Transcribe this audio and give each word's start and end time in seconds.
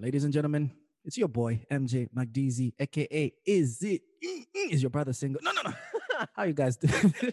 ladies 0.00 0.24
and 0.24 0.32
gentlemen, 0.32 0.70
it's 1.04 1.18
your 1.18 1.28
boy 1.28 1.60
MJ 1.70 2.08
McDeezy, 2.16 2.72
aka 2.78 3.32
Is 3.46 3.82
It 3.82 4.02
Is 4.54 4.82
your 4.82 4.90
brother 4.90 5.12
single? 5.12 5.40
No, 5.42 5.52
no, 5.52 5.62
no. 5.62 5.72
How 6.34 6.44
you 6.44 6.52
guys 6.52 6.76
doing? 6.76 7.14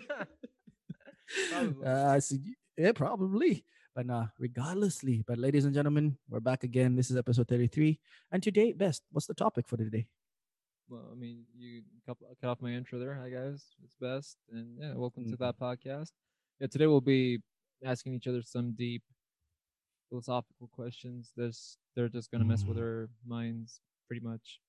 Uh, 1.85 2.17
see. 2.22 2.40
Yeah, 2.77 2.93
probably. 2.93 3.66
But 3.93 4.06
nah, 4.06 4.27
regardlessly. 4.40 5.25
But 5.27 5.38
ladies 5.38 5.66
and 5.66 5.74
gentlemen, 5.74 6.17
we're 6.30 6.40
back 6.40 6.64
again. 6.64 6.95
This 6.95 7.11
is 7.11 7.17
episode 7.17 7.50
33. 7.50 8.00
And 8.32 8.41
today, 8.41 8.71
best, 8.71 9.04
what's 9.11 9.27
the 9.27 9.34
topic 9.34 9.68
for 9.68 9.75
today? 9.75 10.07
Well, 10.88 11.04
I 11.11 11.15
mean, 11.15 11.43
you 11.54 11.81
cut, 12.05 12.15
off 12.45 12.61
my 12.61 12.70
intro 12.70 12.97
there. 12.97 13.13
Hi 13.15 13.29
guys, 13.29 13.65
it's 13.84 13.95
best, 13.99 14.38
and 14.49 14.77
yeah, 14.79 14.93
welcome 14.95 15.25
to 15.25 15.36
Mhm. 15.36 15.39
that 15.39 15.59
podcast. 15.59 16.13
Yeah, 16.61 16.68
today 16.68 16.88
we'll 16.88 17.02
be 17.02 17.41
asking 17.84 18.13
each 18.13 18.27
other 18.27 18.41
some 18.41 18.71
deep 18.71 19.04
philosophical 20.10 20.68
questions. 20.71 21.32
This 21.36 21.78
they're 21.96 22.10
just 22.10 22.32
gonna 22.32 22.46
mess 22.46 22.64
with 22.64 22.78
our 22.78 23.10
minds 23.26 23.82
pretty 24.08 24.26
much. 24.26 24.59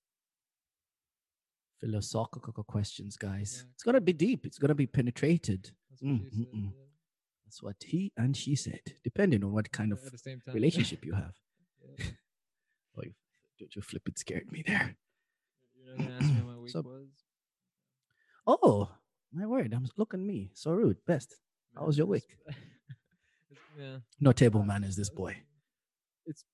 Philosophical 1.80 2.64
questions, 2.64 3.16
guys. 3.16 3.62
Yeah. 3.64 3.70
It's 3.74 3.82
gonna 3.84 4.00
be 4.00 4.12
deep. 4.12 4.44
It's 4.44 4.58
gonna 4.58 4.74
be 4.74 4.86
penetrated. 4.86 5.70
That's 5.90 6.02
what 6.02 6.10
Mm, 6.12 6.24
she 6.24 6.36
said. 6.44 6.46
mm, 6.54 6.58
mm. 6.58 6.64
yeah. 6.74 6.84
That's 7.44 7.62
what 7.62 7.76
he 7.84 8.12
and 8.16 8.36
she 8.36 8.56
said, 8.56 8.80
depending 9.04 9.44
on 9.44 9.52
what 9.52 9.70
kind 9.70 9.92
of 9.92 10.02
the 10.10 10.18
same 10.18 10.40
time, 10.44 10.54
relationship 10.54 11.04
you 11.04 11.14
have. 11.14 11.34
Yeah. 11.98 12.06
Oh, 12.96 13.02
you, 13.04 13.12
don't 13.60 13.74
you 13.76 13.82
flip 13.82 14.02
it 14.08 14.18
scared 14.18 14.50
me 14.50 14.64
there. 14.66 14.96
You're 15.76 15.96
not 15.96 15.98
gonna 16.04 16.16
ask 16.16 16.24
me 16.26 16.34
how 16.34 16.46
my 16.46 16.58
week 16.58 16.70
So- 16.70 16.82
was. 16.82 17.08
Oh, 18.46 18.88
my 19.32 19.46
word. 19.46 19.72
I'm 19.72 19.86
look 19.96 20.14
at 20.14 20.20
me. 20.20 20.50
So 20.54 20.72
rude. 20.72 20.96
Best. 21.06 21.36
How 21.76 21.84
was 21.86 21.96
your 21.96 22.06
week? 22.08 22.24
yeah. 23.78 23.96
No 24.20 24.32
table 24.32 24.62
manners, 24.64 24.96
this 24.96 25.10
boy. 25.10 25.36
It's 26.26 26.44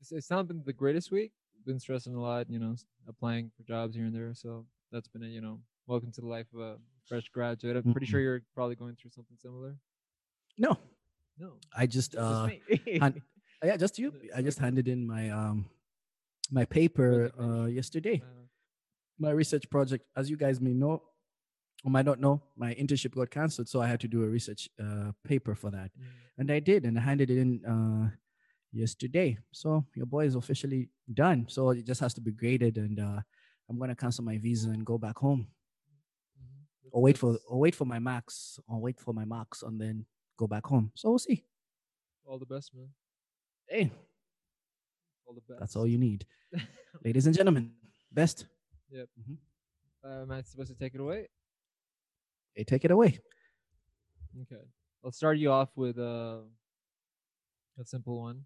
it's, 0.00 0.12
it's 0.12 0.30
not 0.30 0.48
been 0.48 0.62
the 0.64 0.72
greatest 0.72 1.10
week. 1.10 1.32
Been 1.66 1.78
stressing 1.78 2.14
a 2.14 2.20
lot, 2.20 2.48
you 2.48 2.58
know, 2.58 2.74
applying 3.08 3.50
for 3.56 3.62
jobs 3.64 3.94
here 3.94 4.06
and 4.06 4.14
there. 4.14 4.32
So 4.34 4.64
that's 4.92 5.08
been 5.08 5.22
a 5.22 5.26
you 5.26 5.40
know, 5.40 5.60
welcome 5.86 6.10
to 6.12 6.20
the 6.20 6.26
life 6.26 6.46
of 6.54 6.60
a 6.60 6.76
fresh 7.06 7.28
graduate. 7.34 7.76
I'm 7.76 7.92
pretty 7.92 8.06
sure 8.06 8.20
you're 8.20 8.42
probably 8.54 8.76
going 8.76 8.96
through 8.96 9.10
something 9.10 9.36
similar. 9.36 9.76
No, 10.56 10.78
No, 11.38 11.52
I 11.76 11.86
just 11.86 12.16
uh 12.16 12.46
me. 12.46 12.98
han- 12.98 13.20
yeah, 13.64 13.76
just 13.76 13.98
you. 13.98 14.12
I 14.34 14.40
just 14.42 14.58
handed 14.58 14.88
in 14.88 15.06
my 15.06 15.28
um 15.30 15.66
my 16.50 16.64
paper 16.64 17.30
uh 17.38 17.66
yesterday. 17.66 18.22
Uh, 18.24 18.46
My 19.18 19.32
research 19.36 19.68
project, 19.68 20.06
as 20.16 20.30
you 20.30 20.36
guys 20.38 20.60
may 20.62 20.72
know 20.72 21.02
or 21.84 21.90
might 21.90 22.04
not 22.04 22.20
know, 22.20 22.42
my 22.56 22.74
internship 22.74 23.14
got 23.14 23.30
cancelled, 23.30 23.68
so 23.68 23.80
I 23.80 23.86
had 23.86 24.00
to 24.00 24.08
do 24.08 24.22
a 24.22 24.28
research 24.28 24.68
uh 24.78 25.12
paper 25.24 25.54
for 25.54 25.70
that. 25.70 25.90
mm, 25.98 26.04
And 26.38 26.50
I 26.50 26.60
did, 26.60 26.84
and 26.84 26.98
I 26.98 27.02
handed 27.02 27.30
it 27.30 27.38
in 27.38 27.64
uh 27.64 28.10
yesterday. 28.72 29.38
So 29.52 29.84
your 29.94 30.06
boy 30.06 30.26
is 30.26 30.34
officially 30.36 30.88
done. 31.12 31.46
So 31.48 31.70
it 31.70 31.86
just 31.86 32.00
has 32.00 32.14
to 32.14 32.20
be 32.20 32.32
graded 32.32 32.76
and 32.78 33.00
uh 33.00 33.20
I'm 33.68 33.78
gonna 33.78 33.94
cancel 33.96 34.24
my 34.24 34.36
visa 34.38 34.70
and 34.70 34.84
go 34.84 34.98
back 34.98 35.18
home. 35.18 35.46
mhm. 36.38 36.90
Or 36.92 37.02
wait 37.02 37.16
for 37.18 37.38
or 37.48 37.58
wait 37.58 37.74
for 37.74 37.84
my 37.86 37.98
max 37.98 38.58
or 38.68 38.78
wait 38.80 38.98
for 39.00 39.14
my 39.14 39.24
marks 39.24 39.62
and 39.62 39.80
then 39.80 40.04
go 40.36 40.46
back 40.46 40.66
home. 40.66 40.92
So 40.94 41.08
we'll 41.10 41.18
see. 41.18 41.44
all 42.26 42.38
the 42.38 42.46
best, 42.54 42.74
man. 42.74 42.88
Hey, 43.68 43.90
All 45.26 45.34
the 45.34 45.40
best. 45.48 45.60
that's 45.60 45.76
all 45.76 45.86
you 45.86 45.98
need, 45.98 46.26
ladies 47.04 47.26
and 47.26 47.34
gentlemen. 47.36 47.72
Best. 48.12 48.46
Yep. 48.90 49.08
uh, 50.04 50.24
Matt's 50.26 50.50
supposed 50.50 50.72
to 50.72 50.78
take 50.78 50.94
it 50.94 51.00
away. 51.00 51.28
Hey, 52.54 52.64
take 52.64 52.84
it 52.84 52.90
away. 52.90 53.18
Okay, 54.42 54.62
I'll 55.04 55.12
start 55.12 55.38
you 55.38 55.50
off 55.50 55.70
with 55.76 55.98
uh, 55.98 56.38
a 57.78 57.84
simple 57.84 58.20
one. 58.20 58.44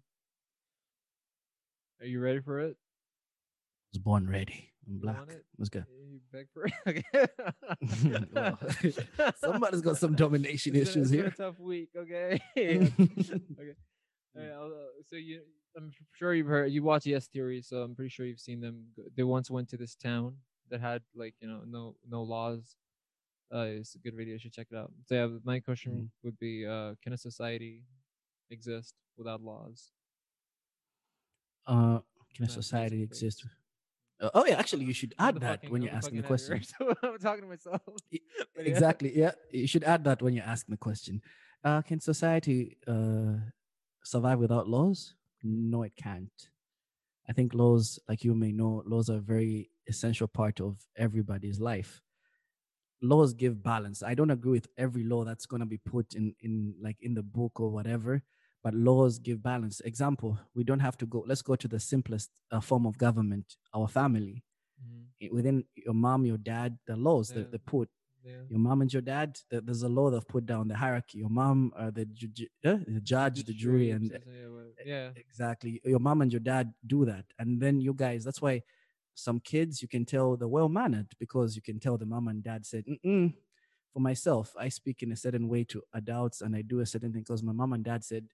Are 2.01 2.05
you 2.05 2.19
ready 2.19 2.39
for 2.39 2.59
it? 2.59 2.71
I 2.77 3.89
was 3.93 3.99
born 3.99 4.27
ready. 4.29 4.71
I'm 4.87 4.99
black. 4.99 5.17
Let's 5.57 5.69
go. 5.69 5.83
You 6.11 6.19
beg 6.31 6.47
for 6.53 6.67
it. 6.85 7.29
Well, 8.33 8.57
Okay. 8.63 8.93
Somebody's 9.37 9.81
got 9.81 9.97
some 9.97 10.15
domination 10.15 10.75
It's 10.75 10.89
issues 10.89 11.09
been 11.11 11.19
here. 11.19 11.27
a 11.27 11.31
tough 11.31 11.59
week. 11.59 11.89
Okay. 11.97 12.39
okay. 12.57 12.91
Alright, 14.37 14.51
uh, 14.51 14.69
so 15.09 15.15
you, 15.15 15.41
I'm 15.77 15.91
sure 16.13 16.33
you've 16.33 16.47
heard, 16.47 16.71
you 16.71 16.83
watch 16.83 17.05
Yes 17.05 17.27
Theory, 17.27 17.61
so 17.61 17.77
I'm 17.77 17.95
pretty 17.95 18.09
sure 18.09 18.25
you've 18.25 18.39
seen 18.39 18.59
them. 18.59 18.85
They 19.15 19.23
once 19.23 19.49
went 19.49 19.69
to 19.69 19.77
this 19.77 19.95
town 19.95 20.35
that 20.69 20.81
had 20.81 21.01
like 21.15 21.35
you 21.39 21.47
know 21.47 21.61
no 21.65 21.95
no 22.09 22.21
laws. 22.23 22.75
Uh, 23.53 23.67
it's 23.79 23.95
a 23.95 23.99
good 23.99 24.15
video. 24.15 24.33
You 24.33 24.39
should 24.39 24.53
check 24.53 24.67
it 24.71 24.75
out. 24.77 24.91
So 25.05 25.15
yeah, 25.15 25.27
my 25.43 25.59
question 25.59 25.91
Mhm. 25.93 26.09
would 26.23 26.37
be, 26.39 26.65
uh, 26.65 26.95
can 27.01 27.13
a 27.13 27.17
society 27.17 27.83
exist 28.49 28.95
without 29.17 29.41
laws? 29.41 29.91
Uh, 31.67 31.99
can 32.33 32.45
a 32.45 32.49
society 32.49 33.01
exist? 33.01 33.45
Uh, 34.19 34.29
oh 34.33 34.45
yeah, 34.45 34.57
actually, 34.57 34.85
you 34.85 34.93
should 34.93 35.13
add 35.19 35.35
that 35.41 35.61
fucking- 35.61 35.71
when 35.71 35.81
you're 35.81 35.91
the 35.91 35.97
asking 35.97 36.21
the 36.21 36.27
question. 36.27 36.61
I'm 37.03 37.17
talking 37.19 37.41
to 37.43 37.47
myself. 37.49 37.81
Yeah. 38.11 38.63
Exactly. 38.65 39.17
Yeah, 39.17 39.31
you 39.51 39.67
should 39.67 39.83
add 39.83 40.03
that 40.05 40.21
when 40.21 40.33
you're 40.33 40.45
asking 40.45 40.73
the 40.73 40.77
question. 40.77 41.21
Uh, 41.63 41.81
can 41.81 41.99
society 41.99 42.77
uh, 42.87 43.35
survive 44.03 44.39
without 44.39 44.67
laws? 44.67 45.15
No, 45.43 45.83
it 45.83 45.95
can't. 45.95 46.49
I 47.27 47.33
think 47.33 47.53
laws, 47.53 47.99
like 48.07 48.23
you 48.23 48.33
may 48.35 48.51
know, 48.51 48.83
laws 48.85 49.09
are 49.09 49.17
a 49.17 49.21
very 49.21 49.69
essential 49.87 50.27
part 50.27 50.61
of 50.61 50.77
everybody's 50.95 51.59
life. 51.59 52.01
Laws 53.01 53.33
give 53.33 53.61
balance. 53.61 54.01
I 54.03 54.13
don't 54.15 54.31
agree 54.31 54.51
with 54.53 54.67
every 54.77 55.03
law 55.03 55.23
that's 55.25 55.45
going 55.45 55.59
to 55.59 55.65
be 55.65 55.77
put 55.77 56.13
in, 56.15 56.33
in 56.41 56.73
like 56.81 56.97
in 57.01 57.13
the 57.13 57.23
book 57.23 57.59
or 57.59 57.69
whatever, 57.69 58.23
but 58.63 58.73
laws 58.73 59.19
give 59.19 59.43
balance. 59.43 59.79
Example, 59.81 60.39
we 60.55 60.63
don't 60.63 60.79
have 60.79 60.97
to 60.97 61.05
go. 61.05 61.23
Let's 61.27 61.41
go 61.41 61.55
to 61.55 61.67
the 61.67 61.79
simplest 61.79 62.29
uh, 62.51 62.61
form 62.61 62.85
of 62.85 62.97
government, 62.97 63.57
our 63.73 63.87
family. 63.87 64.43
Mhm. 64.81 65.31
Within 65.31 65.63
your 65.75 65.93
mom, 65.93 66.25
your 66.25 66.37
dad, 66.37 66.77
the 66.87 66.95
laws 66.95 67.29
Yeah. 67.31 67.35
that 67.43 67.51
they 67.51 67.57
put 67.59 67.89
Yeah. 68.23 68.41
your 68.49 68.59
mom 68.59 68.81
and 68.81 68.91
your 68.91 69.01
dad 69.03 69.37
th- 69.49 69.63
there's 69.65 69.83
a 69.83 69.89
law 69.89 70.09
they've 70.09 70.27
put 70.27 70.45
down 70.47 70.67
the 70.67 70.75
hierarchy 70.75 71.19
your 71.19 71.29
mom 71.29 71.71
uh, 71.75 71.91
the, 71.91 72.05
ju- 72.05 72.27
ju- 72.37 72.47
uh, 72.65 72.79
the 72.87 72.99
judge 73.01 73.43
the 73.43 73.53
jury 73.53 73.91
and 73.91 74.07
so- 74.11 74.17
so 74.17 74.31
yeah, 74.31 74.47
well, 74.55 74.71
yeah. 74.83 75.09
exactly 75.15 75.79
your 75.85 75.99
mom 75.99 76.21
and 76.23 76.31
your 76.33 76.39
dad 76.39 76.73
do 76.87 77.05
that 77.05 77.25
and 77.37 77.61
then 77.61 77.79
you 77.79 77.93
guys 77.93 78.23
that's 78.23 78.41
why 78.41 78.63
some 79.15 79.39
kids 79.39 79.81
you 79.81 79.87
can 79.87 80.05
tell 80.05 80.35
they're 80.37 80.47
well 80.47 80.69
mannered 80.69 81.07
because 81.19 81.55
you 81.55 81.61
can 81.61 81.79
tell 81.79 81.97
the 81.97 82.05
mom 82.05 82.27
and 82.27 82.43
dad 82.43 82.65
said 82.65 82.83
Mm-mm. 82.85 83.33
for 83.93 83.99
myself 83.99 84.53
i 84.59 84.69
speak 84.69 85.01
in 85.01 85.11
a 85.11 85.15
certain 85.15 85.47
way 85.47 85.63
to 85.63 85.81
adults 85.93 86.41
and 86.41 86.55
i 86.55 86.61
do 86.61 86.81
a 86.81 86.85
certain 86.85 87.11
thing 87.13 87.21
because 87.23 87.41
my 87.41 87.53
mom 87.53 87.73
and 87.73 87.83
dad 87.83 88.03
said 88.03 88.25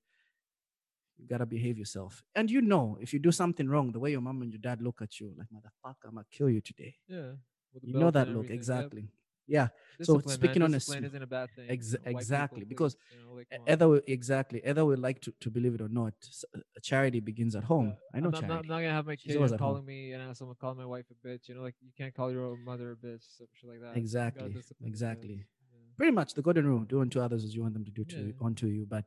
you 1.18 1.28
gotta 1.28 1.46
behave 1.46 1.78
yourself 1.78 2.24
and 2.36 2.50
you 2.50 2.62
know 2.62 2.98
if 3.00 3.14
you 3.14 3.20
do 3.20 3.32
something 3.32 3.70
wrong 3.70 3.92
the 3.92 4.00
way 4.00 4.12
your 4.12 4.22
mom 4.22 4.42
and 4.42 4.52
your 4.52 4.60
dad 4.60 4.82
look 4.82 5.02
at 5.02 5.20
you 5.20 5.34
like 5.38 5.48
motherfucker 5.54 6.06
i'm 6.08 6.16
gonna 6.16 6.26
kill 6.32 6.50
you 6.50 6.62
today 6.62 6.96
Yeah. 7.08 7.34
you 7.82 7.94
know 7.94 8.10
that 8.12 8.28
look 8.30 8.50
exactly. 8.50 9.02
yep. 9.02 9.10
Yeah 9.48 9.68
So 10.02 10.18
Discipline, 10.18 10.26
man, 10.26 10.34
speaking 10.34 10.62
on 10.64 10.74
a 10.74 10.78
isn't 10.78 11.22
a 11.24 11.28
bad 11.28 11.50
thing. 11.56 11.70
ex- 11.70 11.94
you 11.94 12.00
know, 12.12 12.18
exactly, 12.18 12.64
because 12.64 12.96
you 13.12 13.18
know, 13.22 13.36
like, 13.38 13.48
come 13.52 13.62
on. 13.62 13.72
either 13.74 13.88
way, 13.90 14.02
exactly 14.08 14.62
either 14.66 14.84
we 14.86 14.96
like 14.96 15.22
to, 15.22 15.34
to 15.42 15.50
believe 15.52 15.76
it 15.76 15.82
or 15.82 15.90
not 15.90 16.14
uh, 16.56 16.60
charity 16.82 17.20
begins 17.20 17.56
at 17.56 17.64
home 17.64 17.88
Yeah, 17.88 18.18
i 18.18 18.20
know 18.20 18.28
I'm 18.28 18.32
not, 18.32 18.48
not, 18.48 18.60
I'm 18.62 18.68
not 18.68 18.82
gonna 18.82 18.92
have 18.94 19.06
my 19.06 19.16
kids 19.16 19.54
calling 19.58 19.86
me 19.86 20.14
and 20.14 20.36
someone 20.38 20.56
calling 20.60 20.78
my 20.78 20.86
wife 20.86 21.06
a 21.12 21.28
bitch. 21.28 21.50
You 21.50 21.56
know, 21.56 21.62
like 21.62 21.76
you 21.82 21.92
can't 21.98 22.14
call 22.14 22.32
your 22.32 22.46
own 22.46 22.64
mother 22.64 22.92
a 22.92 22.96
bitch, 22.96 23.24
so, 23.38 23.46
shit 23.54 23.70
like 23.70 23.82
that. 23.82 23.98
Exactly 23.98 24.56
exactly 24.86 25.36
yeah. 25.74 25.80
pretty 25.98 26.12
much 26.12 26.34
the 26.34 26.42
golden 26.42 26.66
rule 26.66 26.80
do 26.82 27.02
unto 27.02 27.20
others 27.20 27.44
as 27.44 27.54
you 27.56 27.62
want 27.62 27.74
them 27.74 27.86
to 27.86 27.92
do 27.92 28.04
to 28.06 28.20
Yeah. 28.28 28.46
unto 28.48 28.68
you 28.68 28.86
but 28.90 29.06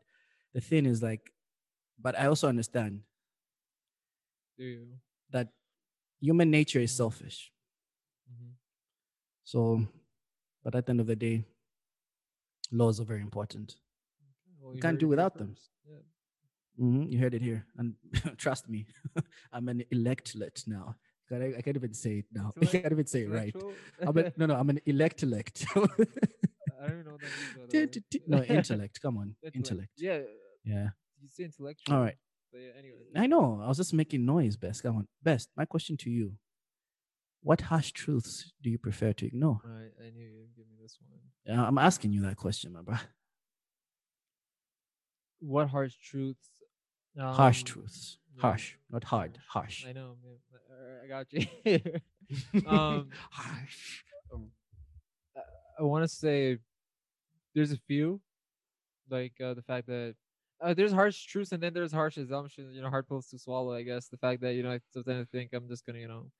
the 0.55 0.61
thing 0.61 0.87
is 0.87 1.03
like 1.03 1.33
but 2.01 2.19
i 2.19 2.27
also 2.27 2.49
understand 2.49 3.01
Do 4.59 4.65
you? 4.65 4.87
that 5.31 5.49
human 6.21 6.51
nature 6.51 6.81
is 6.81 6.93
Mhm. 6.93 6.97
selfish 6.97 7.53
hmm 8.29 8.51
so 9.45 9.87
but 10.65 10.75
at 10.75 10.87
the 10.87 10.91
end 10.91 11.01
of 11.01 11.07
the 11.07 11.17
day 11.17 11.45
laws 12.73 12.99
are 13.01 13.05
very 13.05 13.21
important 13.21 13.77
Well, 14.61 14.75
You 14.75 14.81
can't 14.81 14.99
do 14.99 15.09
without 15.09 15.37
them. 15.39 15.55
Yeah. 15.91 16.03
hmm 16.79 17.03
you 17.11 17.19
heard 17.19 17.35
it 17.35 17.43
here 17.43 17.67
and 17.79 17.95
trust 18.45 18.69
me 18.69 18.87
i'm 19.53 19.69
an 19.69 19.85
electlet 19.93 20.67
now 20.67 20.97
I, 21.33 21.55
I 21.59 21.63
can't 21.63 21.77
even 21.77 21.95
say 21.95 22.19
it 22.23 22.27
now 22.33 22.53
i 22.63 22.67
can't 22.67 22.93
even 22.97 23.07
say 23.07 23.21
it 23.23 23.31
right 23.31 23.55
I'm 24.07 24.17
a, 24.19 24.33
no, 24.37 24.47
no, 24.47 24.55
I'm 24.61 24.71
an 24.71 24.81
elect-elect. 24.87 25.57
I 25.77 26.89
don't 26.89 27.05
know 27.07 27.13
what 27.13 27.71
that 27.71 28.03
no, 28.27 28.43
intellect. 28.43 29.01
Come 29.01 29.17
on, 29.19 29.29
Intellect. 29.43 29.57
intellect. 29.57 29.93
Yeah, 29.97 30.19
Yeah. 30.65 30.89
you 31.23 31.29
say 31.31 31.45
intellectual. 31.45 31.95
All 31.97 32.03
right. 32.03 32.17
But 32.53 32.61
yeah, 32.61 32.73
anyway. 32.79 32.99
I 33.17 33.27
know. 33.27 33.61
I 33.65 33.69
was 33.69 33.79
just 33.79 33.95
making 33.95 34.25
noise, 34.27 34.57
Best. 34.57 34.83
Come 34.83 34.97
on. 35.01 35.07
Best. 35.23 35.49
My 35.57 35.65
question 35.65 35.97
to 36.05 36.11
you 36.11 36.27
What 37.45 37.61
harsh 37.61 37.93
truths 37.93 38.53
do 38.63 38.71
you 38.71 38.79
prefer 38.79 39.13
to 39.13 39.27
ignore? 39.27 39.61
Right, 39.63 39.91
I 40.01 40.09
knew 40.09 40.25
you'd 40.25 40.57
give 40.57 40.67
me 40.67 40.77
this 40.81 40.97
one. 41.47 41.59
I'm 41.59 41.77
asking 41.77 42.13
you 42.15 42.23
that 42.23 42.39
question, 42.39 42.73
my 42.73 42.81
bro. 42.81 42.97
What 45.41 45.69
harsh 45.69 45.93
truths? 46.03 46.49
harsh 47.19 47.61
um, 47.61 47.65
truths. 47.67 48.17
yeah, 48.35 48.41
Harsh, 48.41 48.77
not 48.91 49.05
hard. 49.05 49.39
Harsh. 49.47 49.85
I 49.87 49.93
know, 49.93 50.17
man. 50.25 50.39
I 51.05 51.07
got 51.07 51.27
you. 51.33 51.47
um, 52.67 53.11
harsh. 53.31 54.05
I 55.79 55.83
want 55.83 56.03
to 56.03 56.09
say 56.09 56.57
there's 57.55 57.73
a 57.73 57.79
few, 57.87 58.23
like 59.11 59.35
uh, 59.39 59.53
the 59.53 59.61
fact 59.61 59.87
that 59.89 60.15
uh, 60.63 60.73
there's 60.73 60.93
harsh 60.93 61.27
truths 61.27 61.53
and 61.53 61.63
then 61.63 61.75
there's 61.75 61.93
harsh 61.93 62.17
assumptions. 62.17 62.75
You 62.75 62.81
know, 62.81 62.89
hard 62.89 63.07
pills 63.07 63.29
to 63.29 63.39
swallow. 63.39 63.75
I 63.75 63.83
guess 63.83 64.09
the 64.09 64.17
fact 64.17 64.41
that 64.41 64.55
you 64.55 64.63
know 64.63 64.73
I 64.73 64.81
sometimes 64.95 65.29
think 65.29 65.51
I'm 65.53 65.69
just 65.69 65.85
gonna 65.85 65.99
you 65.99 66.09
know 66.09 66.31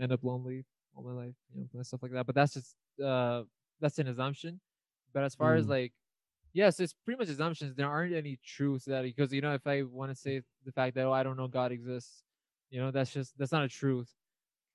end 0.00 0.12
up 0.12 0.22
lonely 0.24 0.64
all 0.94 1.02
my 1.02 1.12
life, 1.12 1.34
you 1.52 1.60
know, 1.60 1.68
and 1.74 1.86
stuff 1.86 2.02
like 2.02 2.12
that. 2.12 2.26
But 2.26 2.34
that's 2.34 2.54
just 2.54 2.76
uh 3.02 3.44
that's 3.80 3.98
an 3.98 4.08
assumption. 4.08 4.60
But 5.12 5.24
as 5.24 5.34
far 5.34 5.54
as 5.56 5.66
Mm. 5.66 5.68
like 5.68 5.92
yes, 6.52 6.80
it's 6.80 6.94
pretty 6.94 7.18
much 7.18 7.28
assumptions. 7.28 7.74
There 7.76 7.88
aren't 7.88 8.14
any 8.14 8.38
truths 8.44 8.86
that 8.86 9.02
because 9.02 9.32
you 9.32 9.40
know 9.42 9.54
if 9.54 9.66
I 9.66 9.82
want 9.82 10.10
to 10.12 10.16
say 10.16 10.42
the 10.64 10.72
fact 10.72 10.94
that 10.96 11.06
oh 11.06 11.12
I 11.12 11.22
don't 11.22 11.36
know 11.36 11.48
God 11.48 11.72
exists, 11.72 12.24
you 12.70 12.80
know 12.80 12.90
that's 12.90 13.12
just 13.12 13.36
that's 13.38 13.52
not 13.52 13.64
a 13.64 13.68
truth. 13.68 14.12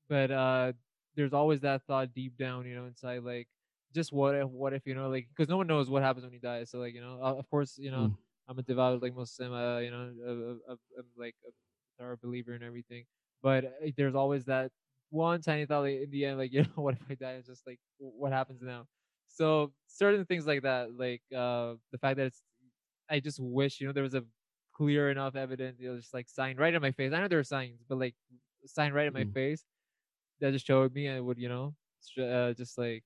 But 0.08 0.32
uh 0.32 0.74
there's 1.16 1.34
always 1.34 1.62
that 1.62 1.84
thought 1.84 2.14
deep 2.14 2.38
down, 2.38 2.66
you 2.66 2.76
know, 2.76 2.86
inside 2.86 3.24
like 3.24 3.48
just 3.94 4.14
what 4.14 4.36
if 4.36 4.48
what 4.50 4.74
if 4.74 4.86
you 4.88 4.96
know 4.96 5.10
like 5.10 5.28
because 5.30 5.50
no 5.50 5.58
one 5.58 5.68
knows 5.68 5.90
what 5.90 6.04
happens 6.04 6.26
when 6.26 6.34
you 6.34 6.40
die. 6.40 6.64
So 6.64 6.80
like 6.80 6.94
you 6.94 7.02
know 7.02 7.20
uh, 7.22 7.36
of 7.36 7.50
course 7.50 7.78
you 7.78 7.92
know 7.92 8.10
Mm. 8.10 8.18
I'm 8.48 8.58
a 8.60 8.64
devout 8.64 9.02
like 9.04 9.14
Muslim, 9.16 9.54
uh, 9.54 9.78
you 9.78 9.92
know, 9.92 10.60
uh, 10.70 10.76
like 11.16 11.36
a 11.48 11.52
thorough 12.00 12.18
believer 12.18 12.54
and 12.54 12.64
everything. 12.64 13.06
But 13.44 13.66
uh, 13.66 13.70
there's 13.96 14.16
always 14.16 14.46
that 14.46 14.72
one 15.10 15.42
tiny 15.42 15.66
thought 15.66 15.82
like, 15.82 16.02
in 16.02 16.10
the 16.12 16.26
end, 16.26 16.38
like 16.38 16.54
you 16.54 16.64
know, 16.64 16.70
what 16.84 16.96
if 16.96 17.02
I 17.10 17.16
die? 17.16 17.34
It's 17.34 17.48
just 17.48 17.66
like 17.68 17.80
what 17.98 18.32
happens 18.32 18.62
now. 18.62 18.88
So 19.28 19.74
certain 19.88 20.26
things 20.26 20.48
like 20.48 20.64
that, 20.64 20.96
like 20.98 21.22
uh, 21.36 21.76
the 21.92 21.98
fact 22.00 22.18
that 22.18 22.28
it's, 22.28 22.44
I 23.10 23.20
just 23.20 23.40
wish 23.40 23.80
you 23.82 23.88
know 23.88 23.94
there 23.94 24.04
was 24.04 24.16
a 24.16 24.24
clear 24.74 25.10
enough 25.12 25.36
evidence, 25.36 25.80
you 25.80 25.92
know, 25.92 25.98
just 25.98 26.14
like 26.14 26.30
sign 26.30 26.58
right 26.58 26.74
in 26.74 26.82
my 26.82 26.92
face. 26.92 27.14
I 27.14 27.20
know 27.20 27.28
there 27.28 27.40
are 27.40 27.44
signs, 27.44 27.84
but 27.88 27.98
like 28.00 28.16
sign 28.66 28.94
right 28.94 29.08
in 29.08 29.14
my 29.14 29.26
Mm. 29.26 29.34
face 29.34 29.66
that 30.40 30.52
just 30.54 30.68
showed 30.68 30.94
me 30.94 31.08
and 31.08 31.26
would 31.26 31.38
you 31.38 31.50
know 31.50 31.76
uh, 32.20 32.54
just 32.54 32.78
like 32.78 33.04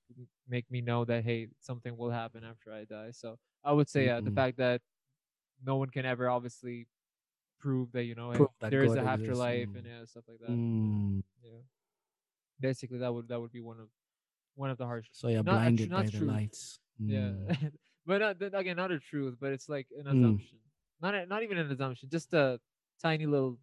make 0.48 0.70
me 0.72 0.82
know 0.82 1.06
that 1.06 1.24
hey 1.24 1.48
something 1.60 1.98
will 1.98 2.12
happen 2.12 2.44
after 2.44 2.72
I 2.74 2.86
die. 2.86 3.12
So 3.12 3.38
I 3.64 3.72
would 3.74 3.90
say 3.90 4.10
uh, 4.10 4.22
the 4.22 4.32
fact 4.32 4.58
that 4.58 4.82
no 5.66 5.78
one 5.78 5.90
can 5.90 6.06
ever 6.06 6.30
obviously 6.30 6.88
prove 7.60 7.92
that 7.94 8.04
you 8.06 8.16
know 8.16 8.32
Prove 8.38 8.50
that 8.62 8.72
there 8.72 8.84
is 8.84 8.96
God 8.96 8.98
a 8.98 9.02
afterlife 9.02 9.70
mm. 9.70 9.78
and 9.78 9.86
yeah 9.88 10.06
stuff 10.06 10.24
like 10.28 10.40
that. 10.40 10.50
Mm. 10.52 11.24
Yeah, 11.44 11.62
basically 12.64 12.98
that 13.04 13.14
would 13.14 13.28
that 13.28 13.40
would 13.42 13.52
be 13.52 13.62
one 13.62 13.80
of 13.80 13.90
one 14.56 14.70
of 14.72 14.78
the 14.78 14.86
harsh. 14.86 15.08
So 15.12 15.28
you're 15.28 15.44
Not 15.44 15.60
blinded 15.62 15.90
not 15.92 16.06
by 16.06 16.10
the 16.10 16.18
truth. 16.18 16.30
lights. 16.36 16.80
Yeah, 17.00 17.32
Mm. 17.50 17.72
but 18.10 18.18
not, 18.26 18.36
again 18.62 18.78
not 18.78 18.92
a 18.92 19.00
truth, 19.00 19.36
but 19.42 19.52
it's 19.56 19.68
like 19.70 19.88
an 20.00 20.06
Mm. 20.06 20.10
assumption. 20.20 20.58
Not 21.02 21.14
a, 21.16 21.26
not 21.26 21.44
even 21.44 21.58
an 21.58 21.70
assumption, 21.72 22.10
just 22.10 22.34
a 22.34 22.60
tiny 23.02 23.26
little 23.26 23.60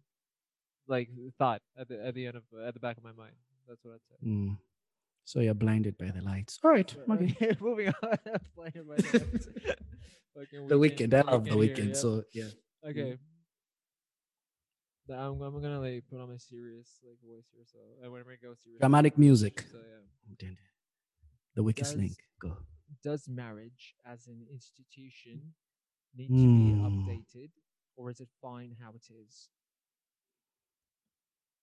like 0.87 1.09
thought 1.39 1.61
at 1.77 1.87
the 1.89 1.97
at 2.07 2.13
the 2.15 2.25
end 2.27 2.35
of 2.37 2.43
at 2.67 2.73
the 2.73 2.79
back 2.79 2.97
of 2.97 3.03
my 3.03 3.13
mind. 3.13 3.35
That's 3.67 3.83
what 3.83 3.93
I'd 3.95 4.05
say. 4.09 4.17
Mm. 4.29 4.57
So 5.25 5.39
you're 5.39 5.53
blinded 5.65 5.97
by 5.97 6.09
the 6.11 6.21
lights. 6.21 6.59
All 6.63 6.71
right. 6.71 6.91
Okay. 7.09 7.55
Moving 7.61 7.87
on. 8.03 8.17
Blinded 8.55 8.87
by 8.87 8.95
the 8.97 9.19
lights. 9.19 9.47
The 10.67 10.75
Weeknd. 10.83 11.13
I 11.13 11.21
love 11.21 11.45
the 11.45 11.51
here, 11.51 11.59
Weeknd. 11.75 11.87
yeah. 11.89 11.93
So 12.03 12.23
yeah. 12.33 12.49
Okay. 12.89 13.17
Now 15.11 15.31
I'm, 15.31 15.41
I'm 15.41 15.61
gonna 15.61 15.79
like 15.79 16.03
put 16.09 16.19
on 16.21 16.29
my 16.29 16.37
serious 16.37 16.87
like 17.05 17.17
voice 17.25 17.45
here, 17.53 17.65
so 17.65 17.79
I 18.03 18.07
want 18.07 18.23
to 18.23 18.29
make 18.29 18.41
go 18.41 18.53
serious. 18.63 18.79
Dramatic 18.79 19.17
music. 19.17 19.65
So 19.71 19.77
yeah. 19.77 20.47
The 21.55 21.63
weakest 21.63 21.91
Does- 21.91 21.99
link. 22.01 22.13
Go. 22.41 22.57
does 23.03 23.27
marriage 23.29 23.95
as 24.05 24.27
an 24.27 24.45
institution 24.51 25.53
need 26.15 26.27
to 26.29 26.33
be 26.33 26.71
Hmm. 26.73 26.85
updated, 26.87 27.49
or 27.97 28.09
is 28.09 28.19
it 28.19 28.29
fine 28.41 28.75
how 28.81 28.91
it 28.91 29.05
is? 29.23 29.49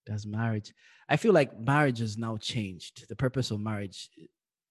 Does 0.07 0.27
marriage? 0.27 0.73
I 1.09 1.17
feel 1.17 1.33
like 1.33 1.59
marriage 1.59 1.99
has 1.99 2.17
now 2.17 2.37
changed. 2.39 3.09
The 3.09 3.17
purpose 3.17 3.51
of 3.51 3.61
marriage. 3.61 4.09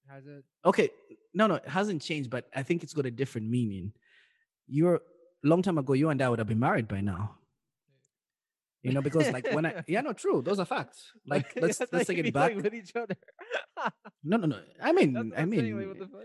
Has 0.09 0.25
it? 0.25 0.43
Okay. 0.65 0.89
No, 1.33 1.45
no, 1.47 1.55
it 1.55 1.67
hasn't 1.67 2.01
changed, 2.01 2.29
but 2.29 2.45
I 2.55 2.63
think 2.63 2.81
it's 2.83 2.93
got 2.93 3.05
a 3.05 3.11
different 3.11 3.47
meaning. 3.49 3.91
You're 4.67 5.01
long 5.43 5.61
time 5.61 5.77
ago, 5.77 5.93
you 5.93 6.09
and 6.09 6.21
I 6.21 6.29
would 6.29 6.39
have 6.39 6.47
been 6.47 6.59
married 6.59 6.87
by 6.87 7.01
now. 7.01 7.37
You 8.83 8.93
know, 8.93 9.01
because 9.01 9.31
like 9.31 9.51
when 9.53 9.65
I 9.65 9.83
yeah, 9.87 10.01
no, 10.01 10.13
true. 10.13 10.41
Those 10.41 10.59
are 10.59 10.65
facts. 10.65 11.11
Like 11.25 11.53
let's 11.61 11.81
let's 11.91 12.07
take 12.07 12.19
it 12.19 12.33
back. 12.33 12.55
with 12.55 12.73
each 12.73 12.95
other. 12.95 13.15
No, 14.23 14.37
no, 14.37 14.47
no. 14.47 14.59
I 14.81 14.91
mean, 14.91 15.31
I 15.37 15.45
mean, 15.45 15.59
saying, 15.59 15.77
like, 15.77 15.87
what 15.87 15.99
the 15.99 16.07
fuck? 16.07 16.21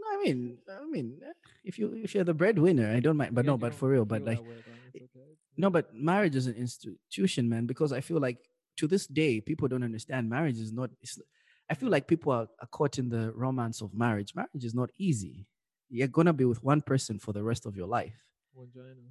No, 0.00 0.06
I 0.12 0.22
mean, 0.22 0.58
I 0.68 0.84
mean, 0.86 1.18
eh, 1.24 1.32
if 1.64 1.78
you 1.78 1.94
if 1.94 2.14
you're 2.14 2.24
the 2.24 2.34
breadwinner, 2.34 2.92
I 2.92 3.00
don't 3.00 3.16
mind. 3.16 3.34
But 3.34 3.42
Again, 3.42 3.52
no, 3.52 3.56
but 3.56 3.72
for 3.74 3.88
real, 3.88 4.04
but 4.04 4.24
like 4.24 4.38
that 4.38 4.44
way 4.44 4.50
about 4.50 4.74
it, 4.92 5.02
it's 5.02 5.16
okay. 5.16 5.24
no, 5.56 5.70
but 5.70 5.94
marriage 5.94 6.34
is 6.34 6.46
an 6.48 6.56
institution, 6.56 7.48
man. 7.48 7.66
Because 7.66 7.92
I 7.92 8.00
feel 8.00 8.18
like 8.18 8.38
to 8.78 8.88
this 8.88 9.06
day, 9.06 9.40
people 9.40 9.68
don't 9.68 9.84
understand 9.84 10.28
marriage 10.28 10.58
is 10.58 10.72
not. 10.72 10.90
I 11.70 11.74
feel 11.74 11.88
like 11.88 12.08
people 12.08 12.32
are, 12.32 12.48
are 12.60 12.66
caught 12.72 12.98
in 12.98 13.08
the 13.08 13.32
romance 13.32 13.80
of 13.80 13.94
marriage. 13.94 14.34
Marriage 14.34 14.64
is 14.64 14.74
not 14.74 14.90
easy. 14.98 15.46
You're 15.88 16.08
gonna 16.08 16.32
be 16.32 16.44
with 16.44 16.62
one 16.64 16.82
person 16.82 17.18
for 17.20 17.32
the 17.32 17.44
rest 17.44 17.64
of 17.64 17.76
your 17.76 17.86
life. 17.86 18.18
Vagina. 18.56 19.06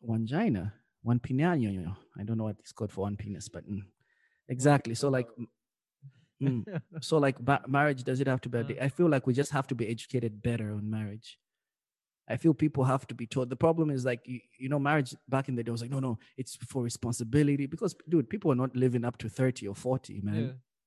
One 0.00 0.26
gina, 0.26 0.74
one 1.02 1.18
pinano. 1.18 1.96
I 2.18 2.22
don't 2.22 2.38
know 2.38 2.44
what 2.44 2.56
it's 2.60 2.72
called 2.72 2.92
for 2.92 3.02
one 3.02 3.16
penis, 3.16 3.48
but 3.48 3.68
mm. 3.68 3.82
exactly. 4.48 4.94
So 4.94 5.08
like, 5.08 5.28
mm, 6.42 6.82
so 7.00 7.18
like 7.18 7.38
ba- 7.38 7.62
marriage 7.66 8.02
does 8.04 8.20
it 8.20 8.26
have 8.26 8.40
to 8.40 8.48
be 8.48 8.58
Uh. 8.58 8.84
i 8.84 8.88
feel 8.88 9.08
like 9.08 9.26
we 9.26 9.32
just 9.32 9.52
have 9.52 9.66
to 9.66 9.74
be 9.74 9.88
educated 9.88 10.42
better 10.42 10.72
on 10.72 10.90
marriage 10.90 11.38
i 12.28 12.36
feel 12.36 12.54
people 12.54 12.84
have 12.84 13.06
to 13.06 13.14
be 13.14 13.26
taught 13.26 13.48
the 13.48 13.56
problem 13.56 13.90
is 13.90 14.04
like 14.04 14.20
you, 14.24 14.40
you 14.58 14.68
know 14.68 14.78
marriage 14.78 15.14
back 15.28 15.48
in 15.48 15.54
the 15.54 15.62
day 15.62 15.70
was 15.70 15.82
like 15.82 15.90
no 15.90 16.00
no 16.00 16.18
it's 16.36 16.56
for 16.56 16.82
responsibility 16.82 17.66
because 17.66 17.94
dude 18.08 18.28
people 18.28 18.50
are 18.50 18.60
not 18.64 18.74
living 18.76 19.04
up 19.04 19.16
to 19.18 19.28
30 19.28 19.68
or 19.68 19.74
40 19.74 20.20
man 20.22 20.34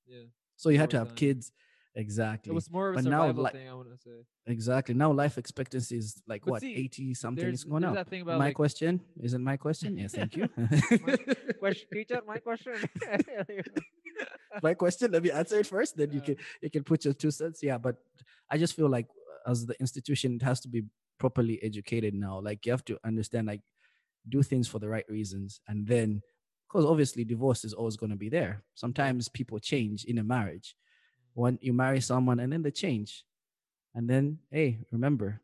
yeah, 0.08 0.16
yeah. 0.16 0.26
so 0.56 0.70
you 0.70 0.80
had 0.80 0.90
to 0.90 0.98
have 0.98 1.16
kids 1.16 1.52
exactly 1.96 2.52
It 2.52 2.54
was 2.56 2.70
more 2.70 2.90
of 2.90 2.96
a 2.96 2.98
But 2.98 3.06
now, 3.10 3.22
survival 3.22 3.44
like- 3.44 3.54
thing. 3.54 3.70
I 3.70 3.74
want 3.74 3.90
to 3.90 3.98
say. 3.98 4.26
exactly 4.48 4.94
now 4.96 5.12
life 5.12 5.38
expectancy 5.38 5.98
is 5.98 6.22
like 6.28 6.44
But 6.46 6.52
what 6.52 6.62
see, 6.62 6.76
80 6.76 7.14
something 7.14 7.48
is 7.48 7.64
going 7.64 7.84
up 7.84 8.12
my 8.12 8.36
like 8.48 8.56
question 8.56 9.02
isn't 9.22 9.44
my 9.44 9.58
question 9.58 9.98
yes 9.98 10.12
thank 10.14 10.36
you 10.36 10.48
question, 11.60 11.88
teacher. 11.94 12.22
My 12.28 12.38
question. 12.38 12.74
my 14.64 14.74
question 14.74 15.12
let 15.12 15.24
me 15.24 15.32
answer 15.32 15.60
it 15.60 15.68
first 15.68 15.98
then 15.98 16.12
you 16.12 16.22
can 16.22 16.36
you 16.62 16.70
can 16.70 16.84
put 16.84 17.04
your 17.06 17.14
two 17.14 17.32
cents 17.32 17.60
yeah 17.62 17.78
but 17.78 17.96
i 18.50 18.58
just 18.58 18.74
feel 18.76 18.90
like 18.90 19.08
uh, 19.48 19.52
as 19.52 19.66
the 19.66 19.76
institution 19.80 20.36
it 20.36 20.42
has 20.42 20.60
to 20.62 20.70
be 20.70 20.84
properly 21.20 21.62
educated 21.64 22.14
now 22.14 22.40
like 22.40 22.66
you 22.66 22.72
have 22.72 22.86
to 22.86 22.98
understand 23.06 23.48
like 23.48 23.62
do 24.30 24.42
things 24.42 24.68
for 24.68 24.80
the 24.80 24.88
right 24.88 25.06
reasons 25.10 25.60
and 25.68 25.86
then 25.88 26.22
because 26.68 26.86
obviously 26.86 27.24
divorce 27.24 27.64
is 27.66 27.74
always 27.74 27.96
going 27.98 28.10
to 28.10 28.16
be 28.16 28.30
there 28.30 28.64
sometimes 28.76 29.28
people 29.30 29.60
change 29.60 30.06
in 30.06 30.18
a 30.20 30.24
marriage 30.24 30.76
when 31.36 31.60
you 31.62 31.74
marry 31.74 32.02
someone 32.02 32.40
and 32.40 32.52
then 32.52 32.64
they 32.64 32.72
change. 32.72 33.24
And 33.94 34.10
then 34.10 34.40
hey 34.52 34.80
remember 34.92 35.42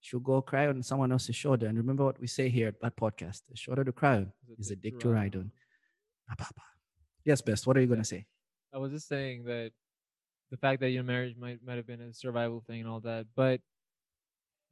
she'll 0.00 0.20
go 0.20 0.42
cry 0.42 0.66
on 0.66 0.82
someone 0.82 1.12
else's 1.12 1.36
shoulder. 1.36 1.66
And 1.66 1.78
remember 1.78 2.04
what 2.04 2.20
we 2.20 2.26
say 2.26 2.48
here 2.48 2.68
at 2.68 2.80
that 2.80 2.96
podcast 2.96 3.42
a 3.52 3.56
shoulder 3.56 3.84
to 3.84 3.92
cry 3.92 4.16
on 4.16 4.32
is 4.58 4.70
a 4.70 4.76
dick 4.76 4.98
to 5.00 5.08
ride 5.08 5.36
on. 5.36 5.52
yes 7.24 7.40
best 7.40 7.66
what 7.66 7.76
are 7.76 7.80
you 7.80 7.86
going 7.86 8.00
to 8.00 8.04
say? 8.04 8.26
I 8.74 8.78
was 8.78 8.90
just 8.90 9.06
saying 9.06 9.44
that 9.44 9.70
the 10.50 10.56
fact 10.56 10.80
that 10.80 10.90
your 10.90 11.04
marriage 11.04 11.36
might 11.36 11.64
might 11.64 11.76
have 11.76 11.86
been 11.86 12.00
a 12.00 12.12
survival 12.12 12.62
thing 12.66 12.80
and 12.80 12.88
all 12.88 13.00
that, 13.00 13.26
but 13.36 13.60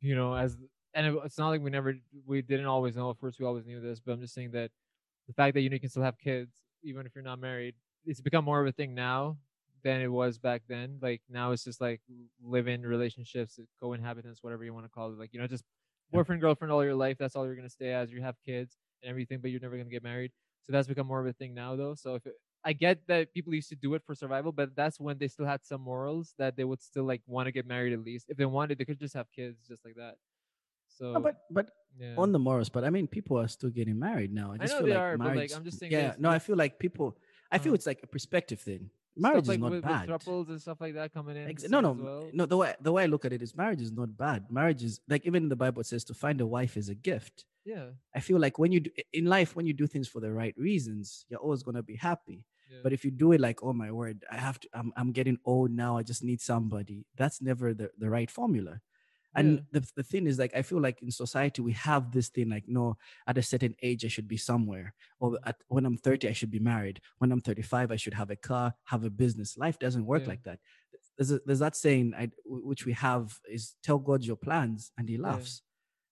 you 0.01 0.17
know, 0.17 0.35
as 0.35 0.57
and 0.95 1.07
it, 1.07 1.19
it's 1.25 1.39
not 1.39 1.49
like 1.51 1.63
we 1.63 1.71
never 1.71 1.95
we 2.27 2.43
didn't 2.43 2.67
always 2.67 2.97
know. 2.97 3.09
Of 3.09 3.19
course, 3.19 3.39
we 3.39 3.47
always 3.47 3.67
knew 3.67 3.81
this, 3.81 4.01
but 4.01 4.13
I'm 4.13 4.21
just 4.21 4.35
saying 4.35 4.51
that 4.53 4.71
the 5.29 5.35
fact 5.35 5.55
that 5.55 5.61
you, 5.61 5.71
know, 5.71 5.75
you 5.75 5.81
can 5.81 5.89
still 5.89 6.03
have 6.03 6.19
kids 6.19 6.53
even 6.83 7.07
if 7.07 7.15
you're 7.15 7.25
not 7.25 7.39
married, 7.39 7.75
it's 8.05 8.21
become 8.21 8.45
more 8.45 8.61
of 8.61 8.67
a 8.67 8.73
thing 8.73 8.95
now 8.95 9.37
than 9.85 10.01
it 10.01 10.09
was 10.09 10.39
back 10.39 10.63
then. 10.69 10.99
Like 11.01 11.23
now, 11.29 11.53
it's 11.53 11.65
just 11.65 11.81
like 11.81 12.01
live-in 12.43 12.83
relationships, 12.83 13.59
co-inhabitants, 13.81 14.43
whatever 14.43 14.65
you 14.65 14.75
want 14.75 14.87
to 14.87 14.91
call 14.91 15.13
it. 15.13 15.19
Like 15.19 15.33
you 15.33 15.41
know, 15.41 15.47
just 15.47 15.65
boyfriend 16.11 16.41
girlfriend 16.41 16.73
all 16.73 16.85
your 16.85 16.95
life. 16.95 17.17
That's 17.19 17.37
all 17.37 17.47
you're 17.47 17.57
gonna 17.57 17.69
stay 17.71 17.93
as. 17.93 18.13
You 18.13 18.23
have 18.23 18.37
kids 18.45 18.77
and 19.03 19.11
everything, 19.11 19.41
but 19.41 19.51
you're 19.51 19.61
never 19.61 19.77
gonna 19.77 19.91
get 19.91 20.03
married. 20.03 20.33
So 20.63 20.73
that's 20.73 20.89
become 20.89 21.07
more 21.07 21.21
of 21.21 21.27
a 21.27 21.33
thing 21.33 21.55
now, 21.55 21.75
though. 21.77 21.95
So 21.95 22.15
if 22.15 22.27
it, 22.27 22.35
I 22.65 22.73
get 22.73 23.07
that 23.09 23.33
people 23.35 23.53
used 23.55 23.69
to 23.71 23.77
do 23.77 23.95
it 23.95 24.03
for 24.07 24.15
survival, 24.15 24.53
but 24.53 24.77
that's 24.77 25.01
when 25.01 25.19
they 25.19 25.27
still 25.29 25.47
had 25.47 25.65
some 25.65 25.81
morals 25.81 26.35
that 26.39 26.57
they 26.57 26.65
would 26.65 26.81
still 26.83 27.05
like 27.05 27.23
want 27.27 27.47
to 27.47 27.53
get 27.53 27.67
married 27.67 27.93
at 27.93 28.01
least. 28.05 28.27
If 28.29 28.37
they 28.37 28.47
wanted, 28.47 28.79
they 28.79 28.85
could 28.85 29.01
just 29.01 29.15
have 29.15 29.31
kids 29.33 29.67
just 29.67 29.85
like 29.85 29.97
that. 29.97 30.17
So 30.89 31.15
No, 31.15 31.21
but 31.21 31.37
but 31.51 31.71
yeah. 31.99 32.15
on 32.17 32.33
the 32.33 32.39
morals, 32.39 32.69
but 32.69 32.85
I 32.85 32.91
mean, 32.91 33.07
people 33.07 33.39
are 33.39 33.49
still 33.49 33.71
getting 33.71 33.99
married 33.99 34.33
now. 34.33 34.53
I 34.53 34.59
I 34.59 34.65
just 34.65 34.75
know 34.75 34.79
feel 34.79 34.87
they 34.87 34.95
like 34.95 35.03
are, 35.03 35.19
but, 35.19 35.35
like. 35.37 35.53
I'm 35.53 35.65
just 35.65 35.79
saying 35.79 35.93
yeah, 35.93 36.15
no, 36.19 36.31
I 36.31 36.39
feel 36.39 36.57
like 36.57 36.79
people. 36.79 37.17
I 37.51 37.59
feel 37.59 37.73
Uh-huh. 37.73 37.75
it's 37.75 37.87
like 37.87 38.01
a 38.03 38.07
perspective 38.07 38.61
thing. 38.61 38.91
Marriage 39.17 39.47
like 39.47 39.57
is 39.57 39.61
not 39.61 39.71
with, 39.73 39.83
bad. 39.83 40.01
With 40.01 40.09
triples 40.09 40.49
and 40.49 40.61
stuff 40.61 40.81
like 40.81 40.95
that 40.95 41.13
coming 41.13 41.37
in. 41.37 41.49
Ex- 41.51 41.69
no, 41.69 41.81
no, 41.81 41.93
well. 41.93 42.29
no. 42.33 42.47
The 42.47 42.57
way 42.57 42.75
the 42.81 42.93
way 42.93 43.03
I 43.03 43.07
look 43.07 43.25
at 43.25 43.33
it 43.33 43.43
is, 43.43 43.55
marriage 43.57 43.83
is 43.83 43.93
not 43.93 44.17
bad. 44.17 44.51
Marriage 44.51 44.83
is 44.83 45.01
like 45.09 45.27
even 45.27 45.45
in 45.45 45.49
the 45.49 45.57
Bible 45.57 45.81
it 45.81 45.87
says 45.87 46.05
to 46.05 46.15
find 46.15 46.41
a 46.41 46.47
wife 46.47 46.77
is 46.77 46.89
a 46.89 46.95
gift. 46.95 47.45
Yeah. 47.65 47.87
I 48.15 48.21
feel 48.21 48.39
like 48.39 48.59
when 48.59 48.73
you 48.73 48.81
do 48.81 48.91
in 49.13 49.27
life, 49.27 49.55
when 49.55 49.67
you 49.67 49.73
do 49.75 49.87
things 49.87 50.09
for 50.09 50.21
the 50.21 50.33
right 50.33 50.55
reasons, 50.57 51.27
you're 51.29 51.41
always 51.41 51.63
gonna 51.63 51.83
be 51.83 51.97
happy. 51.97 52.45
yeah. 52.71 52.79
But 52.83 52.93
if 52.93 53.05
you 53.05 53.11
do 53.11 53.33
it 53.33 53.41
like, 53.41 53.63
oh 53.63 53.73
my 53.73 53.91
word, 53.93 54.25
I 54.31 54.37
have 54.37 54.59
to, 54.61 54.69
I'm, 54.75 54.93
I'm 54.97 55.13
getting 55.13 55.39
old 55.45 55.71
now. 55.71 55.97
I 55.99 56.03
just 56.03 56.25
need 56.25 56.41
somebody. 56.41 57.07
That's 57.17 57.41
never 57.41 57.75
the, 57.75 57.91
the 57.99 58.11
right 58.11 58.31
formula. 58.31 58.81
And 59.35 59.59
Yeah. 59.59 59.81
the, 59.81 59.91
the 59.97 60.03
thing 60.03 60.27
is, 60.27 60.39
like, 60.39 60.55
I 60.55 60.63
feel 60.63 60.81
like 60.81 61.01
in 61.03 61.11
society, 61.11 61.63
we 61.63 61.73
have 61.73 62.13
this 62.13 62.29
thing 62.29 62.51
like, 62.51 62.65
no, 62.69 62.97
at 63.27 63.39
a 63.39 63.43
certain 63.43 63.75
age, 63.83 64.05
I 64.05 64.09
should 64.09 64.29
be 64.29 64.37
somewhere. 64.37 64.95
Or 65.21 65.39
at, 65.45 65.57
when 65.69 65.87
I'm 65.87 65.97
30, 65.97 66.29
I 66.29 66.33
should 66.33 66.51
be 66.51 66.59
married. 66.59 67.01
When 67.19 67.33
I'm 67.33 67.41
35, 67.41 67.91
I 67.91 67.97
should 67.97 68.15
have 68.15 68.31
a 68.31 68.37
car, 68.37 68.75
have 68.85 69.05
a 69.05 69.11
business. 69.11 69.57
Life 69.57 69.79
doesn't 69.79 70.05
work 70.07 70.23
Yeah. 70.25 70.29
like 70.31 70.43
that. 70.45 70.59
There's, 71.17 71.31
a, 71.31 71.41
there's 71.47 71.59
that 71.61 71.77
saying 71.77 72.15
I, 72.17 72.31
which 72.45 72.85
we 72.87 72.93
have 72.95 73.39
is 73.49 73.77
tell 73.83 73.99
God 73.99 74.25
your 74.25 74.37
plans 74.37 74.93
and 74.99 75.09
he 75.09 75.17
laughs. 75.19 75.63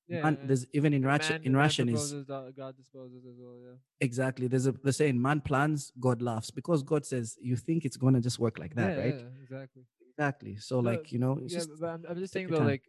Yeah, 0.09 0.23
man, 0.23 0.39
yeah. 0.41 0.47
there's 0.49 0.67
even 0.73 0.93
in 0.93 1.05
Russia 1.05 1.35
man- 1.35 1.43
in 1.45 1.53
man 1.53 1.61
Russian 1.63 1.89
is 1.89 2.13
God 2.27 2.77
disposes 2.77 3.25
as 3.25 3.37
well. 3.39 3.57
Yeah. 3.65 3.77
exactly 4.01 4.49
there's 4.49 4.67
a 4.67 4.73
the 4.73 4.93
saying 4.93 5.21
man 5.23 5.41
plans, 5.41 5.93
God 6.01 6.21
laughs 6.21 6.51
because 6.51 6.83
God 6.83 7.07
says 7.07 7.37
you 7.41 7.55
think 7.57 7.85
it's 7.85 7.97
gonna 7.97 8.21
just 8.21 8.39
work 8.41 8.59
like 8.59 8.75
that, 8.75 8.97
yeah, 8.97 9.05
right? 9.05 9.15
yeah, 9.15 9.43
exactly. 9.43 9.83
Exactly. 10.19 10.57
So 10.57 10.81
No, 10.81 10.91
like 10.91 11.13
you 11.13 11.19
know, 11.19 11.39
yeah, 11.41 11.59
just 11.59 11.71
but 11.81 11.87
I'm, 11.91 12.05
I'm 12.09 12.19
just 12.19 12.33
saying 12.33 12.49
though, 12.49 12.59
time. 12.59 12.67
like, 12.67 12.83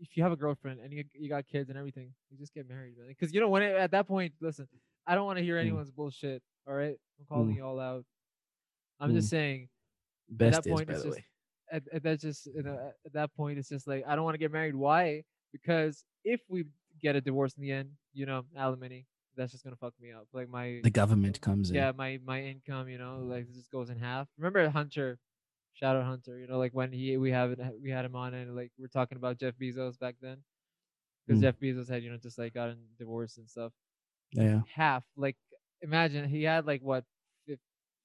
if 0.00 0.16
you 0.16 0.22
have 0.22 0.32
a 0.32 0.36
girlfriend 0.36 0.80
and 0.80 0.92
you 0.92 1.04
you 1.14 1.28
got 1.28 1.46
kids 1.48 1.68
and 1.70 1.78
everything, 1.78 2.12
you 2.30 2.38
just 2.38 2.54
get 2.54 2.68
married, 2.68 2.96
man. 2.98 3.08
Because 3.08 3.32
you 3.34 3.40
know 3.40 3.48
when 3.48 3.62
at 3.62 3.90
that 3.92 4.06
point, 4.06 4.32
listen, 4.40 4.68
I 5.06 5.14
don't 5.14 5.24
want 5.26 5.38
to 5.38 5.44
hear 5.44 5.56
Mm. 5.56 5.60
anyone's 5.62 5.90
bullshit. 5.90 6.42
All 6.66 6.74
right, 6.74 6.96
I'm 7.18 7.26
calling 7.28 7.52
Mm. 7.52 7.56
you 7.56 7.64
all 7.64 7.80
out. 7.80 8.04
I'm 9.00 9.10
Mm. 9.10 9.14
just 9.14 9.28
saying 9.30 9.68
best 10.28 10.66
is 10.66 10.72
point, 10.72 10.86
by 10.88 10.94
it's 10.94 11.02
just- 11.04 11.20
at, 11.70 11.82
at 11.92 12.02
that's 12.02 12.22
just 12.22 12.46
you 12.46 12.62
know, 12.62 12.74
at- 12.74 12.96
at 13.06 13.12
that 13.12 13.34
point 13.34 13.58
it's 13.58 13.68
just 13.68 13.86
like 13.86 14.04
I 14.06 14.14
don't 14.16 14.24
want 14.24 14.34
to 14.34 14.38
get 14.38 14.52
married. 14.52 14.74
Why? 14.74 15.24
Because 15.52 16.04
if 16.24 16.40
we 16.48 16.64
get 17.00 17.16
a 17.16 17.20
divorce 17.20 17.54
in 17.56 17.62
the 17.62 17.72
end, 17.72 17.90
you 18.12 18.26
know, 18.26 18.44
alimony, 18.56 19.06
that's 19.36 19.52
just 19.52 19.64
gonna 19.64 19.76
fuck 19.76 19.94
me 20.00 20.10
up. 20.12 20.26
Like 20.32 20.48
my 20.48 20.80
The 20.82 20.90
government 20.90 21.40
comes 21.40 21.70
in. 21.70 21.76
yeah, 21.76 21.92
my 21.92 22.18
my 22.24 22.42
income, 22.42 22.88
you 22.88 22.98
know, 22.98 23.20
like 23.20 23.44
it 23.48 23.54
just 23.54 23.70
goes 23.70 23.88
in 23.90 23.98
half. 23.98 24.28
Remember 24.36 24.68
Hunter, 24.68 25.18
out 25.82 26.02
Hunter, 26.04 26.38
you 26.38 26.46
know, 26.46 26.58
like 26.58 26.72
when 26.74 26.92
he 26.92 27.16
we 27.16 27.30
have 27.32 27.52
it, 27.52 27.60
we 27.82 27.90
had 27.90 28.04
him 28.04 28.16
on 28.16 28.34
and 28.34 28.56
like 28.56 28.72
we're 28.78 28.88
talking 28.88 29.16
about 29.16 29.38
Jeff 29.38 29.54
Bezos 29.56 29.98
back 29.98 30.16
then, 30.20 30.44
because 31.26 31.40
Mm. 31.40 31.42
Jeff 31.42 31.58
Bezos 31.58 31.88
had 31.88 32.02
you 32.02 32.10
know 32.10 32.18
just 32.18 32.38
like 32.38 32.54
gotten 32.54 32.88
divorced 32.98 33.38
and 33.38 33.48
stuff. 33.50 33.72
Yeah. 34.32 34.62
Half, 34.74 35.04
like 35.16 35.36
imagine 35.82 36.28
he 36.28 36.42
had 36.44 36.66
like 36.66 36.82
what. 36.82 37.04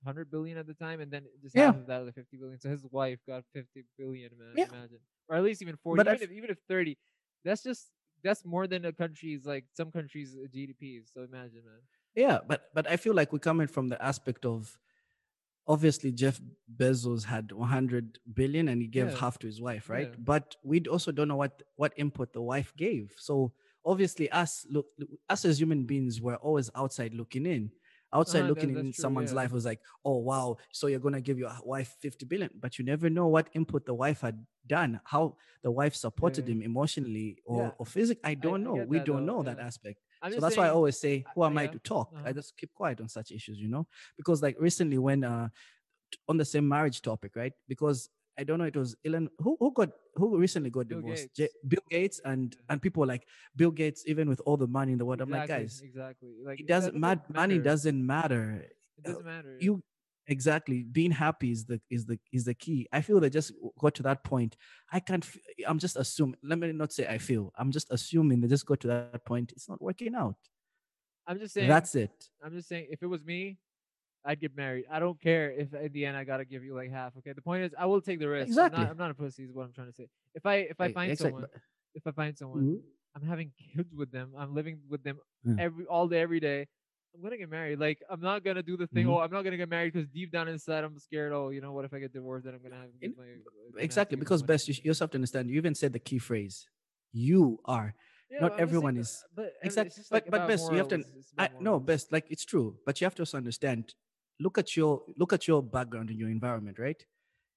100 0.03 0.29
billion 0.31 0.57
at 0.57 0.67
the 0.67 0.73
time 0.73 0.99
and 0.99 1.11
then 1.11 1.25
just 1.41 1.55
Yeah. 1.55 1.73
half 1.73 1.75
of 1.75 1.87
that 1.87 2.05
like 2.05 2.15
50 2.15 2.37
billion 2.37 2.59
so 2.59 2.69
his 2.69 2.85
wife 2.85 3.19
got 3.27 3.43
50 3.53 3.83
billion 3.97 4.31
man 4.37 4.59
Yeah. 4.59 4.67
imagine 4.67 4.99
or 5.29 5.35
at 5.37 5.43
least 5.43 5.61
even 5.61 5.77
40 5.77 6.03
But 6.03 6.07
even 6.07 6.21
if, 6.21 6.31
even 6.31 6.49
if 6.49 6.59
30 6.67 6.97
that's 7.45 7.63
just 7.63 7.91
that's 8.23 8.43
more 8.45 8.67
than 8.67 8.85
a 8.85 8.91
country's 8.93 9.45
like 9.45 9.65
some 9.73 9.91
countries 9.91 10.35
gdps 10.35 11.13
so 11.13 11.23
imagine 11.23 11.63
man 11.65 11.81
Yeah, 12.15 12.39
but 12.47 12.69
but 12.73 12.89
I 12.89 12.97
feel 12.97 13.13
like 13.13 13.33
we're 13.33 13.39
coming 13.39 13.67
from 13.67 13.89
the 13.89 14.01
aspect 14.03 14.45
of 14.45 14.77
obviously 15.67 16.11
Jeff 16.11 16.39
Bezos 16.75 17.23
had 17.25 17.51
100 17.51 18.19
billion 18.33 18.67
and 18.67 18.81
he 18.81 18.87
gave 18.87 19.09
Yeah. 19.09 19.17
half 19.17 19.37
to 19.39 19.47
his 19.47 19.61
wife, 19.61 19.89
right? 19.89 20.09
Yeah. 20.09 20.15
But 20.19 20.55
we 20.63 20.81
also 20.81 21.11
don't 21.11 21.27
know 21.27 21.37
what 21.37 21.63
what 21.75 21.93
input 21.95 22.33
the 22.33 22.41
wife 22.41 22.73
gave. 22.75 23.13
So 23.17 23.53
obviously 23.85 24.29
us 24.31 24.65
look 24.69 24.87
us 25.29 25.45
as 25.45 25.59
human 25.59 25.85
beings 25.85 26.21
we're 26.21 26.35
always 26.35 26.69
outside 26.75 27.13
looking 27.13 27.45
in. 27.45 27.71
Outside 28.13 28.39
uh-huh, 28.39 28.47
that- 28.47 28.53
looking 28.53 28.73
that's 28.73 28.85
in 28.85 28.91
true, 28.93 29.01
someone's 29.01 29.31
yeah. 29.31 29.37
life 29.37 29.51
was 29.51 29.65
like, 29.65 29.79
oh 30.05 30.17
wow, 30.17 30.57
so 30.71 30.87
you're 30.87 30.99
gonna 30.99 31.21
give 31.21 31.39
your 31.39 31.51
wife 31.63 31.95
50 31.99 32.25
billion, 32.25 32.49
but 32.59 32.77
you 32.77 32.85
never 32.85 33.09
know 33.09 33.27
what 33.27 33.49
input 33.53 33.85
the 33.85 33.93
wife 33.93 34.21
had 34.21 34.45
done, 34.67 34.99
how 35.03 35.35
the 35.63 35.71
wife 35.71 35.95
supported 35.95 36.47
him 36.47 36.61
emotionally 36.61 37.37
or, 37.43 37.73
or 37.79 37.85
physically. 37.87 38.21
I 38.23 38.35
don't 38.35 38.61
I 38.61 38.63
know. 38.65 38.75
get 38.75 38.87
We 38.87 38.97
that, 38.99 39.07
don't 39.07 39.25
though, 39.25 39.37
know 39.37 39.43
that 39.43 39.59
aspect 39.59 39.99
so 40.31 40.39
that's 40.39 40.57
why 40.57 40.67
I 40.67 40.69
always 40.69 40.97
say, 40.97 41.25
who 41.35 41.43
am 41.43 41.57
I 41.57 41.67
to 41.67 41.79
talk? 41.79 42.09
uh-huh. 42.13 42.29
I 42.29 42.33
just 42.33 42.55
keep 42.57 42.73
quiet 42.73 43.01
on 43.01 43.07
such 43.09 43.31
issues, 43.31 43.59
you 43.59 43.67
know? 43.67 43.87
Because 44.17 44.41
like 44.41 44.55
recently 44.59 44.97
when 44.97 45.23
uh 45.23 45.49
on 46.27 46.37
the 46.37 46.45
same 46.45 46.67
marriage 46.67 47.01
topic, 47.01 47.35
right? 47.35 47.53
Because 47.67 48.09
I 48.37 48.43
don't 48.43 48.57
know, 48.59 48.65
it 48.65 48.75
was 48.75 48.95
Elon 49.05 49.29
who 49.39 49.57
who 49.59 49.71
got 49.73 49.89
who 50.15 50.37
recently 50.37 50.69
got 50.69 50.87
Bill 50.87 51.01
divorced? 51.01 51.23
Gates. 51.35 51.37
J- 51.37 51.67
Bill 51.67 51.83
Gates 51.89 52.21
and 52.25 52.55
and 52.69 52.81
people 52.81 53.05
like 53.05 53.27
Bill 53.55 53.71
Gates, 53.71 54.03
even 54.07 54.29
with 54.29 54.41
all 54.45 54.57
the 54.57 54.67
money 54.67 54.91
in 54.91 54.97
the 54.97 55.05
world. 55.05 55.21
I'm 55.21 55.29
like, 55.29 55.47
guys, 55.47 55.81
exactly 55.83 56.29
like 56.43 56.59
it 56.59 56.67
doesn't 56.67 56.95
matter. 56.95 57.21
Money 57.29 57.59
doesn't 57.59 58.05
matter. 58.05 58.65
it 58.97 59.03
doesn't 59.03 59.25
matter 59.25 59.57
You 59.59 59.83
exactly 60.27 60.83
being 60.83 61.11
happy 61.11 61.51
is 61.51 61.65
the 61.65 61.79
is 61.89 62.05
the 62.05 62.17
is 62.31 62.45
the 62.45 62.53
key. 62.53 62.87
I 62.91 63.01
feel 63.01 63.19
they 63.19 63.29
just 63.29 63.51
got 63.79 63.93
to 63.95 64.03
that 64.03 64.23
point. 64.23 64.55
I 64.91 64.99
can't. 64.99 65.25
i'm 65.67 65.79
just 65.79 65.95
assuming. 65.97 66.35
Let 66.43 66.59
me 66.59 66.71
not 66.71 66.93
say 66.93 67.07
I 67.07 67.17
feel. 67.17 67.51
I'm 67.57 67.71
just 67.71 67.87
assuming 67.91 68.41
they 68.41 68.47
just 68.47 68.65
got 68.65 68.79
to 68.81 68.87
that 68.87 69.25
point. 69.25 69.51
It's 69.51 69.67
not 69.69 69.81
working 69.81 70.15
out. 70.15 70.35
i'm 71.27 71.39
just 71.39 71.53
saying 71.53 71.69
That's 71.69 71.95
it. 71.95 72.11
i'm 72.43 72.53
just 72.57 72.67
saying 72.67 72.87
if 72.95 72.99
it 73.01 73.07
was 73.15 73.23
me 73.23 73.57
i'd 74.25 74.39
get 74.45 74.53
married 74.63 74.85
i 74.91 74.99
don't 75.03 75.19
care 75.27 75.45
if 75.61 75.67
in 75.73 75.91
the 75.95 76.03
end 76.07 76.15
i 76.17 76.23
gotta 76.31 76.43
give 76.53 76.63
you 76.67 76.73
like 76.79 76.91
half 76.91 77.11
okay 77.19 77.33
the 77.39 77.41
point 77.49 77.61
is 77.65 77.71
i 77.83 77.85
will 77.85 78.01
take 78.09 78.19
the 78.23 78.27
risk 78.27 78.47
I'm 78.47 78.51
Exactly. 78.53 78.79
not, 78.83 78.89
I'm 78.91 78.97
not 79.03 79.11
a 79.11 79.13
pussy 79.13 79.43
is 79.47 79.51
what 79.55 79.63
i'm 79.65 79.73
trying 79.77 79.87
to 79.93 79.93
say 79.99 80.07
if 80.39 80.45
i 80.45 80.55
if 80.73 80.79
i 80.85 80.87
find 80.99 81.11
exact- 81.11 81.29
someone 81.31 81.45
if 81.99 82.03
i 82.09 82.11
find 82.11 82.33
someone 82.41 82.61
Mhm. 82.63 82.79
i'm 83.15 83.25
having 83.33 83.49
kids 83.73 83.91
with 84.01 84.11
them 84.17 84.27
i'm 84.39 84.53
living 84.59 84.77
with 84.93 85.01
them 85.07 85.17
Yeah. 85.45 85.55
every 85.65 85.85
all 85.85 86.07
day 86.13 86.19
every 86.27 86.41
day 86.49 86.59
i'm 87.15 87.21
gonna 87.21 87.37
get 87.37 87.49
married. 87.49 87.79
Like 87.79 87.99
i'm 88.09 88.21
not 88.21 88.43
gonna 88.43 88.63
do 88.63 88.75
the 88.77 88.87
thing 88.87 89.05
Mhm. 89.05 89.11
oh 89.11 89.19
i'm 89.19 89.31
not 89.31 89.43
gonna 89.43 89.57
get 89.57 89.69
married 89.69 89.93
because 89.93 90.07
deep 90.09 90.31
down 90.31 90.47
inside 90.47 90.83
i'm 90.83 90.97
scared 90.97 91.31
oh 91.33 91.49
you 91.49 91.61
know 91.61 91.71
what 91.71 91.85
if 91.85 91.93
i 91.93 91.99
get 91.99 92.11
divorced 92.13 92.45
then 92.45 92.53
i'm 92.55 92.61
gonna 92.63 92.75
have 92.83 92.91
to 92.91 92.97
In- 93.05 93.11
give 93.11 93.17
my, 93.17 93.23
uh, 93.23 93.27
gonna 93.27 93.75
have 93.77 93.83
exactly 93.83 94.17
because 94.17 94.41
best 94.43 94.67
you, 94.67 94.75
you 94.83 94.89
also 94.91 95.03
have 95.05 95.11
to 95.11 95.17
understand 95.17 95.49
you 95.49 95.57
even 95.57 95.75
said 95.75 95.93
the 95.93 95.99
key 95.99 96.17
phrase 96.19 96.67
you 97.11 97.59
are. 97.65 97.93
Yeah, 98.31 98.39
not 98.39 98.51
but 98.53 98.59
everyone 98.61 98.95
that- 98.95 99.01
is- 99.01 99.23
but 99.35 99.43
I 99.43 99.45
mean, 99.45 99.53
exact- 99.63 99.87
it's 99.87 99.95
just 99.97 100.09
but- 100.09 100.29
but 100.31 100.47
best, 100.47 100.71
you 100.71 100.77
have 100.77 100.87
to- 100.87 100.97
morals, 100.97 101.33
I, 101.37 101.49
no 101.59 101.79
best 101.79 102.11
like 102.11 102.25
it's 102.33 102.45
true 102.45 102.77
but 102.85 102.99
you 102.99 103.05
have 103.05 103.15
to 103.15 103.21
also 103.21 103.37
understand 103.37 103.93
look 104.39 104.57
at 104.57 104.75
your 104.75 105.03
look 105.15 105.31
at 105.33 105.47
your 105.47 105.61
background 105.61 106.09
and 106.09 106.17
your 106.19 106.29
environment 106.29 106.79
right? 106.79 107.01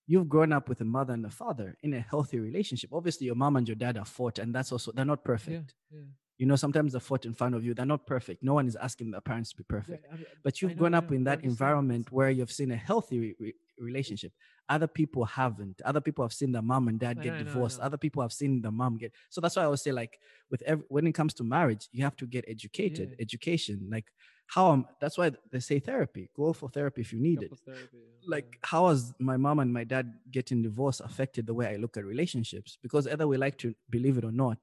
You've 0.08 0.28
grown 0.28 0.52
up 0.52 0.68
with 0.68 0.80
a 0.82 0.84
mother 0.84 1.14
and 1.14 1.24
a 1.26 1.30
father 1.30 1.76
in 1.82 1.92
a 1.94 2.00
healthy 2.00 2.38
relationship. 2.38 2.90
Obviously 2.92 3.26
your 3.26 3.34
mom 3.34 3.56
and 3.56 3.66
your 3.66 3.74
dad 3.74 3.96
are 3.98 4.04
fought 4.04 4.38
and 4.38 4.54
that's 4.54 4.70
also 4.70 4.92
they're 4.92 5.04
not 5.14 5.24
perfect. 5.24 5.74
yeah, 5.90 5.98
yeah. 5.98 6.04
You 6.38 6.46
know 6.46 6.56
sometimes 6.56 6.92
they're 6.92 7.00
fought 7.00 7.24
in 7.24 7.34
front 7.34 7.54
of 7.54 7.64
you 7.64 7.72
they're 7.74 7.86
not 7.86 8.06
perfect. 8.06 8.42
No 8.42 8.54
one 8.54 8.66
is 8.66 8.76
asking 8.76 9.10
their 9.12 9.20
parents 9.22 9.50
to 9.50 9.56
be 9.56 9.64
Yeah, 9.70 9.76
perfect. 9.78 10.06
I 10.12 10.16
but 10.44 10.60
you've 10.60 10.76
grown 10.76 10.94
up 10.94 11.10
in 11.12 11.24
that 11.24 11.38
I'm 11.38 11.38
just 11.38 11.42
saying 11.42 11.50
environment 11.52 12.12
where 12.12 12.30
you've 12.30 12.52
seen 12.52 12.70
a 12.72 12.76
healthy 12.76 13.18
re- 13.20 13.36
re- 13.40 13.54
relationship. 13.78 14.32
Other 14.68 14.86
people 14.88 15.24
haven't. 15.24 15.80
Other 15.84 16.00
people 16.00 16.24
have 16.24 16.32
seen 16.32 16.50
their 16.52 16.62
mom 16.62 16.88
and 16.88 16.98
dad 16.98 17.18
I 17.20 17.22
get 17.22 17.30
know, 17.32 17.36
I 17.36 17.38
know, 17.40 17.44
divorced 17.44 17.80
other 17.80 17.96
people 17.98 18.20
have 18.22 18.32
seen 18.32 18.60
the 18.62 18.70
mom 18.70 18.96
get 18.98 19.12
so 19.30 19.40
that's 19.40 19.54
why 19.56 19.62
i 19.62 19.64
always 19.66 19.82
say 19.82 19.92
like 19.92 20.18
with 20.50 20.62
every, 20.62 20.84
when 20.88 21.06
it 21.06 21.12
comes 21.12 21.34
to 21.34 21.44
marriage 21.44 21.88
you 21.92 22.02
have 22.04 22.16
to 22.16 22.26
get 22.26 22.44
educated 22.48 23.08
Yeah. 23.10 23.22
education. 23.26 23.88
Like 23.90 24.06
how 24.48 24.72
am 24.72 24.86
that's 25.00 25.18
why 25.18 25.32
they 25.52 25.60
say 25.60 25.78
therapy 25.80 26.30
go 26.36 26.52
for 26.52 26.68
therapy 26.68 27.00
if 27.00 27.12
you 27.12 27.20
need 27.20 27.42
it. 27.42 27.52
Therapy, 27.64 27.98
yeah, 27.98 28.34
like 28.34 28.48
yeah. 28.52 28.58
how 28.72 28.88
has 28.88 29.12
my 29.18 29.36
mom 29.36 29.58
and 29.58 29.72
my 29.72 29.84
dad 29.84 30.06
getting 30.30 30.62
divorced 30.62 31.00
affected 31.08 31.46
the 31.46 31.54
way 31.54 31.66
i 31.72 31.76
look 31.76 31.96
at 31.96 32.04
relationships? 32.04 32.78
Because 32.82 33.06
either 33.08 33.26
we 33.26 33.36
like 33.36 33.56
to 33.58 33.74
believe 33.90 34.16
it 34.18 34.24
or 34.24 34.32
not 34.32 34.58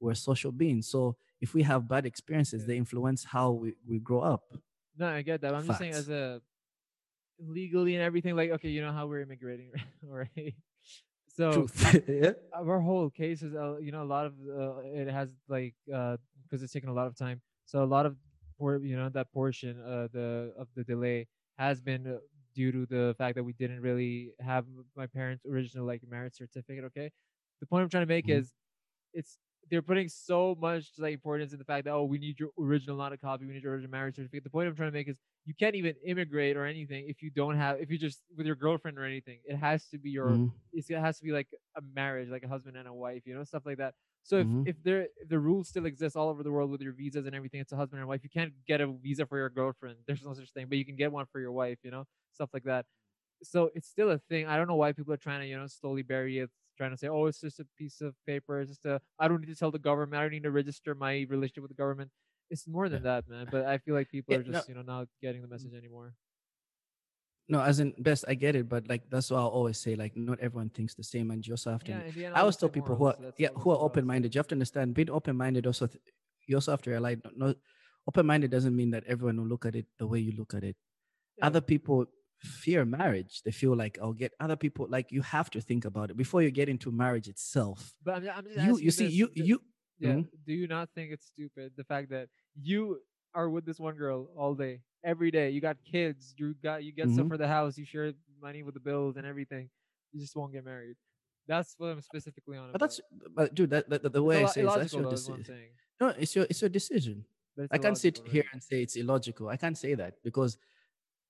we're 0.00 0.14
social 0.14 0.52
beings 0.52 0.88
so 0.88 1.16
if 1.40 1.54
we 1.54 1.62
have 1.62 1.88
bad 1.88 2.06
experiences 2.06 2.66
they 2.66 2.76
influence 2.76 3.24
how 3.24 3.50
we, 3.52 3.74
we 3.86 3.98
grow 3.98 4.20
up 4.20 4.54
No, 4.96 5.08
I 5.08 5.22
get 5.22 5.40
that. 5.42 5.54
I'm 5.54 5.64
just 5.64 5.78
saying 5.78 5.92
as 5.92 6.08
a 6.08 6.42
legally 7.38 7.94
and 7.94 8.02
everything, 8.02 8.36
like 8.36 8.50
okay, 8.50 8.68
you 8.70 8.80
know 8.82 8.92
how 8.92 9.06
we're 9.06 9.20
immigrating, 9.20 9.72
right? 10.02 10.54
So 11.28 11.70
yeah 12.08 12.32
our 12.52 12.80
whole 12.80 13.10
case 13.10 13.42
is, 13.42 13.54
uh, 13.54 13.78
you 13.78 13.92
know, 13.92 14.02
a 14.02 14.10
lot 14.10 14.26
of 14.26 14.34
uh, 14.48 14.78
it 14.84 15.08
has 15.08 15.30
like 15.48 15.74
because 15.86 16.62
it's 16.62 16.72
taken 16.72 16.88
a 16.90 16.94
lot 16.94 17.06
of 17.06 17.16
time. 17.16 17.42
So 17.66 17.82
a 17.84 17.86
lot 17.86 18.06
of 18.06 18.16
por- 18.58 18.78
you 18.84 18.96
know 18.96 19.08
that 19.10 19.32
portion 19.32 19.80
uh, 19.80 20.08
the 20.12 20.54
of 20.58 20.68
the 20.74 20.84
delay 20.84 21.28
has 21.58 21.80
been 21.80 22.06
uh, 22.06 22.18
due 22.54 22.72
to 22.72 22.86
the 22.86 23.14
fact 23.18 23.36
that 23.36 23.44
we 23.44 23.52
didn't 23.52 23.80
really 23.80 24.32
have 24.40 24.66
my 24.96 25.06
parents' 25.06 25.44
original 25.46 25.86
like 25.86 26.02
marriage 26.06 26.34
certificate. 26.36 26.84
Okay, 26.84 27.10
the 27.60 27.66
point 27.66 27.82
I'm 27.84 27.90
trying 27.90 28.04
to 28.06 28.12
make 28.14 28.28
Mhm. 28.28 28.38
is 28.38 28.54
it's 29.12 29.38
they're 29.70 29.82
putting 29.82 30.08
so 30.08 30.56
much 30.60 30.90
like 30.98 31.12
importance 31.14 31.52
in 31.52 31.58
the 31.58 31.64
fact 31.64 31.84
that 31.84 31.92
oh 31.92 32.04
we 32.04 32.18
need 32.18 32.38
your 32.38 32.50
original 32.58 32.96
not 32.96 33.12
a 33.12 33.18
copy 33.18 33.46
we 33.46 33.52
need 33.54 33.62
your 33.62 33.72
original 33.72 33.90
marriage 33.90 34.16
certificate 34.16 34.44
the 34.44 34.50
point 34.50 34.68
i'm 34.68 34.74
trying 34.76 34.88
to 34.88 34.92
make 34.96 35.08
is 35.08 35.18
you 35.44 35.54
can't 35.54 35.74
even 35.74 35.94
immigrate 36.06 36.56
or 36.56 36.64
anything 36.64 37.06
if 37.08 37.22
you 37.22 37.30
don't 37.30 37.56
have 37.56 37.80
if 37.80 37.90
you 37.90 37.98
just 37.98 38.22
with 38.36 38.46
your 38.46 38.56
girlfriend 38.56 38.98
or 38.98 39.04
anything 39.04 39.40
it 39.44 39.56
has 39.56 39.86
to 39.88 39.98
be 39.98 40.10
your 40.10 40.40
Mhm. 40.40 40.52
it 40.72 40.98
has 40.98 41.18
to 41.18 41.24
be 41.24 41.32
like 41.32 41.48
a 41.76 41.80
marriage 41.80 42.28
like 42.28 42.42
a 42.42 42.48
husband 42.48 42.76
and 42.76 42.86
a 42.88 42.92
wife 42.92 43.22
you 43.26 43.34
know 43.34 43.44
stuff 43.44 43.62
like 43.64 43.78
that 43.78 43.94
so 44.22 44.38
if, 44.40 44.48
Mhm. 44.48 44.64
if 44.64 44.82
there 44.82 45.02
if 45.16 45.28
the 45.28 45.38
rules 45.38 45.68
still 45.68 45.86
exist 45.86 46.16
all 46.16 46.28
over 46.28 46.42
the 46.42 46.50
world 46.50 46.70
with 46.70 46.80
your 46.80 46.92
visas 46.92 47.26
and 47.26 47.34
everything 47.34 47.60
it's 47.60 47.72
a 47.72 47.76
husband 47.76 48.00
and 48.00 48.08
wife 48.08 48.22
you 48.22 48.30
can't 48.30 48.52
get 48.66 48.80
a 48.80 48.86
visa 48.86 49.26
for 49.26 49.38
your 49.38 49.48
girlfriend 49.50 49.96
there's 50.06 50.24
no 50.24 50.34
such 50.34 50.50
thing 50.52 50.66
but 50.68 50.78
you 50.78 50.84
can 50.84 50.96
get 50.96 51.12
one 51.12 51.26
for 51.32 51.40
your 51.40 51.52
wife 51.52 51.78
you 51.82 51.90
know 51.90 52.04
stuff 52.32 52.50
like 52.52 52.64
that 52.64 52.84
so 53.42 53.70
it's 53.74 53.88
still 53.88 54.10
a 54.10 54.18
thing. 54.18 54.46
I 54.46 54.56
don't 54.56 54.68
know 54.68 54.76
why 54.76 54.92
people 54.92 55.12
are 55.12 55.16
trying 55.18 55.40
to, 55.40 55.46
you 55.46 55.58
know, 55.58 55.66
slowly 55.66 56.02
bury 56.02 56.38
it, 56.38 56.50
trying 56.78 56.92
to 56.92 56.96
say, 56.96 57.08
oh, 57.08 57.26
it's 57.26 57.40
just 57.42 57.60
a 57.60 57.66
piece 57.76 58.00
of 58.00 58.14
paper. 58.26 58.60
It's 58.60 58.70
just 58.70 58.86
a, 58.86 59.00
I 59.18 59.28
don't 59.28 59.40
need 59.42 59.52
to 59.52 59.58
tell 59.58 59.70
the 59.70 59.78
government. 59.90 60.18
I 60.18 60.22
don't 60.24 60.32
need 60.32 60.44
to 60.44 60.50
register 60.50 60.94
my 60.94 61.26
relationship 61.28 61.62
with 61.62 61.70
the 61.76 61.82
government. 61.82 62.10
It's 62.50 62.66
more 62.66 62.88
than 62.88 63.02
that, 63.02 63.28
man. 63.28 63.48
But 63.52 63.66
I 63.66 63.76
feel 63.78 63.94
like 63.94 64.08
people 64.08 64.32
Yeah, 64.32 64.40
are 64.40 64.44
no- 64.44 64.52
just, 64.52 64.68
you 64.70 64.74
know, 64.74 64.82
not 64.82 65.08
getting 65.20 65.42
the 65.42 65.48
mm. 65.48 65.50
message 65.50 65.74
anymore. 65.74 66.14
no 67.50 67.60
as 67.62 67.80
in 67.80 67.94
best 67.98 68.24
i 68.28 68.34
get 68.34 68.54
it 68.54 68.68
but 68.68 68.86
like 68.92 69.02
that's 69.08 69.30
why 69.30 69.38
i 69.38 69.42
always 69.58 69.78
say 69.78 69.96
like 69.96 70.14
not 70.16 70.38
everyone 70.40 70.68
thinks 70.68 70.94
the 70.94 71.02
same 71.02 71.30
and 71.30 71.46
you 71.46 71.52
also 71.54 71.70
have 71.70 71.82
to 71.84 71.92
Yeah, 71.92 72.02
end, 72.04 72.36
I 72.36 72.40
always 72.40 72.56
tell 72.56 72.68
people 72.68 72.94
who 72.98 73.06
are 73.06 73.16
so 73.18 73.32
yeah 73.38 73.48
who 73.54 73.54
are 73.54 73.54
that's 73.54 73.64
what 73.64 73.78
I 73.78 73.82
was 73.82 73.90
open 73.90 74.04
minded. 74.06 74.34
You 74.34 74.38
have 74.40 74.48
to 74.52 74.54
understand 74.54 74.94
being 74.94 75.10
open 75.10 75.34
minded 75.36 75.66
also 75.66 75.86
th- 75.86 76.02
you 76.46 76.56
also 76.56 76.72
have 76.72 76.82
to 76.82 76.90
realize 76.90 77.16
no, 77.24 77.30
no 77.46 77.54
open 78.10 78.26
minded 78.26 78.50
doesn't 78.50 78.76
mean 78.76 78.90
that 78.90 79.04
everyone 79.06 79.36
will 79.40 79.48
look 79.54 79.64
at 79.64 79.74
it 79.80 79.86
the 79.98 80.06
way 80.06 80.18
you 80.18 80.32
look 80.36 80.52
at 80.58 80.62
it. 80.70 80.76
Yeah. 81.38 81.46
Other 81.48 81.62
people 81.72 82.06
fear 82.40 82.84
marriage. 82.84 83.42
They 83.44 83.50
feel 83.52 83.74
like 83.76 83.98
I'll 84.00 84.12
get 84.12 84.32
other 84.40 84.56
people 84.56 84.86
like 84.88 85.10
you 85.12 85.22
have 85.22 85.50
to 85.50 85.60
think 85.60 85.84
about 85.84 86.10
it 86.10 86.16
before 86.16 86.42
you 86.42 86.50
get 86.50 86.68
into 86.68 86.90
marriage 86.92 87.28
itself. 87.28 87.94
But 88.04 88.16
I'm, 88.16 88.28
I'm 88.30 88.44
just 88.44 88.58
You 88.58 88.78
you 88.78 88.90
see 88.90 89.04
this, 89.06 89.14
you 89.14 89.28
you 89.34 89.60
yeah. 89.98 90.12
Mhm. 90.14 90.28
Do 90.46 90.52
you 90.52 90.68
not 90.68 90.88
think 90.94 91.12
it's 91.12 91.26
stupid 91.26 91.72
the 91.76 91.84
fact 91.84 92.10
that 92.10 92.28
you 92.60 93.00
are 93.34 93.50
with 93.50 93.64
this 93.66 93.78
one 93.80 93.96
girl 93.96 94.30
all 94.36 94.54
day, 94.54 94.80
every 95.04 95.30
day? 95.30 95.50
You 95.50 95.60
got 95.60 95.76
kids. 95.84 96.34
You 96.38 96.54
got 96.62 96.84
you 96.84 96.92
get 96.92 97.10
stuff 97.10 97.26
Mhm. 97.26 97.28
for 97.28 97.38
the 97.38 97.48
house. 97.48 97.76
You 97.76 97.84
share 97.84 98.12
money 98.40 98.62
with 98.62 98.74
the 98.74 98.80
bills 98.80 99.16
and 99.16 99.26
everything. 99.26 99.70
You 100.12 100.20
just 100.20 100.36
won't 100.36 100.52
get 100.52 100.64
married. 100.64 100.96
That's 101.48 101.74
what 101.78 101.88
I'm 101.88 102.00
specifically 102.02 102.56
on. 102.58 102.70
But 102.72 102.80
that's 102.80 103.00
but 103.34 103.54
dude, 103.54 103.70
that, 103.70 103.88
that, 103.90 104.02
the 104.02 104.08
It's 104.08 104.20
way 104.20 104.44
I 104.44 104.46
say 104.46 104.62
that's 104.62 104.92
your 104.92 105.10
decision. 105.10 105.44
No, 106.00 106.08
it's 106.08 106.36
your 106.36 106.46
it's 106.48 106.60
your 106.60 106.70
decision. 106.70 107.24
It's 107.56 107.68
I 107.72 107.78
can't 107.78 107.98
sit 107.98 108.18
illogical, 108.18 108.32
here 108.32 108.44
and 108.52 108.62
say 108.62 108.82
it's 108.82 108.94
illogical. 108.96 109.48
I 109.48 109.56
can't 109.56 109.76
say 109.76 109.94
that 109.94 110.22
because 110.22 110.58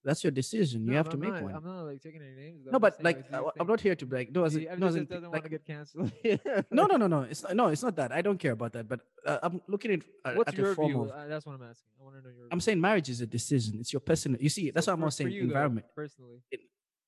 that's 0.05 0.23
your 0.25 0.31
decision. 0.31 0.87
You 0.87 0.95
have 0.95 1.09
to 1.11 1.15
I'm 1.17 1.21
make 1.21 1.33
not, 1.35 1.43
one. 1.43 1.55
I'm 1.55 1.65
not 1.65 1.83
like 1.83 2.01
taking 2.03 2.23
any 2.23 2.35
names. 2.35 2.65
though, 2.65 2.71
no, 2.73 2.77
I'm 2.77 2.81
but 2.81 3.03
like 3.03 3.25
I, 3.33 3.39
am 3.39 3.45
think- 3.57 3.69
not 3.69 3.81
here 3.81 3.95
to 3.97 4.07
like 4.07 4.31
no, 4.33 4.45
as 4.45 4.55
I'm 4.57 4.79
no, 4.79 4.87
as 4.87 4.95
doesn't 4.95 5.31
want 5.31 5.43
to 5.45 5.51
get 5.51 5.65
canceled. 5.67 6.13
no, 6.71 6.87
no, 6.87 6.97
no, 6.97 7.07
no. 7.07 7.23
It's 7.23 7.43
not, 7.43 7.57
no, 7.57 7.67
it's 7.69 7.83
not 7.83 7.97
that. 7.97 8.13
I 8.13 8.23
don't 8.23 8.39
care 8.39 8.53
about 8.53 8.73
that. 8.75 8.89
But 8.89 9.01
uh, 9.27 9.39
I'm 9.43 9.61
looking 9.69 9.91
at 9.93 10.01
uh, 10.25 10.35
What's 10.35 10.49
at 10.49 10.59
your 10.59 10.75
form 10.75 10.93
view? 10.93 11.03
of. 11.03 11.11
Uh, 11.11 11.27
that's 11.27 11.45
what 11.47 11.55
I'm 11.55 11.63
asking. 11.63 11.91
I 12.01 12.05
want 12.05 12.17
to 12.17 12.23
know 12.23 12.31
your. 12.35 12.47
I'm 12.53 12.59
view. 12.59 12.65
saying 12.65 12.81
marriage 12.81 13.09
is 13.09 13.21
a 13.21 13.27
decision. 13.27 13.79
It's 13.81 13.93
your 13.93 14.01
personal. 14.01 14.41
You 14.41 14.49
see, 14.49 14.71
that's 14.71 14.87
So 14.87 14.93
what 14.93 14.95
I'm 14.95 15.01
not 15.01 15.13
saying. 15.15 15.31
you, 15.33 15.41
though, 15.43 15.47
environment 15.49 15.87
personally. 15.95 16.39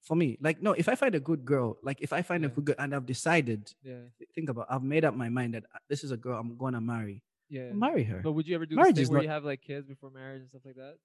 for 0.03 0.17
me. 0.17 0.37
Like 0.41 0.61
no, 0.63 0.73
if 0.73 0.89
I 0.89 0.95
find 0.97 1.15
a 1.15 1.21
good 1.21 1.45
girl, 1.45 1.79
like 1.83 2.01
if 2.01 2.13
I 2.13 2.23
find 2.23 2.45
a 2.45 2.49
good 2.49 2.65
girl 2.65 2.77
and 2.79 2.95
I've 2.95 3.07
decided, 3.07 3.73
Yeah, 3.83 3.95
think 4.35 4.49
about, 4.51 4.67
I've 4.69 4.83
made 4.83 5.05
up 5.05 5.15
my 5.15 5.29
mind 5.29 5.55
that 5.55 5.65
uh, 5.75 5.79
this 5.89 6.03
is 6.05 6.11
a 6.11 6.17
girl 6.17 6.39
I'm 6.41 6.57
gonna 6.57 6.81
marry. 6.81 7.23
yeah. 7.49 7.69
I'll 7.71 7.75
marry 7.75 8.05
her. 8.05 8.21
But 8.25 8.33
would 8.33 8.47
you 8.49 8.55
ever 8.55 8.67
do 8.67 8.77
Marriage 8.77 8.97
this 8.97 9.09
where 9.09 9.19
not- 9.19 9.25
you 9.25 9.31
have 9.31 9.45
like 9.45 9.61
kids 9.63 9.87
before 9.87 10.11
marriage 10.11 10.41
and 10.41 10.49
stuff 10.51 10.63
like 10.65 10.77
that? 10.77 10.97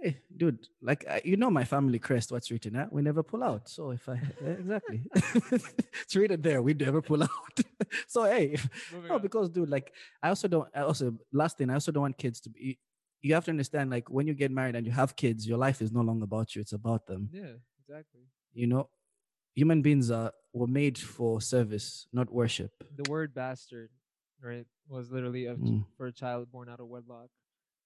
Hey, 0.00 0.18
dude, 0.36 0.68
like 0.80 1.04
I, 1.08 1.20
you 1.24 1.36
know 1.36 1.50
my 1.50 1.64
family 1.64 1.98
crest, 1.98 2.30
what's 2.30 2.50
written 2.52 2.76
at? 2.76 2.92
We 2.92 3.02
never 3.02 3.22
pull 3.24 3.42
out. 3.42 3.68
So 3.68 3.90
if 3.90 4.08
I 4.08 4.14
eh, 4.46 4.50
exactly, 4.50 5.02
it's 5.14 6.14
written 6.14 6.40
there. 6.40 6.62
We 6.62 6.74
never 6.74 7.02
pull 7.02 7.22
out. 7.22 7.30
so 8.06 8.22
hey, 8.24 8.52
if- 8.52 8.68
no, 9.08 9.14
on. 9.16 9.22
because 9.22 9.50
dude, 9.50 9.68
like 9.68 9.92
I 10.22 10.28
also 10.28 10.46
don't. 10.46 10.68
I 10.74 10.82
also 10.82 11.16
last 11.32 11.58
thing, 11.58 11.68
I 11.70 11.74
also 11.74 11.90
don't 11.90 12.02
want 12.02 12.18
kids 12.18 12.40
to 12.42 12.50
be. 12.50 12.78
You 13.22 13.34
have 13.34 13.44
to 13.46 13.50
understand, 13.50 13.90
like 13.90 14.08
when 14.08 14.28
you 14.28 14.34
get 14.34 14.52
married 14.52 14.76
and 14.76 14.86
you 14.86 14.92
have 14.92 15.16
kids, 15.16 15.48
your 15.48 15.58
life 15.58 15.82
is 15.82 15.90
no 15.90 16.02
longer 16.02 16.24
about 16.24 16.54
you; 16.54 16.60
it's 16.62 16.72
about 16.72 17.06
them. 17.08 17.28
yeah, 17.32 17.54
exactly. 17.80 18.20
You 18.54 18.68
know, 18.68 18.88
human 19.54 19.82
beings 19.82 20.12
are 20.12 20.32
were 20.52 20.68
made 20.68 20.96
for 20.96 21.40
service, 21.40 22.06
not 22.12 22.30
worship. 22.32 22.70
The 22.96 23.10
word 23.10 23.34
bastard, 23.34 23.90
right, 24.40 24.66
was 24.88 25.10
literally 25.10 25.46
a, 25.46 25.56
Mm. 25.56 25.84
for 25.96 26.06
a 26.06 26.12
child 26.12 26.52
born 26.52 26.68
out 26.68 26.78
of 26.78 26.86
wedlock. 26.86 27.30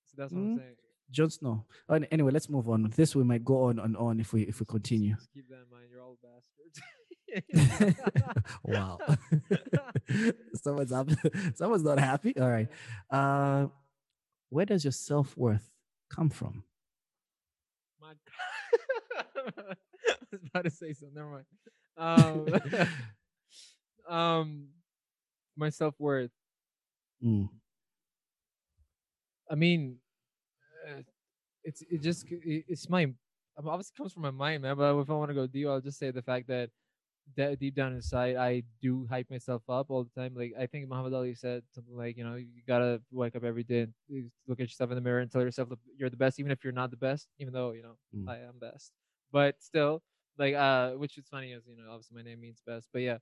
So 0.08 0.14
that's 0.18 0.30
what 0.32 0.42
Mm. 0.42 0.52
I'm 0.52 0.58
saying. 0.58 0.76
Jon 1.12 1.30
Snow. 1.30 1.64
Oh, 1.88 2.00
anyway, 2.10 2.32
let's 2.32 2.48
move 2.48 2.68
on. 2.68 2.90
This, 2.96 3.14
we 3.14 3.22
might 3.22 3.44
go 3.44 3.64
on 3.64 3.78
and 3.78 3.96
on 3.96 4.18
if 4.18 4.32
we 4.32 4.42
if 4.42 4.60
we 4.60 4.66
continue. 4.66 5.14
Just 5.14 5.32
keep 5.32 5.48
that 5.48 5.60
in 5.64 5.70
mind. 5.70 5.86
You're 5.90 6.02
all 6.02 6.18
bastards. 6.22 6.80
wow. 8.64 8.98
someone's 10.62 10.92
up. 10.92 11.08
Someone's 11.54 11.84
not 11.84 11.98
happy. 11.98 12.36
All 12.38 12.50
right. 12.50 12.68
Uh, 13.10 13.66
where 14.50 14.66
does 14.66 14.84
your 14.84 14.92
self 14.92 15.36
worth 15.36 15.70
come 16.10 16.30
from? 16.30 16.64
My 18.00 18.08
God. 18.08 19.76
I 20.06 20.12
was 20.30 20.40
about 20.46 20.64
to 20.64 20.70
say 20.70 20.92
something. 20.92 21.14
Never 21.14 21.30
mind. 21.30 22.88
Um, 24.08 24.14
um, 24.14 24.68
my 25.56 25.70
self 25.70 25.94
worth. 25.98 26.30
Mm, 27.24 27.48
I 29.50 29.54
mean, 29.54 29.98
it's 31.64 31.82
it 31.90 32.02
just 32.02 32.26
it's 32.30 32.88
my 32.88 33.12
obviously 33.58 33.94
comes 33.96 34.12
from 34.12 34.22
my 34.22 34.30
mind, 34.30 34.62
man. 34.62 34.76
But 34.76 34.98
if 34.98 35.10
I 35.10 35.14
want 35.14 35.30
to 35.30 35.34
go 35.34 35.46
deep, 35.46 35.66
I'll 35.68 35.80
just 35.80 35.98
say 35.98 36.10
the 36.10 36.22
fact 36.22 36.48
that 36.48 36.70
that 37.36 37.58
deep 37.58 37.74
down 37.74 37.94
inside, 37.94 38.36
I 38.36 38.62
do 38.80 39.06
hype 39.08 39.30
myself 39.30 39.62
up 39.68 39.90
all 39.90 40.04
the 40.04 40.20
time. 40.20 40.34
Like 40.34 40.54
I 40.58 40.66
think 40.66 40.88
Muhammad 40.88 41.14
Ali 41.14 41.34
said 41.34 41.62
something 41.74 41.96
like, 41.96 42.16
you 42.16 42.24
know, 42.24 42.36
you 42.36 42.62
gotta 42.66 43.00
wake 43.10 43.36
up 43.36 43.44
every 43.44 43.64
day 43.64 43.82
and 43.82 43.94
look 44.46 44.60
at 44.60 44.68
yourself 44.68 44.90
in 44.90 44.96
the 44.96 45.00
mirror 45.02 45.20
and 45.20 45.30
tell 45.30 45.42
yourself 45.42 45.68
you're 45.96 46.10
the 46.10 46.16
best, 46.16 46.40
even 46.40 46.52
if 46.52 46.64
you're 46.64 46.72
not 46.72 46.90
the 46.90 46.96
best. 46.96 47.28
Even 47.38 47.52
though 47.54 47.72
you 47.72 47.82
know 47.82 47.96
Mm. 48.14 48.28
I 48.28 48.36
am 48.38 48.58
best, 48.60 48.92
but 49.32 49.62
still, 49.62 50.02
like 50.38 50.54
uh, 50.54 50.92
which 50.92 51.16
is 51.18 51.28
funny 51.28 51.52
as 51.52 51.62
you 51.66 51.76
know, 51.76 51.90
obviously 51.90 52.16
my 52.16 52.22
name 52.22 52.40
means 52.40 52.62
best. 52.66 52.88
But 52.92 53.02
yeah, 53.02 53.18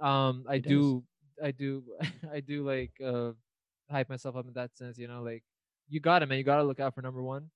um, 0.00 0.44
I 0.48 0.56
It 0.56 0.64
does. 0.64 0.70
do, 0.70 1.04
I 1.42 1.50
do, 1.50 1.84
I 2.32 2.40
do 2.40 2.64
like 2.66 2.92
uh 3.04 3.32
hype 3.90 4.08
myself 4.08 4.36
up 4.36 4.46
in 4.46 4.54
that 4.54 4.76
sense. 4.76 4.98
You 4.98 5.08
know, 5.08 5.22
like 5.22 5.44
you 5.88 6.00
gotta 6.00 6.26
man. 6.26 6.38
You 6.38 6.44
got 6.44 6.56
to 6.58 6.64
look 6.64 6.80
out 6.80 6.94
for 6.94 7.02
number 7.02 7.22
one, 7.22 7.50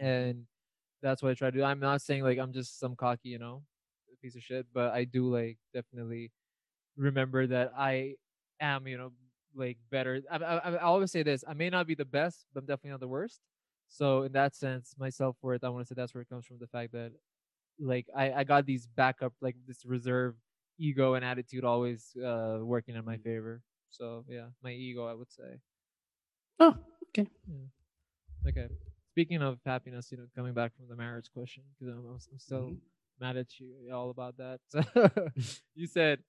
and 0.00 0.46
that's 1.02 1.22
what 1.22 1.30
I 1.30 1.34
try 1.34 1.50
to 1.50 1.58
do. 1.58 1.64
I'm 1.64 1.80
not 1.80 2.02
saying 2.02 2.22
like 2.22 2.38
I'm 2.38 2.52
just 2.52 2.78
some 2.78 2.96
cocky, 2.96 3.30
you 3.30 3.38
know, 3.38 3.64
piece 4.22 4.36
of 4.36 4.42
shit, 4.42 4.66
but 4.72 4.92
I 4.92 5.04
do 5.04 5.28
like 5.28 5.58
definitely 5.74 6.32
remember 6.96 7.46
that 7.48 7.72
I 7.76 8.16
am, 8.60 8.86
you 8.86 8.98
know, 8.98 9.12
like 9.54 9.78
better. 9.90 10.22
I, 10.30 10.36
I, 10.38 10.56
I 10.74 10.78
always 10.78 11.10
say 11.12 11.22
this: 11.22 11.44
I 11.46 11.54
may 11.54 11.70
not 11.70 11.86
be 11.86 11.94
the 11.94 12.04
best, 12.04 12.46
but 12.52 12.60
I'm 12.60 12.66
definitely 12.66 12.92
not 12.92 13.00
the 13.00 13.08
worst. 13.08 13.40
So 13.88 14.22
in 14.22 14.32
that 14.32 14.54
sense, 14.54 14.94
my 14.98 15.10
self 15.10 15.36
worth, 15.42 15.64
I 15.64 15.68
want 15.68 15.86
to 15.86 15.94
say 15.94 15.96
that's 15.96 16.14
where 16.14 16.22
it 16.22 16.28
comes 16.28 16.46
from. 16.46 16.58
The 16.58 16.66
fact 16.68 16.92
that 16.92 17.12
like 17.78 18.08
I, 18.16 18.32
I 18.32 18.44
got 18.44 18.66
these 18.66 18.86
backup, 18.86 19.34
like 19.40 19.56
this 19.66 19.84
reserve 19.84 20.36
ego 20.78 21.14
and 21.14 21.24
attitude 21.24 21.64
always 21.64 22.16
uh 22.16 22.58
working 22.62 22.96
in 22.96 23.04
my 23.04 23.18
favor. 23.18 23.62
So 23.90 24.24
yeah, 24.28 24.48
my 24.62 24.72
ego, 24.72 25.06
I 25.06 25.14
would 25.14 25.30
say. 25.30 25.60
Oh, 26.58 26.76
okay. 27.08 27.26
Okay. 28.46 28.68
Speaking 29.12 29.42
of 29.42 29.58
happiness, 29.66 30.10
you 30.10 30.18
know, 30.18 30.26
coming 30.34 30.54
back 30.54 30.74
from 30.76 30.88
the 30.88 30.96
marriage 30.96 31.30
question, 31.32 31.64
because 31.78 31.94
I'm, 31.94 32.06
I'm 32.08 32.38
still 32.38 32.70
Mhm. 32.72 32.80
mad 33.20 33.36
at 33.36 33.60
you 33.60 33.90
all 33.92 34.10
about 34.10 34.36
that. 34.38 34.60
So 34.70 34.82
you 35.74 35.86
said 35.86 36.20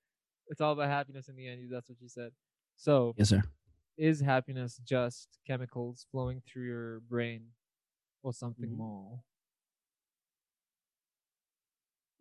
it's 0.47 0.61
all 0.61 0.73
about 0.73 0.89
happiness 0.89 1.29
in 1.29 1.35
the 1.35 1.47
end. 1.47 1.69
That's 1.71 1.89
what 1.89 2.01
you 2.01 2.09
said. 2.09 2.31
So 2.77 3.15
Yes, 3.17 3.29
sir. 3.29 3.43
is 3.97 4.19
happiness 4.21 4.79
just 4.83 5.39
chemicals 5.47 6.05
flowing 6.11 6.41
through 6.45 6.65
your 6.65 6.99
brain 7.01 7.47
or 8.23 8.33
something 8.33 8.69
Mhm. 8.69 8.77
more? 8.77 9.23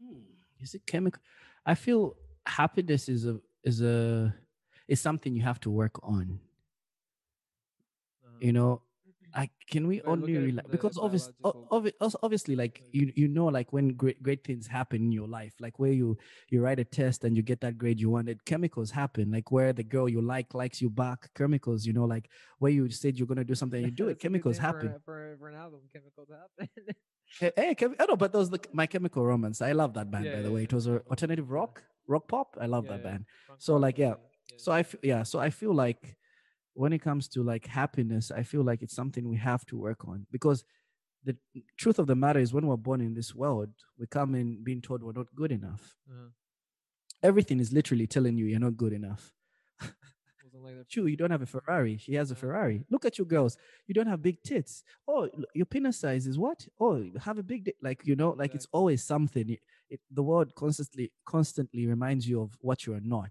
Hmm, 0.02 0.20
Is 0.60 0.74
it 0.74 0.86
chemical? 0.86 1.22
I 1.66 1.74
feel 1.74 2.16
happiness 2.46 3.08
is 3.08 3.26
a 3.26 3.40
is 3.64 3.80
a 3.82 4.34
is 4.88 5.00
something 5.00 5.34
you 5.34 5.42
have 5.42 5.60
to 5.60 5.70
work 5.70 5.98
on. 6.02 6.40
Uh, 8.24 8.28
You 8.40 8.52
know, 8.52 8.82
I 9.34 9.50
can 9.70 9.86
we 9.86 10.02
only 10.02 10.36
at 10.36 10.42
it 10.42 10.54
rela- 10.54 10.62
from 10.62 10.70
the 10.70 10.76
because 10.76 10.98
obviously, 10.98 11.34
obviously, 12.22 12.56
like 12.56 12.82
you 12.92 13.12
you 13.16 13.28
know, 13.28 13.46
like 13.46 13.72
when 13.72 13.88
great 13.94 14.22
great 14.22 14.44
things 14.44 14.66
happen 14.66 15.02
in 15.02 15.12
your 15.12 15.28
life, 15.28 15.54
like 15.60 15.78
where 15.78 15.92
you 15.92 16.16
you 16.50 16.60
write 16.60 16.78
a 16.80 16.84
test 16.84 17.24
and 17.24 17.36
you 17.36 17.42
get 17.42 17.60
that 17.60 17.78
grade 17.78 18.00
you 18.00 18.10
wanted, 18.10 18.44
chemicals 18.44 18.90
happen. 18.90 19.30
Like 19.30 19.50
where 19.50 19.72
the 19.72 19.82
girl 19.84 20.08
you 20.08 20.20
like 20.20 20.54
likes 20.54 20.80
you 20.82 20.90
back, 20.90 21.30
chemicals. 21.34 21.86
You 21.86 21.92
know, 21.92 22.04
like 22.04 22.28
where 22.58 22.72
you 22.72 22.88
said 22.90 23.16
you're 23.18 23.26
gonna 23.26 23.44
do 23.44 23.54
something, 23.54 23.82
and 23.82 23.90
you 23.90 23.96
do 23.96 24.08
it, 24.08 24.18
That's 24.20 24.24
a 24.24 24.28
good 24.28 24.32
chemicals 24.32 24.58
happen. 24.58 24.94
For, 25.04 25.36
for 25.38 25.48
an 25.48 25.56
album, 25.56 25.80
chemicals 25.92 26.28
happen. 26.30 26.68
Eh, 26.76 26.82
eh, 26.88 26.92
hey, 27.40 27.52
hey, 27.68 27.74
Chem- 27.74 27.96
I 27.98 28.04
know, 28.04 28.12
oh, 28.12 28.16
but 28.16 28.32
those 28.32 28.50
the 28.50 28.60
My 28.72 28.86
Chemical 28.86 29.24
Romance. 29.24 29.62
I 29.62 29.72
love 29.72 29.94
that 29.94 30.10
band, 30.10 30.26
Yeah, 30.26 30.32
by 30.36 30.42
the 30.42 30.48
yeah, 30.48 30.54
way. 30.54 30.60
yeah, 30.60 30.64
It 30.64 30.72
was 30.72 30.86
a 30.86 30.90
Chemical 30.90 31.04
Romance, 31.04 31.10
alternative 31.10 31.50
rock, 31.50 31.82
rock 32.06 32.28
pop. 32.28 32.56
I 32.60 32.66
love 32.66 32.86
that 32.88 33.02
band. 33.02 33.24
Punk 33.46 33.60
So, 33.62 33.76
like, 33.76 33.98
yeah. 33.98 34.14
yeah. 34.50 34.56
So 34.58 34.72
I 34.72 34.80
f- 34.80 34.94
yeah, 35.02 35.22
so 35.22 35.38
I 35.38 35.50
feel 35.50 35.74
like 35.74 36.16
when 36.74 36.92
it 36.92 37.00
comes 37.00 37.28
to 37.28 37.42
like 37.42 37.66
happiness, 37.66 38.30
I 38.30 38.42
feel 38.42 38.62
like 38.62 38.82
it's 38.82 38.94
something 38.94 39.28
we 39.28 39.36
have 39.36 39.64
to 39.66 39.78
work 39.78 40.06
on 40.06 40.26
because 40.30 40.64
the 41.24 41.36
truth 41.76 41.98
of 41.98 42.06
the 42.06 42.16
matter 42.16 42.40
is 42.40 42.52
when 42.52 42.66
we're 42.66 42.76
born 42.76 43.00
in 43.00 43.14
this 43.14 43.34
world, 43.34 43.68
we 43.98 44.06
come 44.06 44.34
in 44.34 44.62
being 44.64 44.80
told 44.80 45.02
we're 45.02 45.12
not 45.12 45.34
good 45.34 45.52
enough. 45.52 45.96
Uh-huh. 46.10 46.28
Everything 47.22 47.60
is 47.60 47.72
literally 47.72 48.06
telling 48.06 48.36
you 48.36 48.46
you're 48.46 48.58
not 48.58 48.76
good 48.76 48.92
enough. 48.92 49.32
Like 50.62 50.74
Chew, 50.88 51.06
you 51.06 51.16
don't 51.16 51.30
have 51.30 51.42
a 51.42 51.46
Ferrari. 51.46 51.96
She 51.96 52.14
has 52.14 52.30
a 52.30 52.34
Ferrari. 52.34 52.84
Look 52.90 53.04
at 53.04 53.18
you 53.18 53.24
girls. 53.24 53.56
You 53.86 53.94
don't 53.94 54.06
have 54.06 54.22
big 54.22 54.42
tits. 54.42 54.84
Oh, 55.08 55.28
your 55.54 55.66
penis 55.66 55.98
size 55.98 56.26
is 56.26 56.38
what? 56.38 56.66
Oh, 56.80 56.96
you 56.96 57.14
have 57.20 57.38
a 57.38 57.42
big. 57.42 57.72
Like, 57.82 58.02
you 58.04 58.16
know, 58.16 58.30
like 58.30 58.54
it's 58.54 58.66
always 58.72 59.04
something. 59.04 59.48
It, 59.48 59.60
it, 59.90 60.00
the 60.10 60.22
world 60.22 60.54
constantly, 60.54 61.12
constantly 61.24 61.86
reminds 61.86 62.28
you 62.28 62.42
of 62.42 62.56
what 62.60 62.86
you 62.86 62.94
are 62.94 63.00
not. 63.02 63.30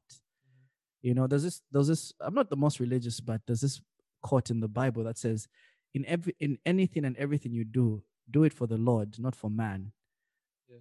Mm-hmm. 1.04 1.08
You 1.08 1.14
know, 1.16 1.28
there's 1.28 1.44
this, 1.44 1.62
there's 1.72 1.88
this, 1.88 2.14
I'm 2.22 2.34
not 2.34 2.50
the 2.50 2.56
most 2.58 2.80
religious, 2.80 3.20
but 3.20 3.42
there's 3.48 3.62
this 3.62 3.82
quote 4.22 4.50
in 4.50 4.60
the 4.60 4.68
Bible 4.68 5.04
that 5.04 5.18
says, 5.18 5.48
in 5.94 6.06
every, 6.06 6.36
in 6.40 6.58
anything 6.66 7.06
and 7.06 7.18
everything 7.18 7.52
you 7.54 7.66
do, 7.66 8.04
do 8.30 8.44
it 8.44 8.54
for 8.54 8.68
the 8.68 8.78
Lord, 8.78 9.20
not 9.20 9.36
for 9.36 9.50
man. 9.50 9.92
Yeah. 10.70 10.78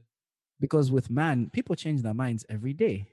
Because 0.61 0.93
with 0.93 1.11
man, 1.11 1.51
people 1.53 1.75
change 1.75 2.03
their 2.03 2.15
minds 2.15 2.45
every 2.49 2.73
day. 2.75 3.09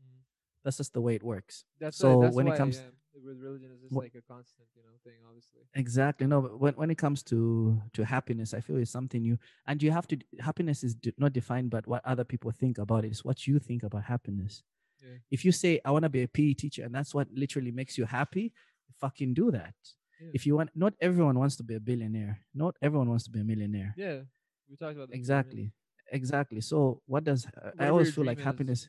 Mhm. 0.00 0.20
That's 0.64 0.78
just 0.78 0.92
the 0.94 1.00
way 1.00 1.14
it 1.14 1.22
works. 1.22 1.64
That's 1.78 1.96
So 1.98 2.16
why, 2.18 2.24
that's 2.26 2.36
when 2.36 2.48
it 2.48 2.56
comes- 2.56 2.78
yeah, 2.78 2.84
with 3.24 3.40
religion, 3.40 3.70
it's 3.72 3.82
just 3.82 3.94
like 3.94 4.14
a 4.14 4.22
constant, 4.22 4.68
you 4.76 4.82
know, 4.82 4.90
thing. 5.02 5.14
Obviously. 5.26 5.60
Exactly. 5.74 6.26
No, 6.26 6.42
but 6.42 6.60
when, 6.60 6.74
when 6.74 6.90
it 6.90 6.98
comes 6.98 7.22
to 7.24 7.82
to 7.94 8.04
happiness, 8.04 8.54
I 8.54 8.60
feel 8.60 8.76
it's 8.76 8.90
something 8.90 9.22
you 9.24 9.38
and 9.66 9.82
you 9.82 9.90
have 9.90 10.06
to 10.08 10.18
happiness 10.38 10.84
is 10.84 10.96
not 11.18 11.32
defined 11.32 11.70
by 11.70 11.80
what 11.86 12.04
other 12.04 12.24
people 12.24 12.50
think 12.50 12.78
about 12.78 13.04
it. 13.04 13.08
It's 13.08 13.24
what 13.24 13.46
you 13.46 13.58
think 13.58 13.82
about 13.82 14.04
happiness. 14.04 14.62
Yeah. 15.02 15.18
If 15.30 15.44
you 15.44 15.52
say 15.52 15.80
I 15.84 15.90
want 15.90 16.04
to 16.04 16.08
be 16.08 16.22
a 16.22 16.28
PE 16.28 16.54
teacher 16.54 16.82
and 16.84 16.94
that's 16.94 17.14
what 17.14 17.28
literally 17.32 17.70
makes 17.72 17.96
you 17.98 18.04
happy, 18.06 18.52
fucking 19.00 19.34
do 19.34 19.50
that. 19.50 19.74
Yeah. 20.20 20.30
If 20.34 20.46
you 20.46 20.56
want 20.56 20.70
not 20.74 20.94
everyone 21.00 21.38
wants 21.38 21.56
to 21.56 21.62
be 21.62 21.74
a 21.74 21.80
billionaire. 21.80 22.40
Not 22.54 22.76
everyone 22.80 23.08
wants 23.08 23.24
to 23.24 23.30
be 23.30 23.40
a 23.40 23.44
millionaire. 23.44 23.94
Yeah, 23.96 24.20
we 24.68 24.76
talked 24.76 24.96
about 24.96 25.08
this 25.08 25.18
before, 25.18 25.20
Exactly. 25.20 25.72
Exactly. 26.12 26.60
So 26.60 27.02
what 27.06 27.24
does 27.24 27.46
uh, 27.46 27.70
I 27.78 27.88
always 27.88 28.14
feel 28.14 28.24
like 28.24 28.38
is. 28.38 28.44
happiness 28.44 28.88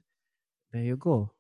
there 0.71 0.83
you 0.83 0.97
go. 0.97 1.31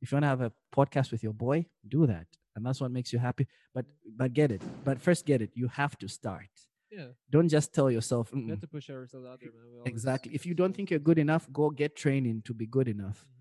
If 0.00 0.10
you 0.10 0.16
want 0.16 0.24
to 0.24 0.28
have 0.28 0.40
a 0.40 0.52
podcast 0.74 1.10
with 1.12 1.22
your 1.22 1.32
boy, 1.32 1.66
do 1.86 2.06
that. 2.06 2.26
And 2.56 2.64
that's 2.64 2.80
what 2.80 2.90
makes 2.90 3.12
you 3.12 3.18
happy. 3.18 3.46
But 3.74 3.84
but 4.16 4.32
get 4.32 4.50
it. 4.50 4.62
But 4.84 5.00
first 5.00 5.26
get 5.26 5.42
it. 5.42 5.50
You 5.54 5.68
have 5.68 5.96
to 5.98 6.08
start. 6.08 6.48
Yeah, 6.90 7.06
Don't 7.30 7.48
just 7.48 7.72
tell 7.72 7.88
yourself. 7.90 8.32
"Mm-mm." 8.32 8.50
have 8.50 8.60
to 8.60 8.66
push 8.66 8.90
ourselves 8.90 9.26
out 9.26 9.38
there, 9.40 9.52
man. 9.52 9.82
Exactly. 9.86 10.34
If 10.34 10.44
you 10.44 10.54
don't 10.54 10.74
think 10.74 10.90
you're 10.90 10.98
good 11.10 11.18
enough, 11.18 11.48
go 11.52 11.70
get 11.70 11.94
training 11.94 12.42
to 12.46 12.52
be 12.54 12.66
good 12.66 12.88
enough. 12.88 13.24
Mhm. 13.24 13.39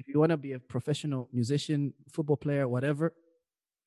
If 0.00 0.08
you 0.08 0.18
want 0.18 0.30
to 0.30 0.36
be 0.36 0.52
a 0.52 0.58
professional 0.58 1.28
musician, 1.32 1.92
football 2.08 2.36
player, 2.36 2.66
whatever, 2.66 3.12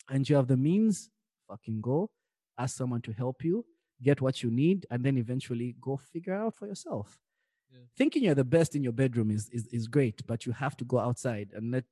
and 0.09 0.27
you 0.29 0.35
have 0.35 0.47
the 0.47 0.57
means, 0.57 1.09
fucking 1.49 1.81
go. 1.81 2.11
Ask 2.57 2.77
someone 2.77 3.01
to 3.01 3.11
help 3.11 3.43
you, 3.43 3.65
get 4.01 4.21
what 4.21 4.43
you 4.43 4.51
need, 4.51 4.85
and 4.91 5.03
then 5.03 5.17
eventually 5.17 5.75
go 5.81 5.97
figure 5.97 6.35
out 6.35 6.53
for 6.53 6.67
yourself. 6.67 7.17
Yeah. 7.71 7.79
Thinking 7.97 8.23
you're 8.23 8.35
the 8.35 8.43
best 8.43 8.75
in 8.75 8.83
your 8.83 8.93
bedroom 8.93 9.31
is, 9.31 9.49
is 9.49 9.65
is 9.77 9.87
great, 9.87 10.25
but 10.27 10.45
you 10.45 10.51
have 10.51 10.77
to 10.77 10.85
go 10.85 10.99
outside 10.99 11.49
and 11.55 11.71
let 11.71 11.85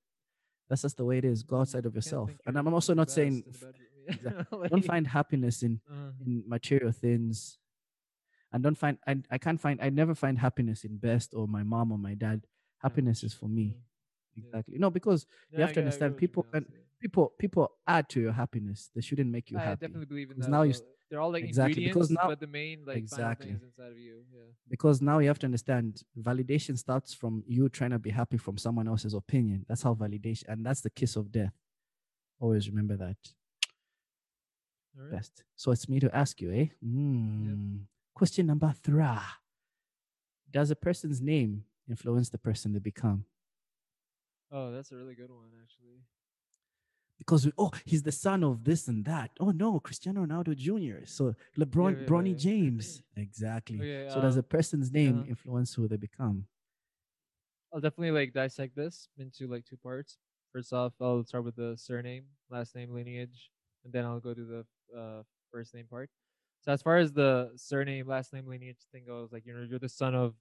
that's 0.69 0.83
just 0.83 0.97
the 0.97 1.05
way 1.05 1.17
it 1.17 1.25
is. 1.25 1.41
Go 1.41 1.61
outside 1.61 1.87
of 1.87 1.95
yourself. 1.95 2.29
And 2.45 2.57
I'm 2.57 2.71
also 2.71 2.93
not 2.93 3.09
saying 3.09 3.43
in 3.45 3.51
the 3.51 3.57
bedroom. 3.57 4.45
Yeah. 4.51 4.67
don't 4.69 4.85
find 4.85 5.07
happiness 5.07 5.63
in 5.63 5.81
uh, 5.89 6.11
in 6.25 6.43
material 6.47 6.91
things 6.91 7.57
and 8.51 8.63
don't 8.63 8.77
find 8.77 8.97
I, 9.07 9.17
I 9.29 9.37
can't 9.37 9.59
find 9.59 9.79
i 9.81 9.89
never 9.89 10.15
find 10.15 10.37
happiness 10.37 10.83
in 10.83 10.97
best 10.97 11.33
or 11.33 11.47
my 11.47 11.63
mom 11.63 11.91
or 11.91 11.97
my 11.97 12.13
dad 12.13 12.41
happiness 12.79 13.23
is 13.23 13.33
for 13.33 13.47
me 13.47 13.63
mm. 13.63 13.73
Yeah. 13.73 13.90
Exactly 14.37 14.77
no 14.77 14.89
because 14.89 15.25
yeah, 15.51 15.59
have 15.61 15.69
to 15.69 15.75
get 15.75 15.85
understand 15.85 16.17
people 16.17 16.43
can- 16.53 16.65
people 17.01 17.33
people 17.39 17.71
add 17.87 18.07
to 18.09 18.19
your 18.21 18.31
happiness 18.31 18.89
they 18.95 19.01
shouldn't 19.01 19.29
make 19.29 19.49
you 19.51 19.57
I 19.57 19.61
happy 19.61 19.71
I 19.85 19.87
definitely 19.87 20.05
believe 20.05 20.31
in 20.31 20.39
that. 20.39 20.49
now 20.49 20.61
you 20.63 20.73
they're 21.09 21.19
all 21.19 21.31
like 21.31 21.43
Exactly, 21.43 21.83
because 21.83 22.09
ingredients, 22.09 22.23
now- 22.23 22.27
but 22.29 22.39
the 22.39 22.47
main 22.47 22.85
like 22.85 22.97
Exactly. 22.97 23.51
final 23.51 23.59
thing 23.59 23.67
is 23.69 23.77
inside 23.77 23.91
of 23.91 23.97
you. 23.97 24.23
Yeah. 24.33 24.39
because 24.69 25.01
now 25.01 25.19
you 25.19 25.27
have 25.27 25.39
to 25.39 25.45
understand 25.45 26.03
validation 26.17 26.77
starts 26.77 27.13
from 27.13 27.43
you 27.47 27.67
trying 27.69 27.89
to 27.91 27.99
be 27.99 28.11
happy 28.11 28.37
from 28.37 28.57
someone 28.57 28.87
else's 28.87 29.13
opinion 29.13 29.65
that's 29.67 29.81
how 29.81 29.93
validation 29.93 30.45
and 30.47 30.65
that's 30.65 30.81
the 30.81 30.89
kiss 30.89 31.15
of 31.17 31.31
death 31.31 31.53
always 32.39 32.69
remember 32.69 32.95
that 32.95 33.17
All 34.97 35.03
right. 35.03 35.11
best 35.11 35.43
so 35.55 35.71
it's 35.71 35.87
me 35.89 35.99
to 35.99 36.09
ask 36.15 36.39
you 36.41 36.51
eh 36.51 36.67
Mm. 36.85 37.85
question 38.13 38.45
number 38.45 38.71
three 38.83 39.17
does 40.49 40.69
a 40.71 40.75
person's 40.75 41.21
name 41.21 41.63
influence 41.89 42.29
the 42.29 42.37
person 42.37 42.73
they 42.73 42.79
become 42.79 43.25
Oh, 44.51 44.71
that's 44.71 44.91
a 44.91 44.95
really 44.95 45.15
good 45.15 45.29
one, 45.31 45.49
actually. 45.61 46.01
because 47.17 47.45
we, 47.45 47.51
oh 47.57 47.71
he's 47.85 48.01
the 48.01 48.11
son 48.11 48.43
of 48.43 48.63
this 48.63 48.87
and 48.87 49.05
that 49.05 49.29
oh 49.39 49.51
no 49.51 49.79
cristiano 49.79 50.25
ronaldo 50.25 50.55
jr 50.55 51.05
so 51.05 51.35
lebron 51.55 51.95
yeah, 51.95 52.07
bronny 52.07 52.31
yeah. 52.31 52.35
james 52.35 53.03
exactly 53.15 53.77
Okay, 53.77 54.07
so 54.09 54.19
does 54.19 54.37
a 54.37 54.39
um, 54.39 54.45
person's 54.49 54.91
name 54.91 55.23
influence 55.29 55.75
who 55.75 55.87
they 55.87 55.97
become 55.97 56.47
I'll 57.73 57.79
definitely 57.79 58.11
like 58.11 58.33
dissect 58.33 58.75
this 58.75 59.07
into 59.17 59.47
like 59.47 59.65
two 59.65 59.77
parts. 59.77 60.17
First 60.51 60.73
off, 60.73 60.93
I'll 60.99 61.23
start 61.23 61.45
with 61.45 61.55
the 61.55 61.75
surname, 61.77 62.25
last 62.49 62.75
name, 62.75 62.93
lineage, 62.93 63.49
and 63.85 63.93
then 63.93 64.03
I'll 64.03 64.19
go 64.19 64.33
to 64.33 64.43
the 64.43 64.97
uh, 64.97 65.23
first 65.51 65.73
name 65.73 65.85
part. 65.89 66.09
So 66.59 66.73
as 66.73 66.81
far 66.81 66.97
as 66.97 67.13
the 67.13 67.51
surname, 67.55 68.07
last 68.07 68.33
name, 68.33 68.45
lineage 68.45 68.79
thing 68.91 69.05
goes, 69.07 69.31
like 69.31 69.45
you 69.45 69.53
know, 69.53 69.65
you're 69.67 69.79
the 69.79 69.87
son 69.87 70.15
of 70.15 70.35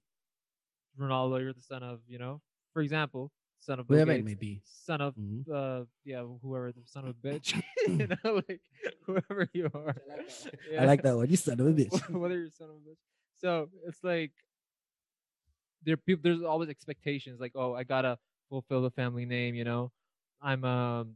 Ronaldo, 0.99 1.39
you're 1.41 1.53
the 1.53 1.61
son 1.61 1.83
of, 1.83 2.01
you 2.07 2.19
know, 2.19 2.41
for 2.73 2.81
example, 2.81 3.31
son 3.61 3.79
of 3.79 3.87
Bill 3.87 3.97
whoever 3.97 4.11
it 4.11 4.25
may 4.25 4.33
be. 4.33 4.61
Son 4.65 4.99
of 5.01 5.15
Mhm. 5.15 5.45
uh 5.49 5.85
yeah, 6.03 6.23
whoever 6.41 6.71
the 6.71 6.81
son 6.85 7.05
of 7.07 7.11
a 7.11 7.13
bitch, 7.27 7.61
you 7.87 8.07
know, 8.07 8.41
like 8.47 8.61
whoever 9.05 9.47
you 9.53 9.69
are. 9.73 9.95
i 10.77 10.85
like 10.85 11.01
that 11.03 11.15
one. 11.19 11.29
You 11.29 11.37
son 11.37 11.59
of 11.59 11.67
a 11.67 11.71
bitch. 11.71 12.09
Whether 12.13 12.39
you're 12.39 12.49
son 12.51 12.69
of 12.69 12.75
a 12.75 12.79
bitch. 12.89 12.97
So 13.37 13.69
it's 13.87 14.03
like 14.03 14.31
there 15.83 15.97
people 15.97 16.21
there's 16.23 16.43
always 16.43 16.69
expectations 16.69 17.39
like 17.39 17.53
oh 17.55 17.73
I 17.73 17.83
gotta 17.83 18.17
fulfill 18.49 18.81
the 18.81 18.91
family 18.91 19.25
name 19.25 19.55
you 19.55 19.63
know? 19.63 19.91
I'm 20.41 20.63
um 20.65 21.15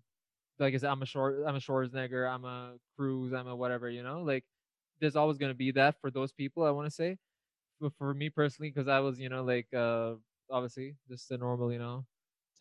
like 0.59 0.73
I 0.73 0.77
said 0.77 0.89
I'm 0.89 1.01
a 1.01 1.05
short 1.05 1.43
I'm 1.45 1.55
a 1.55 1.59
Schwarzenegger 1.59 2.29
I'm 2.31 2.45
a 2.45 2.73
Cruz 2.95 3.33
I'm 3.33 3.47
a 3.47 3.55
whatever 3.55 3.89
you 3.89 4.03
know? 4.03 4.21
Like 4.21 4.43
there's 4.99 5.15
always 5.15 5.37
gonna 5.37 5.53
be 5.53 5.71
that 5.71 5.99
for 6.01 6.09
those 6.11 6.31
people 6.31 6.63
I 6.63 6.71
want 6.71 6.87
to 6.87 6.91
say. 6.91 7.17
But 7.81 7.91
for 7.97 8.13
me 8.13 8.29
personally 8.29 8.71
because 8.71 8.87
I 8.87 8.99
was 8.99 9.19
you 9.19 9.29
know 9.29 9.43
like 9.43 9.67
uh 9.73 10.13
obviously 10.49 10.95
just 11.09 11.29
a 11.31 11.37
normal 11.37 11.71
you 11.71 11.79
know 11.79 12.05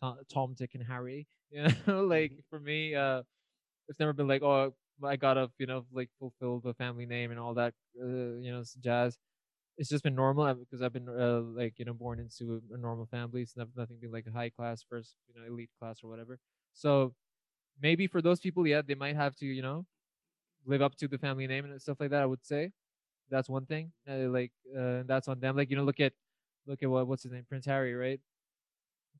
Tom, 0.01 0.17
Tom 0.31 0.55
Dick 0.57 0.71
and 0.75 0.83
Harry 0.83 1.27
you 1.51 1.67
know 1.87 2.03
like 2.03 2.33
for 2.49 2.59
me 2.59 2.95
uh 2.95 3.21
it's 3.87 3.99
never 3.99 4.13
been 4.13 4.27
like 4.27 4.41
oh 4.41 4.73
I 5.03 5.15
gotta 5.15 5.49
you 5.59 5.67
know 5.67 5.85
like 5.93 6.09
fulfill 6.19 6.59
the 6.59 6.73
family 6.73 7.05
name 7.05 7.31
and 7.31 7.39
all 7.39 7.53
that 7.55 7.73
uh, 8.01 8.05
you 8.39 8.51
know 8.51 8.63
jazz 8.81 9.17
it's 9.77 9.89
just 9.89 10.03
been 10.03 10.15
normal 10.15 10.45
uh, 10.45 10.53
because 10.53 10.81
I've 10.81 10.93
been 10.93 11.09
uh, 11.09 11.41
like 11.41 11.73
you 11.77 11.85
know 11.85 11.93
born 11.93 12.19
into 12.19 12.61
a, 12.73 12.77
normal 12.77 13.05
family. 13.07 13.41
It's 13.41 13.57
not, 13.57 13.67
nothing 13.75 13.97
been 13.99 14.11
like 14.11 14.25
a 14.27 14.31
high 14.31 14.49
class 14.49 14.83
first 14.87 15.15
you 15.27 15.39
know 15.39 15.47
elite 15.47 15.69
class 15.79 16.03
or 16.03 16.09
whatever. 16.09 16.39
So 16.73 17.13
maybe 17.81 18.07
for 18.07 18.21
those 18.21 18.39
people, 18.39 18.65
yeah, 18.67 18.81
they 18.85 18.95
might 18.95 19.15
have 19.15 19.35
to 19.37 19.45
you 19.45 19.61
know 19.61 19.85
live 20.65 20.81
up 20.81 20.95
to 20.97 21.07
the 21.07 21.17
family 21.17 21.47
name 21.47 21.65
and 21.65 21.81
stuff 21.81 21.97
like 21.99 22.11
that. 22.11 22.21
I 22.21 22.25
would 22.25 22.45
say 22.45 22.71
that's 23.29 23.49
one 23.49 23.65
thing. 23.65 23.91
Uh, 24.09 24.29
like 24.29 24.51
uh, 24.77 25.03
that's 25.05 25.27
on 25.27 25.39
them. 25.39 25.55
Like 25.57 25.69
you 25.69 25.77
know 25.77 25.83
look 25.83 25.99
at 25.99 26.13
look 26.67 26.83
at 26.83 26.89
what 26.89 27.07
what's 27.07 27.23
his 27.23 27.31
name 27.31 27.45
Prince 27.47 27.65
Harry 27.65 27.93
right 27.95 28.19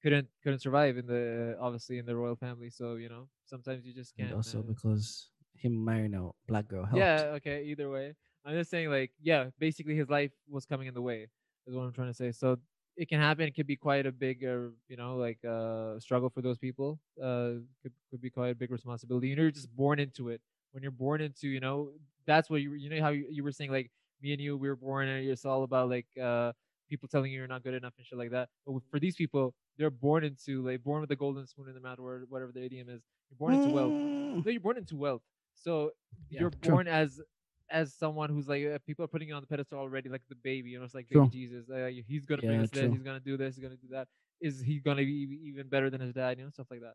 couldn't 0.06 0.28
couldn't 0.44 0.60
survive 0.60 0.98
in 0.98 1.08
the 1.08 1.58
obviously 1.60 1.98
in 1.98 2.06
the 2.06 2.16
royal 2.16 2.36
family. 2.36 2.70
So 2.70 2.94
you 2.94 3.10
know 3.10 3.28
sometimes 3.46 3.84
you 3.88 3.94
just 3.94 4.16
can't. 4.16 4.30
and 4.30 4.38
also 4.38 4.60
uh, 4.60 4.62
because 4.62 5.32
him 5.56 5.84
marrying 5.84 6.14
a 6.14 6.30
black 6.48 6.68
girl 6.68 6.86
helped. 6.86 6.98
yeah, 6.98 7.38
okay, 7.38 7.64
either 7.66 7.90
way. 7.90 8.14
I'm 8.46 8.54
just 8.54 8.70
saying, 8.70 8.92
like, 8.92 9.12
yeah, 9.20 9.46
basically 9.58 9.96
his 9.96 10.08
life 10.08 10.32
was 10.48 10.68
coming 10.68 10.88
in 10.88 10.94
the 10.94 11.02
way, 11.02 11.28
is 11.66 11.74
what 11.74 11.82
I'm 11.82 11.94
trying 11.94 12.10
to 12.10 12.14
say. 12.14 12.32
So 12.32 12.60
it 12.96 13.10
can 13.10 13.20
happen. 13.20 13.48
It 13.48 13.56
could 13.56 13.66
be 13.66 13.76
quite 13.76 14.06
a 14.06 14.12
big, 14.12 14.46
uh, 14.46 14.70
you 14.88 14.98
know, 14.98 15.16
like 15.16 15.40
uh, 15.44 15.98
struggle 15.98 16.30
for 16.30 16.44
those 16.44 16.60
people. 16.60 17.00
Uh, 17.20 17.66
could, 17.82 17.94
could 18.12 18.22
be 18.22 18.30
quite 18.30 18.50
a 18.50 18.56
big 18.56 18.70
responsibility. 18.70 19.30
You 19.30 19.36
know, 19.36 19.42
you're 19.42 19.52
just 19.52 19.76
born 19.76 20.00
into 20.00 20.30
it. 20.30 20.42
When 20.74 20.84
you're 20.84 20.92
born 20.92 21.22
into, 21.22 21.48
you 21.48 21.60
know, 21.60 21.90
that's 22.28 22.48
what 22.48 22.62
you, 22.62 22.74
you 22.74 22.92
know, 22.92 23.02
how 23.02 23.10
you, 23.10 23.26
you 23.32 23.44
were 23.44 23.52
saying, 23.52 23.72
like, 23.72 23.90
me 24.22 24.34
and 24.34 24.42
you, 24.42 24.56
we 24.56 24.70
were 24.70 24.76
born 24.76 25.08
and 25.08 25.28
it's 25.28 25.46
all 25.46 25.64
about, 25.64 25.90
like, 25.90 26.06
uh, 26.22 26.52
people 26.88 27.08
telling 27.08 27.32
you 27.32 27.40
you're 27.40 27.48
not 27.48 27.64
good 27.64 27.74
enough 27.74 27.94
and 27.98 28.06
shit 28.06 28.20
like 28.20 28.32
that. 28.32 28.50
But 28.68 28.76
for 28.92 29.00
these 29.00 29.16
people, 29.16 29.56
they're 29.78 29.90
born 29.92 30.24
into, 30.24 30.64
like, 30.66 30.84
born 30.84 31.02
with 31.02 31.12
a 31.12 31.16
golden 31.16 31.46
spoon 31.48 31.68
in 31.68 31.74
their 31.74 31.82
mouth 31.82 32.00
or 32.00 32.26
whatever 32.30 32.52
the 32.52 32.64
idiom 32.64 32.90
is. 32.90 33.02
You're 33.30 33.38
born 33.38 33.54
into 33.54 33.70
wealth. 33.70 33.96
Mm. 33.96 34.44
No, 34.44 34.52
you're 34.52 34.62
born 34.62 34.78
into 34.78 34.96
wealth. 34.96 35.22
So 35.54 35.92
Yeah, 36.30 36.48
you're 36.48 36.52
true. 36.62 36.80
born 36.80 36.88
as 36.88 37.22
as 37.70 37.94
someone 37.96 38.30
who's 38.30 38.48
like 38.48 38.64
uh, 38.66 38.78
people 38.86 39.04
are 39.04 39.08
putting 39.08 39.28
you 39.30 39.34
on 39.34 39.42
the 39.42 39.48
pedestal 39.48 39.80
already, 39.80 40.10
like 40.10 40.22
the 40.30 40.36
baby. 40.36 40.70
You 40.72 40.80
know, 40.80 40.86
it's 40.86 40.94
like 40.94 41.10
baby 41.10 41.28
Jesus. 41.28 41.70
Uh, 41.70 41.90
he's 42.08 42.26
gonna 42.26 42.44
bring 42.44 42.60
Yeah, 42.60 42.62
us 42.62 42.72
this. 42.72 42.92
He's 42.92 43.02
gonna 43.04 43.20
do 43.20 43.38
this. 43.38 43.56
He's 43.56 43.64
gonna 43.64 43.78
do 43.78 43.88
that. 43.92 44.08
Is 44.42 44.62
he 44.62 44.80
gonna 44.80 45.04
be 45.04 45.40
even 45.46 45.68
better 45.68 45.90
than 45.90 46.02
his 46.02 46.14
dad? 46.14 46.38
You 46.38 46.46
know, 46.46 46.50
stuff 46.52 46.68
like 46.70 46.82
that. 46.82 46.94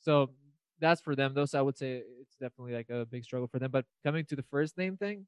So 0.00 0.30
that's 0.78 1.00
for 1.00 1.14
them. 1.16 1.34
Though, 1.34 1.46
so 1.46 1.58
I 1.58 1.62
would 1.62 1.76
say 1.78 2.02
it's 2.20 2.36
definitely 2.36 2.74
like 2.74 2.90
a 2.90 3.06
big 3.06 3.24
struggle 3.24 3.48
for 3.48 3.58
them. 3.58 3.70
But 3.70 3.86
coming 4.04 4.24
to 4.26 4.36
the 4.36 4.42
first 4.42 4.76
name 4.78 4.96
thing, 4.96 5.26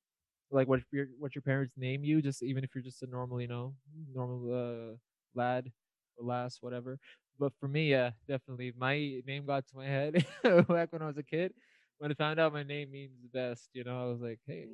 like 0.50 0.68
what 0.68 0.80
your 0.92 1.06
what 1.18 1.34
your 1.34 1.42
parents 1.42 1.74
name 1.76 2.04
you, 2.04 2.22
just 2.22 2.42
even 2.42 2.64
if 2.64 2.74
you're 2.74 2.84
just 2.84 3.02
a 3.02 3.06
normal, 3.06 3.40
you 3.40 3.48
know, 3.48 3.74
normal 4.12 4.52
uh, 4.52 4.96
lad 5.34 5.72
or 6.18 6.24
lass, 6.26 6.58
whatever. 6.62 6.98
But 7.38 7.52
for 7.58 7.68
me, 7.68 7.90
yeah, 7.90 8.12
definitely 8.28 8.72
my 8.76 9.22
name 9.26 9.46
got 9.46 9.66
to 9.68 9.76
my 9.76 9.86
head 9.86 10.26
back 10.68 10.92
when 10.92 11.02
I 11.02 11.06
was 11.06 11.18
a 11.18 11.22
kid. 11.22 11.54
When 11.98 12.10
I 12.10 12.14
found 12.14 12.40
out 12.40 12.52
my 12.52 12.62
name 12.62 12.90
means 12.90 13.26
best, 13.32 13.70
you 13.72 13.84
know, 13.84 14.02
I 14.02 14.06
was 14.10 14.20
like, 14.20 14.40
hey, 14.46 14.68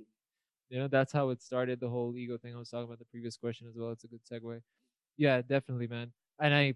you 0.68 0.78
know, 0.78 0.88
that's 0.88 1.12
how 1.12 1.30
it 1.30 1.42
started. 1.42 1.80
The 1.80 1.88
whole 1.90 2.16
ego 2.16 2.38
thing 2.38 2.54
I 2.54 2.58
was 2.58 2.70
talking 2.70 2.84
about 2.84 2.98
the 2.98 3.04
previous 3.04 3.36
question 3.36 3.68
as 3.68 3.76
well. 3.76 3.90
It's 3.90 4.04
a 4.04 4.08
good 4.08 4.22
segue. 4.24 4.62
Yeah, 5.16 5.42
definitely, 5.42 5.88
man. 5.88 6.12
And 6.40 6.54
I 6.54 6.74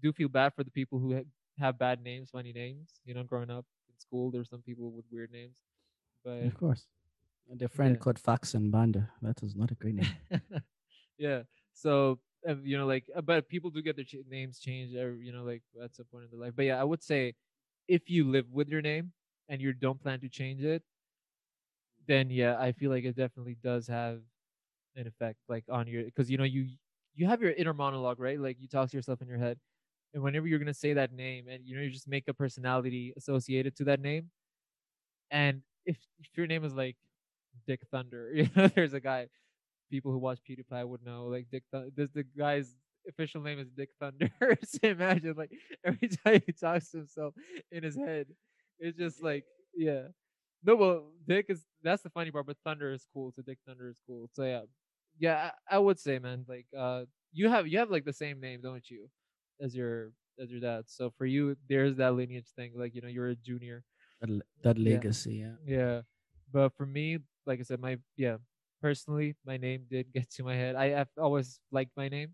do 0.00 0.12
feel 0.12 0.28
bad 0.28 0.54
for 0.54 0.64
the 0.64 0.70
people 0.70 0.98
who 1.00 1.24
have 1.58 1.78
bad 1.78 2.02
names, 2.02 2.30
funny 2.30 2.52
names. 2.52 3.00
You 3.04 3.14
know, 3.14 3.24
growing 3.24 3.50
up 3.50 3.66
in 3.90 3.98
school, 3.98 4.30
there's 4.30 4.50
some 4.50 4.62
people 4.62 4.92
with 4.92 5.06
weird 5.10 5.32
names. 5.32 5.56
But 6.24 6.50
Of 6.50 6.54
course. 6.54 6.86
And 7.48 7.58
their 7.60 7.68
friend 7.68 7.98
Yeah. 7.98 8.00
called 8.00 8.18
Fax 8.20 8.54
and 8.54 8.70
Banda. 8.70 9.12
That 9.22 9.42
was 9.42 9.56
not 9.56 9.70
a 9.72 9.74
great 9.74 9.96
name. 9.96 10.16
yeah. 11.18 11.42
So 11.72 12.20
you 12.64 12.76
know, 12.78 12.86
like, 12.86 13.04
uh, 13.14 13.20
but 13.22 13.48
people 13.48 13.70
do 13.70 13.82
get 13.82 13.96
their 13.96 14.04
ch- 14.04 14.16
names 14.28 14.58
changed. 14.58 14.96
Every, 14.96 15.24
you 15.24 15.32
know, 15.32 15.44
like 15.44 15.62
at 15.82 15.94
some 15.94 16.06
point 16.06 16.24
in 16.24 16.30
their 16.30 16.40
life. 16.46 16.54
But 16.56 16.66
yeah, 16.66 16.80
I 16.80 16.84
would 16.84 17.02
say 17.02 17.34
if 17.88 18.10
you 18.10 18.24
live 18.30 18.46
with 18.52 18.68
your 18.68 18.82
name 18.82 19.12
and 19.48 19.60
you 19.60 19.72
don't 19.72 20.00
plan 20.02 20.20
to 20.20 20.28
change 20.28 20.62
it, 20.62 20.82
then 22.06 22.30
yeah, 22.30 22.56
I 22.58 22.72
feel 22.72 22.90
like 22.90 23.04
it 23.04 23.16
definitely 23.16 23.56
does 23.62 23.86
have 23.86 24.20
an 24.96 25.06
effect, 25.06 25.38
like 25.48 25.64
on 25.70 25.86
your, 25.88 26.04
because 26.04 26.30
you 26.30 26.38
know 26.38 26.44
you 26.44 26.68
you 27.14 27.26
have 27.26 27.42
your 27.42 27.52
inner 27.52 27.74
monologue, 27.74 28.20
right? 28.20 28.40
Like 28.40 28.58
you 28.60 28.68
talk 28.68 28.90
to 28.90 28.96
yourself 28.98 29.22
in 29.22 29.28
your 29.28 29.38
head, 29.38 29.58
and 30.14 30.22
whenever 30.22 30.46
you're 30.48 30.58
gonna 30.60 30.74
say 30.74 30.94
that 30.94 31.12
name, 31.12 31.48
and 31.48 31.64
you 31.66 31.76
know 31.76 31.82
you 31.82 31.90
just 31.90 32.08
make 32.08 32.28
a 32.28 32.34
personality 32.34 33.14
associated 33.16 33.76
to 33.78 33.84
that 33.86 34.00
name, 34.00 34.30
and 35.30 35.62
if 35.86 35.96
if 36.20 36.36
your 36.36 36.46
name 36.46 36.64
is 36.64 36.74
like 36.74 36.96
Dick 37.66 37.80
Thunder, 37.90 38.30
you 38.34 38.48
know, 38.56 38.68
there's 38.68 38.94
a 38.94 39.00
guy 39.00 39.28
people 39.90 40.12
who 40.12 40.18
watch 40.18 40.38
PewDiePie 40.48 40.86
would 40.86 41.04
know. 41.04 41.26
Like 41.26 41.46
Dick, 41.50 41.64
Thun- 41.72 41.92
this 41.96 42.10
the 42.14 42.24
guy's 42.24 42.74
official 43.08 43.42
name 43.42 43.58
is 43.58 43.68
Dick 43.70 43.90
Thunder. 44.00 44.30
so 44.64 44.78
imagine 44.82 45.34
like 45.36 45.50
every 45.84 46.08
time 46.08 46.40
he 46.46 46.52
talks 46.52 46.90
to 46.90 46.98
himself 46.98 47.34
in 47.70 47.82
his 47.82 47.96
head, 47.96 48.26
it's 48.78 48.98
just 48.98 49.22
like 49.22 49.44
yeah. 49.76 50.02
No, 50.66 50.76
well, 50.76 51.04
Dick 51.28 51.46
is 51.50 51.62
that's 51.82 52.02
the 52.02 52.10
funny 52.10 52.30
part, 52.30 52.46
but 52.46 52.56
Thunder 52.64 52.92
is 52.92 53.06
cool. 53.12 53.32
So 53.36 53.42
Dick 53.42 53.58
Thunder 53.66 53.88
is 53.88 54.00
cool. 54.06 54.28
So 54.32 54.44
yeah, 54.44 54.62
yeah, 55.18 55.50
I, 55.70 55.76
I 55.76 55.78
would 55.78 55.98
say, 56.00 56.18
man, 56.18 56.44
like 56.48 56.66
uh, 56.76 57.04
you 57.32 57.48
have 57.48 57.66
you 57.68 57.78
have 57.78 57.90
like 57.90 58.04
the 58.06 58.12
same 58.14 58.40
name, 58.40 58.60
don't 58.62 58.88
you, 58.88 59.08
as 59.60 59.74
your 59.76 60.12
as 60.40 60.50
your 60.50 60.60
dad. 60.60 60.84
So 60.86 61.12
for 61.18 61.26
you, 61.26 61.56
there's 61.68 61.96
that 61.96 62.14
lineage 62.14 62.48
thing. 62.56 62.72
Like 62.74 62.94
you 62.94 63.02
know, 63.02 63.08
you're 63.08 63.28
a 63.28 63.36
junior. 63.36 63.84
That, 64.22 64.40
that 64.62 64.78
Yeah. 64.78 64.94
legacy, 64.94 65.34
yeah. 65.44 65.56
Yeah. 65.66 66.00
But 66.50 66.72
for 66.76 66.86
me, 66.86 67.18
like 67.46 67.60
I 67.60 67.62
said, 67.62 67.80
my 67.80 67.98
yeah, 68.16 68.36
personally, 68.84 69.34
my 69.46 69.56
name 69.56 69.86
did 69.90 70.12
get 70.12 70.30
to 70.36 70.44
my 70.44 70.54
head. 70.54 70.76
I, 70.76 71.00
I've 71.00 71.14
always 71.16 71.58
liked 71.72 71.92
my 71.96 72.08
name. 72.16 72.30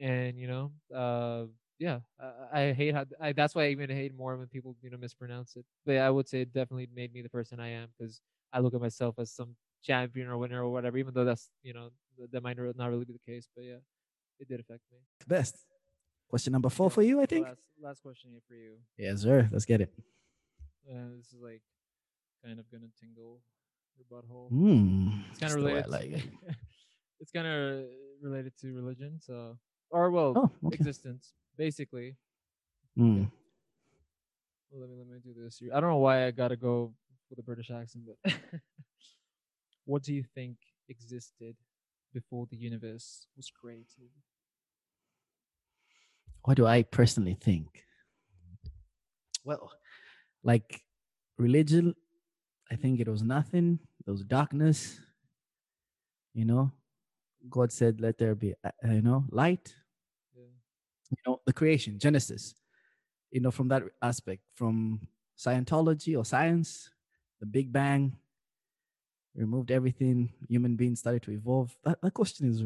And 0.00 0.36
you 0.36 0.48
know, 0.48 0.72
uh 1.02 1.44
yeah, 1.78 2.00
I, 2.20 2.60
I 2.60 2.72
hate 2.72 2.94
how 2.94 3.04
I, 3.20 3.32
that's 3.32 3.54
why 3.54 3.66
I 3.66 3.68
even 3.68 3.90
hate 3.90 4.12
more 4.22 4.36
when 4.36 4.48
people 4.48 4.74
you 4.82 4.90
know 4.90 4.98
mispronounce 4.98 5.54
it. 5.54 5.64
But 5.86 5.98
I 5.98 6.10
would 6.10 6.28
say 6.28 6.40
it 6.40 6.52
definitely 6.52 6.88
made 7.00 7.12
me 7.14 7.22
the 7.22 7.28
person 7.38 7.60
I 7.60 7.70
am 7.80 7.88
because 7.96 8.20
I 8.52 8.58
look 8.58 8.74
at 8.74 8.80
myself 8.80 9.14
as 9.18 9.30
some 9.30 9.54
champion 9.84 10.26
or 10.28 10.36
winner 10.36 10.64
or 10.64 10.70
whatever, 10.70 10.98
even 10.98 11.14
though 11.14 11.24
that's 11.24 11.48
you 11.62 11.74
know 11.74 11.90
that 12.32 12.42
might 12.42 12.58
not 12.58 12.90
really 12.90 13.04
be 13.04 13.12
the 13.12 13.32
case. 13.32 13.46
But 13.54 13.64
yeah, 13.64 13.82
it 14.40 14.48
did 14.48 14.58
affect 14.58 14.82
me. 14.90 14.98
Best. 15.28 15.56
Question 16.28 16.52
number 16.52 16.70
four 16.70 16.90
for 16.90 17.02
you, 17.02 17.20
I 17.20 17.26
think. 17.26 17.46
Last, 17.46 17.60
last 17.80 18.02
question 18.02 18.30
here 18.32 18.42
for 18.48 18.54
you. 18.54 18.72
Yes, 18.98 19.20
sir. 19.20 19.48
Let's 19.52 19.64
get 19.64 19.80
it. 19.80 19.92
Uh, 20.90 21.14
this 21.16 21.28
is 21.28 21.40
like 21.40 21.62
kind 22.44 22.58
of 22.58 22.68
gonna 22.72 22.90
tingle 23.00 23.40
your 23.96 24.06
butthole. 24.22 24.50
Mm, 24.52 25.22
It's 25.30 25.38
kind 25.40 25.52
of 25.52 25.56
related. 25.56 25.90
Like 25.90 26.10
it. 26.10 26.20
to, 26.20 26.56
it's 27.20 27.30
kind 27.32 27.46
of 27.46 27.84
related 28.22 28.52
to 28.60 28.74
religion, 28.74 29.20
so 29.20 29.58
or 29.90 30.10
well, 30.10 30.32
Oh, 30.36 30.50
okay. 30.66 30.74
existence, 30.76 31.32
basically. 31.56 32.16
Mm. 32.98 33.30
Well, 34.70 34.80
let 34.80 34.90
me 34.90 34.96
let 34.98 35.06
me 35.08 35.18
do 35.22 35.34
this. 35.42 35.60
I 35.72 35.80
don't 35.80 35.90
know 35.90 35.98
why 35.98 36.26
I 36.26 36.30
gotta 36.30 36.56
go 36.56 36.92
with 37.30 37.38
a 37.38 37.42
British 37.42 37.70
accent, 37.70 38.04
but 38.06 38.32
what 39.84 40.02
do 40.02 40.12
you 40.14 40.24
think 40.34 40.56
existed 40.88 41.56
before 42.12 42.46
the 42.50 42.56
universe 42.56 43.26
was 43.36 43.50
created? 43.50 44.10
What 46.44 46.56
do 46.56 46.66
I 46.66 46.82
personally 46.82 47.34
think? 47.40 47.84
Well, 49.44 49.70
like 50.42 50.82
religion, 51.38 51.94
I 52.70 52.76
think 52.76 53.00
it 53.00 53.08
was 53.08 53.22
nothing. 53.22 53.78
There 54.04 54.12
was 54.12 54.24
darkness. 54.24 55.00
You 56.34 56.44
know, 56.44 56.72
God 57.50 57.72
said, 57.72 58.00
"Let 58.00 58.18
there 58.18 58.34
be," 58.34 58.54
uh, 58.64 58.70
you 58.84 59.02
know, 59.02 59.26
light. 59.30 59.74
Yeah. 60.36 60.44
you 61.10 61.16
know 61.26 61.40
the 61.46 61.52
creation 61.52 61.98
genesis 61.98 62.54
you 63.30 63.40
know 63.40 63.50
from 63.50 63.68
that 63.68 63.82
aspect 64.02 64.42
from 64.54 65.00
scientology 65.38 66.16
or 66.18 66.24
science 66.24 66.90
the 67.40 67.46
big 67.46 67.72
bang 67.72 68.16
removed 69.34 69.70
everything 69.70 70.32
human 70.48 70.76
beings 70.76 71.00
started 71.00 71.22
to 71.22 71.32
evolve 71.32 71.76
that, 71.84 72.00
that 72.02 72.14
question 72.14 72.48
is 72.48 72.62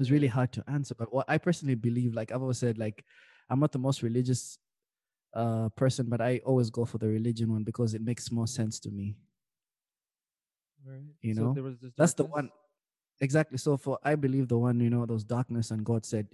is 0.00 0.10
really 0.10 0.26
hard 0.26 0.52
to 0.52 0.64
answer 0.68 0.94
but 0.94 1.12
what 1.12 1.26
i 1.28 1.38
personally 1.38 1.74
believe 1.74 2.14
like 2.14 2.32
i've 2.32 2.42
always 2.42 2.58
said 2.58 2.78
like 2.78 3.04
i'm 3.50 3.60
not 3.60 3.72
the 3.72 3.78
most 3.78 4.02
religious 4.02 4.58
uh 5.34 5.68
person 5.70 6.06
but 6.08 6.20
i 6.20 6.40
always 6.44 6.70
go 6.70 6.84
for 6.84 6.98
the 6.98 7.06
religion 7.06 7.52
one 7.52 7.62
because 7.62 7.94
it 7.94 8.02
makes 8.02 8.32
more 8.32 8.46
sense 8.46 8.80
to 8.80 8.90
me. 8.90 9.16
Right. 10.84 11.14
You 11.20 11.34
So 11.34 11.42
know, 11.42 11.52
there 11.54 11.62
was 11.62 11.76
that's 11.96 12.14
the 12.14 12.24
one. 12.24 12.50
Exactly. 13.20 13.58
So 13.58 13.76
for 13.76 13.98
i 14.02 14.14
believe 14.14 14.48
the 14.48 14.58
one 14.58 14.80
you 14.80 14.90
know 14.90 15.04
those 15.06 15.24
darkness 15.24 15.70
and 15.70 15.84
god 15.84 16.04
said 16.06 16.26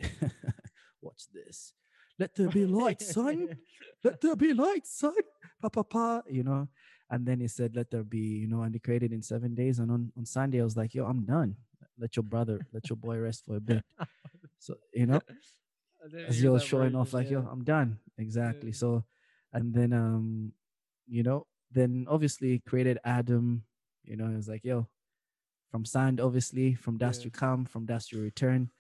watch 1.03 1.27
this. 1.33 1.75
Let 2.19 2.35
there 2.35 2.49
be 2.49 2.65
light 2.65 3.03
son. 3.03 3.59
Let 4.03 4.21
there 4.23 4.37
be 4.37 4.55
light 4.55 4.87
son. 4.87 5.15
Pa 5.61 5.69
pa 5.69 5.83
pa 5.83 6.23
you 6.31 6.43
know? 6.45 6.69
And 7.11 7.27
then 7.27 7.41
he 7.41 7.49
said 7.49 7.75
let 7.77 7.91
there 7.91 8.05
be 8.05 8.19
you 8.19 8.47
know 8.47 8.63
and 8.63 8.75
he 8.75 8.79
created 8.79 9.13
in 9.13 9.21
seven 9.23 9.55
days. 9.55 9.79
And 9.79 9.91
on 9.91 10.13
on 10.17 10.25
sunday 10.25 10.61
i 10.61 10.65
was 10.65 10.77
like 10.77 10.95
yo 10.95 11.05
i'm 11.07 11.25
done. 11.25 11.57
Let 11.99 12.17
your 12.17 12.23
brother 12.23 12.61
let 12.73 12.89
your 12.89 12.97
boy 12.97 13.19
rest 13.19 13.45
for 13.45 13.57
a 13.57 13.61
bit. 13.61 13.85
So 14.59 14.75
you 14.95 15.07
know 15.07 15.21
as 16.15 16.39
he 16.39 16.49
was 16.49 16.63
showing 16.65 16.95
off 16.95 17.13
like 17.13 17.31
yo 17.31 17.41
i'm 17.51 17.65
done. 17.65 17.99
Exactly. 18.19 18.71
Yeah. 18.71 18.75
so 18.77 19.05
and 19.53 19.75
then 19.75 19.93
um 19.93 20.53
you 21.07 21.23
know 21.23 21.47
then 21.73 22.07
obviously 22.09 22.61
created 22.67 22.99
adam 23.05 23.63
you 24.05 24.17
know 24.17 24.29
he 24.29 24.37
was 24.37 24.49
like 24.49 24.65
yo 24.65 24.87
from 25.71 25.85
sand 25.85 26.21
obviously 26.21 26.75
from 26.75 26.97
dust 26.97 27.21
Yeah. 27.21 27.27
you 27.27 27.31
come 27.33 27.65
from 27.65 27.87
dust 27.87 28.13
you 28.13 28.21
return. 28.21 28.71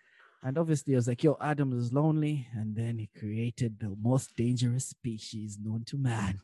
And 0.43 0.57
obviously 0.59 0.95
I 0.95 0.99
was 0.99 1.09
like 1.09 1.25
yo 1.25 1.37
adam 1.41 1.73
is 1.77 1.93
lonely. 1.93 2.47
And 2.55 2.77
then 2.77 2.99
he 2.99 3.09
created 3.19 3.81
the 3.81 3.95
most 4.01 4.37
dangerous 4.37 4.87
species 4.87 5.59
known 5.61 5.83
to 5.87 5.97
man. 5.99 6.41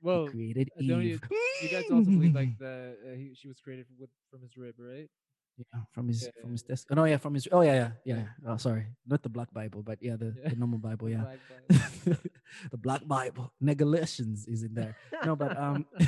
Well, 0.00 0.24
he 0.26 0.30
created 0.32 0.70
don't 0.78 1.02
you- 1.02 1.14
eve 1.14 1.22
you 1.62 1.68
guys 1.68 1.84
also 1.90 2.10
believe 2.10 2.34
like 2.34 2.58
the 2.58 2.96
uh, 3.06 3.14
he, 3.16 3.34
she 3.34 3.48
was 3.48 3.60
created 3.60 3.86
with 3.98 4.10
from 4.30 4.40
his 4.42 4.56
rib, 4.56 4.74
right? 4.78 5.08
Yeah, 5.58 5.80
from 5.92 6.08
his 6.08 6.24
Yeah, 6.24 6.30
from 6.42 6.52
his 6.52 6.62
desk. 6.62 6.88
Oh 6.90 6.94
no, 6.94 7.04
yeah, 7.04 7.16
from 7.18 7.34
his. 7.34 7.48
Oh 7.50 7.62
yeah, 7.62 7.74
yeah, 7.74 7.90
yeah. 8.04 8.22
Oh, 8.46 8.56
sorry, 8.56 8.86
not 9.06 9.22
the 9.22 9.28
Black 9.28 9.52
Bible, 9.52 9.82
but 9.82 9.98
yeah, 10.02 10.16
the, 10.16 10.34
the 10.44 10.56
normal 10.56 10.78
Bible. 10.78 11.08
Yeah, 11.14 11.22
Black 11.24 11.38
Bible. 12.04 12.18
the 12.70 12.76
Black 12.78 13.06
Bible. 13.06 13.52
Negalations 13.60 14.46
is 14.46 14.62
in 14.62 14.74
there. 14.74 14.96
No, 15.24 15.36
but 15.36 15.56
um, 15.56 15.86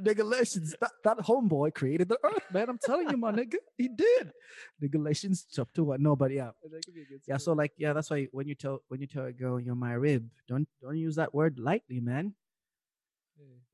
Negalations. 0.00 0.74
That 0.80 0.92
that 1.04 1.18
homeboy 1.18 1.74
created 1.74 2.08
the 2.08 2.18
earth, 2.24 2.44
man. 2.52 2.68
I'm 2.68 2.78
telling 2.78 3.10
you, 3.10 3.16
my 3.16 3.32
nigga, 3.32 3.56
he 3.76 3.88
did. 3.88 4.32
Negalations 4.80 5.46
chapter 5.50 5.84
one. 5.84 6.02
No, 6.02 6.16
but 6.16 6.32
yeah, 6.32 6.50
That 6.70 6.84
could 6.84 6.94
be 6.94 7.02
a 7.02 7.04
good 7.04 7.20
yeah. 7.26 7.36
So 7.36 7.52
like, 7.52 7.72
yeah, 7.76 7.92
that's 7.92 8.10
why 8.10 8.28
when 8.32 8.48
you 8.48 8.54
tell 8.54 8.82
when 8.88 9.00
you 9.00 9.06
tell 9.06 9.24
a 9.24 9.32
girl 9.32 9.60
you're 9.60 9.74
my 9.74 9.92
rib, 9.92 10.28
don't 10.48 10.68
don't 10.82 10.96
use 10.96 11.16
that 11.16 11.34
word 11.34 11.58
lightly, 11.58 12.00
man. 12.00 12.34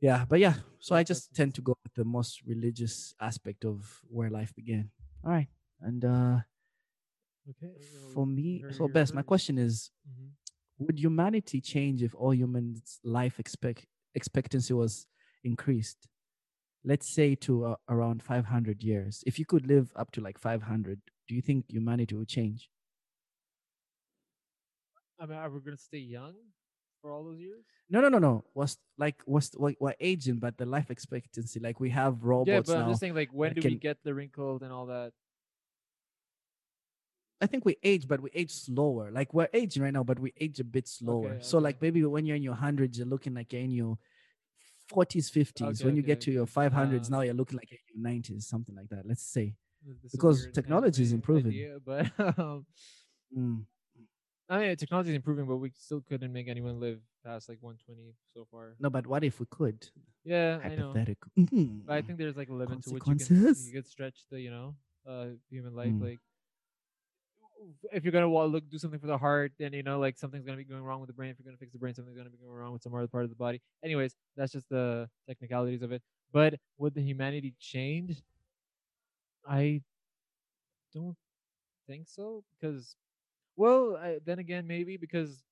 Yeah. 0.04 0.26
But 0.28 0.40
yeah. 0.40 0.56
So 0.80 0.94
I 0.94 1.02
just 1.02 1.32
tend 1.34 1.54
to 1.54 1.62
go 1.62 1.74
with 1.82 1.94
the 1.94 2.04
most 2.04 2.42
religious 2.44 3.14
aspect 3.20 3.64
of 3.64 4.02
where 4.10 4.28
life 4.28 4.54
began. 4.54 4.90
All 5.24 5.32
right, 5.32 5.48
and 5.80 6.04
uh 6.04 6.40
Okay. 7.48 7.72
for 8.12 8.26
me, 8.26 8.64
so 8.70 8.88
best. 8.88 9.14
My 9.14 9.22
question 9.22 9.58
is: 9.58 9.90
Mhm. 10.08 10.32
Would 10.78 10.98
humanity 10.98 11.60
change 11.60 12.02
if 12.02 12.14
all 12.14 12.34
humans' 12.34 13.00
life 13.04 13.38
expect 13.40 13.86
expectancy 14.14 14.74
was 14.74 15.06
increased? 15.44 16.08
Let's 16.84 17.08
say 17.08 17.34
to 17.46 17.66
uh, 17.66 17.76
around 17.88 18.22
500 18.22 18.82
years. 18.82 19.24
If 19.26 19.38
you 19.38 19.46
could 19.46 19.66
live 19.66 19.92
up 19.96 20.12
to 20.12 20.20
like 20.20 20.38
500, 20.38 21.00
do 21.28 21.34
you 21.34 21.42
think 21.42 21.66
humanity 21.70 22.16
would 22.16 22.28
change? 22.28 22.70
I 25.18 25.26
mean, 25.26 25.38
are 25.38 25.50
we 25.50 25.60
gonna 25.60 25.76
stay 25.76 25.98
young 25.98 26.34
for 27.04 27.12
all 27.12 27.22
those 27.22 27.38
years? 27.38 27.62
No, 27.90 28.00
no, 28.00 28.08
no, 28.08 28.18
no. 28.18 28.44
Was 28.54 28.78
like 28.96 29.16
was 29.26 29.50
what 29.56 29.74
we're 29.78 29.94
aging, 30.00 30.38
but 30.38 30.56
the 30.56 30.64
life 30.64 30.90
expectancy, 30.90 31.60
like 31.60 31.78
we 31.78 31.90
have 31.90 32.24
robots 32.24 32.48
yeah, 32.48 32.60
but. 32.74 32.82
I'm 32.82 32.88
just 32.88 33.00
saying, 33.00 33.14
like, 33.14 33.28
when 33.30 33.52
do 33.52 33.60
we 33.62 33.74
get 33.76 33.98
the 34.02 34.14
wrinkled 34.14 34.62
and 34.62 34.72
all 34.72 34.86
that? 34.86 35.12
I 37.42 37.46
think 37.46 37.66
we 37.66 37.76
age, 37.82 38.08
but 38.08 38.20
we 38.20 38.30
age 38.34 38.52
slower. 38.52 39.10
Like 39.12 39.34
we're 39.34 39.50
aging 39.52 39.82
right 39.82 39.92
now, 39.92 40.02
but 40.02 40.18
we 40.18 40.32
age 40.40 40.60
a 40.60 40.64
bit 40.64 40.88
slower. 40.88 41.36
so 41.42 41.58
okay. 41.58 41.64
like 41.64 41.82
maybe 41.82 42.02
when 42.04 42.24
you're 42.24 42.36
in 42.36 42.42
your 42.42 42.54
hundreds, 42.54 42.96
you're 42.96 43.06
looking 43.06 43.34
like 43.34 43.52
you're 43.52 43.60
in 43.60 43.70
your 43.70 43.98
forties, 44.88 45.28
fifties. 45.28 45.80
Okay, 45.80 45.84
when 45.84 45.96
you 45.96 46.02
okay, 46.02 46.12
get 46.12 46.22
to 46.22 46.30
your 46.32 46.46
five 46.46 46.72
hundreds, 46.72 47.10
Ah. 47.10 47.16
now 47.16 47.20
you're 47.20 47.34
looking 47.34 47.58
like 47.58 47.70
you're 47.70 47.80
in 47.94 48.00
your 48.00 48.10
nineties, 48.10 48.46
something 48.46 48.74
like 48.74 48.88
that. 48.88 49.02
Let's 49.04 49.26
say. 49.26 49.54
This 49.86 49.96
is 50.04 50.14
a 50.14 50.16
Because 50.16 50.48
technology 50.54 51.02
is 51.02 51.12
improving. 51.12 51.48
idea, 51.48 51.76
but 51.84 52.06
um, 52.38 52.64
Mm. 53.36 53.64
I 54.48 54.58
mean, 54.58 54.76
technology 54.76 55.10
is 55.10 55.16
improving, 55.16 55.46
but 55.46 55.56
we 55.56 55.70
still 55.74 56.02
couldn't 56.02 56.32
make 56.32 56.48
anyone 56.48 56.78
live 56.78 57.00
past 57.24 57.48
like 57.48 57.58
120 57.60 58.14
so 58.34 58.46
far. 58.50 58.74
No, 58.78 58.90
but 58.90 59.06
what 59.06 59.24
if 59.24 59.40
we 59.40 59.46
could? 59.46 59.88
Yeah, 60.24 60.58
I 60.62 60.74
know. 60.74 60.88
Hypothetical. 60.88 61.32
But 61.86 61.94
I 61.94 62.02
think 62.02 62.18
there's 62.18 62.36
like 62.36 62.48
a 62.50 62.52
limit 62.54 62.82
to 62.82 62.90
which 62.90 63.06
you 63.06 63.16
can 63.16 63.54
you 63.66 63.72
could 63.72 63.86
stretch 63.86 64.24
the 64.30 64.40
you 64.40 64.50
know 64.50 64.74
uh 65.08 65.26
human 65.50 65.74
life. 65.74 65.92
Mm. 65.92 66.02
Like 66.02 66.20
if 67.92 68.04
you're 68.04 68.12
gonna 68.12 68.28
wa- 68.28 68.44
look 68.44 68.68
do 68.68 68.78
something 68.78 69.00
for 69.00 69.06
the 69.06 69.18
heart, 69.18 69.52
then 69.58 69.72
you 69.72 69.82
know 69.82 69.98
like 69.98 70.18
something's 70.18 70.44
gonna 70.44 70.56
be 70.56 70.64
going 70.64 70.82
wrong 70.82 71.00
with 71.00 71.08
the 71.08 71.14
brain. 71.14 71.30
If 71.30 71.38
you're 71.38 71.44
gonna 71.44 71.56
fix 71.58 71.72
the 71.72 71.78
brain, 71.78 71.94
something's 71.94 72.16
gonna 72.16 72.30
be 72.30 72.38
going 72.38 72.52
wrong 72.52 72.72
with 72.72 72.82
some 72.82 72.94
other 72.94 73.08
part 73.08 73.24
of 73.24 73.30
the 73.30 73.36
body. 73.36 73.60
Anyways, 73.82 74.14
that's 74.36 74.52
just 74.52 74.68
the 74.68 75.08
technicalities 75.28 75.82
of 75.82 75.92
it. 75.92 76.02
But 76.32 76.54
would 76.78 76.94
the 76.94 77.02
humanity 77.02 77.54
change? 77.58 78.22
I 79.46 79.82
don't 80.92 81.16
think 81.86 82.08
so 82.08 82.44
because, 82.50 82.96
well, 83.56 83.96
I, 83.96 84.18
then 84.24 84.38
again 84.38 84.66
maybe 84.66 84.96
because 84.96 85.42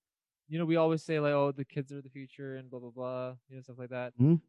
you 0.49 0.59
know 0.59 0.65
we 0.67 0.77
always 0.77 1.03
say 1.03 1.21
like 1.21 1.33
oh 1.33 1.53
the 1.53 1.65
kids 1.65 1.93
are 1.93 2.03
the 2.03 2.11
future 2.11 2.57
and 2.57 2.71
blah 2.71 2.81
blah 2.81 2.91
blah 2.91 3.35
you 3.49 3.57
know 3.57 3.63
stuff 3.63 3.79
like 3.79 3.91
that. 3.91 4.15
Mhm. 4.21 4.41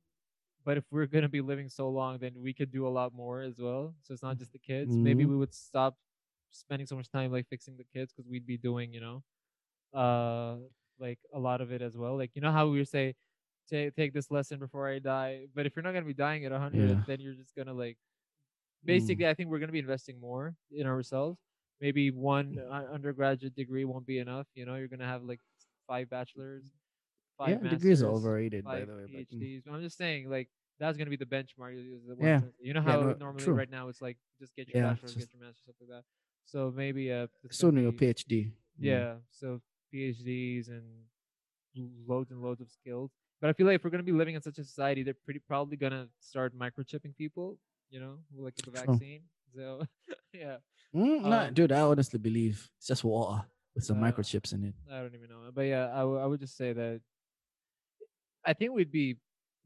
But 0.65 0.77
if 0.77 0.85
we're 0.91 1.07
gonna 1.07 1.29
be 1.29 1.41
living 1.41 1.69
so 1.69 1.89
long, 1.89 2.19
then 2.19 2.41
we 2.41 2.53
could 2.53 2.71
do 2.71 2.87
a 2.87 2.89
lot 2.89 3.13
more 3.13 3.41
as 3.41 3.59
well. 3.59 3.95
So 4.01 4.13
it's 4.13 4.23
not 4.23 4.37
just 4.37 4.53
the 4.53 4.59
kids. 4.59 4.99
Maybe 4.99 5.25
Mhm. 5.25 5.29
we 5.29 5.35
would 5.37 5.53
stop 5.53 5.97
spending 6.51 6.87
so 6.87 6.95
much 6.95 7.09
time 7.09 7.31
like 7.31 7.47
fixing 7.49 7.77
the 7.77 7.83
kids 7.85 8.13
because 8.13 8.29
we'd 8.29 8.45
be 8.45 8.57
doing 8.57 8.93
you 8.93 9.01
know, 9.01 9.23
uh, 9.93 10.57
like 10.99 11.19
a 11.33 11.39
lot 11.39 11.61
of 11.61 11.71
it 11.71 11.81
as 11.81 11.97
well. 11.97 12.17
Like 12.17 12.31
you 12.35 12.41
know 12.41 12.51
how 12.51 12.69
we 12.69 12.83
say, 12.85 13.15
take 13.69 13.95
take 13.95 14.13
this 14.13 14.31
lesson 14.31 14.59
before 14.59 14.89
I 14.89 14.99
die. 14.99 15.47
But 15.55 15.65
if 15.67 15.75
you're 15.75 15.83
not 15.83 15.93
gonna 15.93 16.05
be 16.05 16.13
dying 16.15 16.45
at 16.45 16.51
hundred, 16.53 16.89
Yeah. 16.89 17.03
then 17.07 17.19
you're 17.21 17.35
just 17.35 17.55
gonna 17.55 17.73
like. 17.73 17.97
Basically, 18.85 19.27
I 19.27 19.33
think 19.33 19.49
we're 19.49 19.59
gonna 19.59 19.71
be 19.73 19.79
investing 19.79 20.19
more 20.19 20.55
in 20.71 20.87
ourselves. 20.87 21.39
Maybe 21.81 22.11
one 22.11 22.59
undergraduate 22.91 23.55
degree 23.55 23.85
won't 23.85 24.05
be 24.05 24.19
enough. 24.19 24.47
You 24.55 24.65
know, 24.65 24.75
you're 24.75 24.87
gonna 24.87 25.05
have 25.05 25.23
like 25.23 25.39
five 25.87 26.09
bachelors, 26.09 26.63
yeah, 27.39 27.55
five 27.55 27.69
degrees 27.69 28.01
are 28.01 28.07
masters, 28.07 28.25
overrated, 28.25 28.63
by 28.65 28.79
the 28.81 28.85
way. 28.85 29.03
But, 29.11 29.37
mm. 29.37 29.41
PhDs. 29.41 29.63
I'm 29.67 29.81
just 29.81 29.97
saying, 29.97 30.29
like 30.29 30.49
that's 30.79 30.97
gonna 30.97 31.09
be 31.09 31.17
the 31.17 31.25
benchmark. 31.25 31.75
Yeah. 32.19 32.39
trying 32.39 32.41
to 32.41 32.47
say. 32.47 32.53
You 32.61 32.73
know 32.73 32.81
Yeah, 32.85 32.93
how 32.93 33.01
no, 33.01 33.13
normally 33.13 33.43
true. 33.43 33.53
right 33.53 33.69
now 33.69 33.89
it's 33.89 34.01
like 34.01 34.17
just 34.39 34.55
get 34.55 34.67
your 34.67 34.81
Yeah, 34.81 34.89
bachelor's, 34.89 35.15
get 35.15 35.29
your 35.33 35.41
master's, 35.41 35.63
stuff 35.63 35.75
like 35.81 35.89
that. 35.89 36.03
So 36.45 36.71
maybe 36.75 37.11
uh, 37.11 37.27
it's 37.43 37.57
Soon 37.57 37.71
gonna 37.71 37.81
your 37.83 37.91
PhD. 37.93 38.45
Mm. 38.45 38.51
Yeah, 38.79 39.13
so 39.31 39.61
PhDs 39.93 40.69
and 40.69 40.83
loads 42.07 42.31
and 42.31 42.41
loads 42.41 42.61
of 42.61 42.69
skills. 42.69 43.11
But 43.41 43.49
I 43.49 43.53
feel 43.53 43.65
like 43.67 43.75
if 43.75 43.83
we're 43.83 43.89
gonna 43.89 44.03
be 44.03 44.11
living 44.11 44.35
in 44.35 44.41
such 44.41 44.57
a 44.57 44.63
society, 44.63 45.03
they're 45.03 45.15
pretty 45.25 45.41
probably 45.47 45.77
gonna 45.77 46.07
start 46.19 46.57
microchipping 46.57 47.15
people. 47.17 47.57
You 47.89 47.99
know, 47.99 48.17
like 48.35 48.55
the 48.55 48.71
True. 48.71 48.73
vaccine. 48.73 49.21
So 49.55 49.83
yeah, 50.33 50.57
Mm, 50.95 51.25
Um, 51.25 51.53
dude, 51.53 51.71
I 51.71 51.81
honestly 51.81 52.19
believe 52.19 52.69
it's 52.77 52.87
just 52.87 53.03
water. 53.03 53.45
with 53.75 53.83
some 53.83 53.97
Uh, 53.97 53.99
microchips 53.99 54.53
in 54.53 54.63
it. 54.65 54.75
I 54.91 54.99
don't 55.01 55.15
even 55.15 55.29
know. 55.29 55.51
But 55.53 55.63
yeah, 55.63 55.91
I, 55.93 55.99
w- 55.99 56.19
I 56.19 56.25
would 56.25 56.39
just 56.39 56.57
say 56.57 56.73
that 56.73 57.01
I 58.45 58.53
think 58.53 58.71
we'd 58.73 58.91
be, 58.91 59.17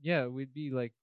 yeah, 0.01 0.27
we'd 0.27 0.53
be 0.53 0.69
like, 0.69 0.93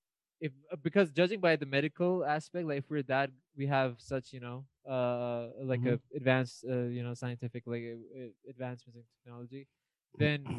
if 0.40 0.52
uh, 0.72 0.76
because 0.76 1.10
judging 1.12 1.40
by 1.40 1.56
the 1.56 1.66
medical 1.66 2.24
aspect, 2.24 2.66
like 2.66 2.78
if 2.78 2.90
we're 2.90 3.02
that, 3.04 3.30
we 3.56 3.66
have 3.66 4.00
such, 4.00 4.32
you 4.32 4.40
know, 4.40 4.66
uh, 4.88 5.48
like 5.62 5.84
Mhm. 5.84 5.86
a 5.86 6.00
advanced, 6.14 6.64
uh, 6.68 6.84
you 6.84 7.02
know, 7.02 7.14
scientific 7.14 7.64
like 7.66 7.82
uh, 7.84 8.20
uh, 8.24 8.28
advancements 8.48 8.96
in 8.98 9.04
technology, 9.22 9.66
then 10.18 10.52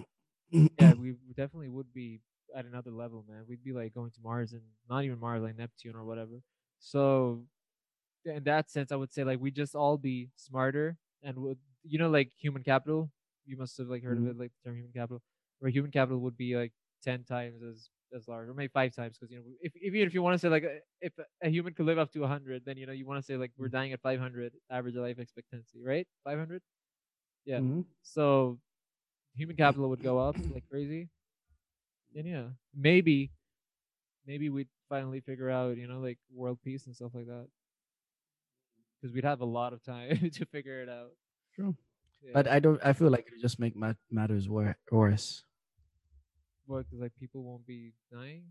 yeah, 0.80 0.94
we 0.94 1.16
definitely 1.36 1.70
would 1.70 1.94
be 1.94 2.22
at 2.56 2.66
another 2.66 2.92
level, 2.92 3.26
man. 3.28 3.46
We'd 3.48 3.64
be 3.64 3.74
like 3.74 3.94
going 3.94 4.12
to 4.12 4.22
Mars 4.22 4.54
and 4.54 4.64
not 4.90 5.04
even 5.06 5.20
Mars, 5.20 5.44
like 5.44 5.58
Neptune 5.58 5.96
or 5.96 6.06
whatever. 6.06 6.42
So 6.80 7.46
in 8.26 8.44
that 8.46 8.70
sense, 8.72 8.92
I 8.92 8.96
would 8.96 9.12
say 9.14 9.24
like 9.24 9.40
we 9.40 9.52
just 9.52 9.76
all 9.76 9.98
be 9.98 10.32
smarter 10.36 10.98
and 11.24 11.38
would 11.40 11.60
you 11.84 12.00
know 12.00 12.10
like 12.10 12.32
human 12.38 12.64
capital. 12.64 13.12
You 13.46 13.58
must 13.58 13.78
have 13.78 13.88
like 13.88 14.04
heard 14.04 14.18
Mhm. 14.18 14.26
of 14.26 14.28
it, 14.28 14.38
like 14.40 14.52
the 14.64 14.70
term 14.70 14.78
human 14.78 14.94
capital, 14.94 15.22
where 15.60 15.72
human 15.72 15.92
capital 15.92 16.20
would 16.22 16.38
be 16.38 16.56
like 16.56 16.74
ten 17.04 17.24
times 17.24 17.62
as 17.64 17.90
as 18.14 18.28
large, 18.28 18.48
or 18.50 18.54
maybe 18.54 18.72
five 18.72 18.96
times, 18.96 19.18
because 19.18 19.32
you 19.32 19.40
know 19.40 19.46
if 19.62 19.76
even 19.78 20.02
if 20.02 20.14
you 20.14 20.22
want 20.22 20.34
to 20.36 20.40
say 20.40 20.50
like 20.50 20.64
uh, 20.64 20.80
if 21.02 21.14
a 21.44 21.50
human 21.50 21.74
could 21.74 21.86
live 21.86 21.98
up 22.00 22.12
to 22.14 22.26
hundred, 22.26 22.66
then 22.66 22.78
you 22.78 22.86
know 22.86 22.94
you 22.94 23.06
want 23.06 23.20
to 23.20 23.26
say 23.26 23.38
like 23.38 23.52
we're 23.58 23.70
dying 23.70 23.94
at 23.94 24.02
five 24.02 24.20
hundred 24.20 24.54
average 24.70 24.96
life 24.96 25.20
expectancy, 25.20 25.82
right? 25.84 26.08
Five 26.24 26.40
hundred. 26.40 26.62
Yeah. 27.46 27.62
Mhm. 27.62 27.86
So 28.04 28.60
human 29.36 29.56
capital 29.58 29.90
would 29.90 30.04
go 30.04 30.20
up 30.20 30.38
like 30.54 30.68
crazy. 30.70 31.10
And 32.16 32.28
yeah, 32.28 32.50
maybe, 32.74 33.32
maybe 34.26 34.50
we'd 34.50 34.70
finally 34.90 35.22
figure 35.22 35.50
out, 35.50 35.78
you 35.78 35.88
know, 35.88 36.00
like 36.02 36.20
world 36.34 36.60
peace 36.64 36.86
and 36.88 36.96
stuff 36.96 37.14
like 37.16 37.28
that. 37.28 37.48
Because 39.02 39.14
we'd 39.14 39.24
have 39.26 39.42
a 39.42 39.46
lot 39.46 39.74
of 39.74 39.84
time 39.84 40.30
to 40.34 40.46
figure 40.46 40.82
it 40.82 40.90
out. 40.90 41.12
True. 41.56 41.76
Yeah. 42.24 42.32
But 42.34 42.48
I 42.48 42.60
don't. 42.60 42.80
I 42.84 42.94
feel 42.94 43.10
like 43.10 43.28
it 43.28 43.42
just 43.42 43.60
make 43.60 43.76
mat- 43.76 43.98
matters 44.10 44.50
wor- 44.50 44.78
worse. 44.92 45.44
what? 46.66 46.86
Because 46.86 47.00
like 47.02 47.12
people 47.20 47.44
won't 47.44 47.66
be 47.68 47.94
dying. 48.12 48.46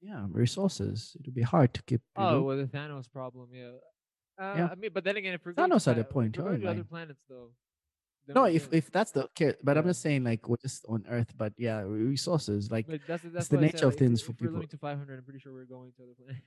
Yeah, 0.00 0.26
resources. 0.30 1.16
It'll 1.20 1.32
be 1.32 1.42
hard 1.42 1.72
to 1.74 1.82
keep. 1.84 2.00
Oh, 2.16 2.30
know? 2.30 2.42
well, 2.42 2.56
the 2.56 2.64
Thanos 2.64 3.10
problem, 3.10 3.48
yeah. 3.54 3.70
Uh, 4.38 4.54
Yeah. 4.58 4.68
I 4.72 4.74
mean, 4.74 4.90
but 4.92 5.04
then 5.04 5.16
again, 5.16 5.34
if 5.34 5.46
we're 5.46 5.52
going 5.52 5.70
Thanos 5.70 5.86
had 5.86 5.98
a 5.98 6.04
point, 6.04 6.36
if 6.36 6.42
we're 6.42 6.50
going 6.50 6.60
to 6.62 6.70
other 6.70 6.84
planets 6.84 7.22
though. 7.28 7.50
no, 8.28 8.44
if 8.44 8.68
if 8.72 8.90
that's 8.90 9.12
the 9.12 9.28
case, 9.34 9.54
but 9.62 9.78
I'm 9.78 9.84
just 9.84 10.02
saying 10.02 10.24
like 10.24 10.48
we're 10.48 10.56
just 10.60 10.84
on 10.88 11.04
Earth, 11.08 11.32
but 11.38 11.52
yeah, 11.56 11.80
resources 11.82 12.70
like 12.70 12.86
But 12.88 13.00
that's 13.06 13.22
that's 13.22 13.48
the 13.48 13.56
what 13.56 13.62
said, 13.62 13.74
nature 13.74 13.86
of 13.86 13.92
like, 13.94 13.94
if 13.94 13.98
things 14.00 14.22
we- 14.22 14.26
for 14.26 14.32
if 14.32 14.40
we're 14.52 14.60
people. 14.60 14.66
to 14.68 14.76
500, 14.78 15.18
I'm 15.18 15.24
pretty 15.24 15.38
sure 15.38 15.52
we're 15.52 15.64
going 15.64 15.92
to 15.96 16.02
other 16.02 16.14
planets. 16.18 16.42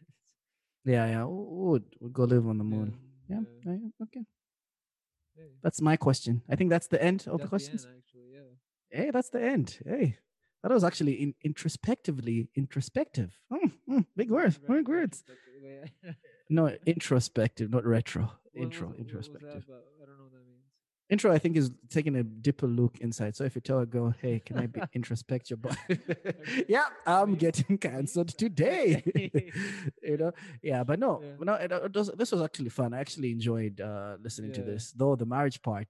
Yeah, 0.86 1.06
yeah, 1.08 1.24
would 1.28 1.84
would 2.00 2.14
go 2.14 2.24
live 2.24 2.48
on 2.48 2.58
the 2.58 2.64
moon. 2.64 2.98
Yeah, 3.28 3.42
yeah. 3.66 3.72
yeah, 3.74 4.04
okay. 4.04 4.26
Hey, 5.36 5.50
That's 5.64 5.82
my 5.82 5.98
question. 5.98 6.42
I 6.50 6.56
think 6.56 6.70
that's 6.70 6.88
the 6.88 7.02
end 7.02 7.22
of 7.28 7.34
the 7.34 7.38
that's 7.40 7.50
questions. 7.50 7.86
end, 7.86 7.96
actually, 7.98 8.30
yeah. 8.34 9.00
hey, 9.04 9.12
that's 9.12 9.30
the 9.30 9.42
end. 9.44 9.80
Hey, 9.86 10.18
that 10.64 10.72
was 10.72 10.84
actually 10.84 11.14
in, 11.14 11.34
introspectively 11.44 12.48
introspective. 12.56 13.38
Hmm, 13.52 13.68
hmm, 13.88 14.00
big 14.16 14.32
words, 14.32 14.58
big 14.58 14.88
words. 14.88 15.24
No, 16.50 16.68
introspective, 16.86 17.70
not 17.70 17.86
retro. 17.86 18.32
Intro, 18.56 18.88
was 18.90 18.98
introspective. 18.98 19.66
about? 19.68 19.84
I 20.02 20.06
don't 20.06 20.18
know 20.18 20.24
what 20.24 20.34
that 20.34 20.46
means. 20.48 20.64
Intro, 21.08 21.32
I 21.32 21.38
think, 21.38 21.56
is 21.56 21.70
taking 21.90 22.16
a 22.16 22.24
deeper 22.24 22.66
look 22.66 22.98
inside. 23.00 23.36
So 23.36 23.44
if 23.44 23.54
you 23.54 23.62
tell 23.62 23.80
a 23.80 23.86
girl, 23.86 24.14
"Hey, 24.22 24.40
can 24.44 24.58
I 24.58 24.66
be 24.66 24.82
introspect 24.94 25.52
your 25.52 25.58
body?" 25.58 25.78
yeah, 26.68 26.86
I'm 27.06 27.36
getting 27.36 27.78
cancelled 27.78 28.30
today. 28.30 29.04
you 30.04 30.18
know, 30.18 30.32
yeah, 30.64 30.84
but 30.84 30.98
no, 31.00 31.22
Yeah. 31.24 31.36
no, 31.40 31.54
it, 31.54 31.72
it 31.72 31.96
was, 31.96 32.10
this 32.18 32.32
was 32.32 32.42
actually 32.42 32.70
fun. 32.70 32.94
I 32.96 33.00
actually 33.00 33.32
enjoyed 33.32 33.80
uh, 33.82 34.18
listening 34.20 34.52
to 34.54 34.62
this, 34.64 34.92
though 34.94 35.16
the 35.16 35.28
marriage 35.28 35.62
part 35.62 35.88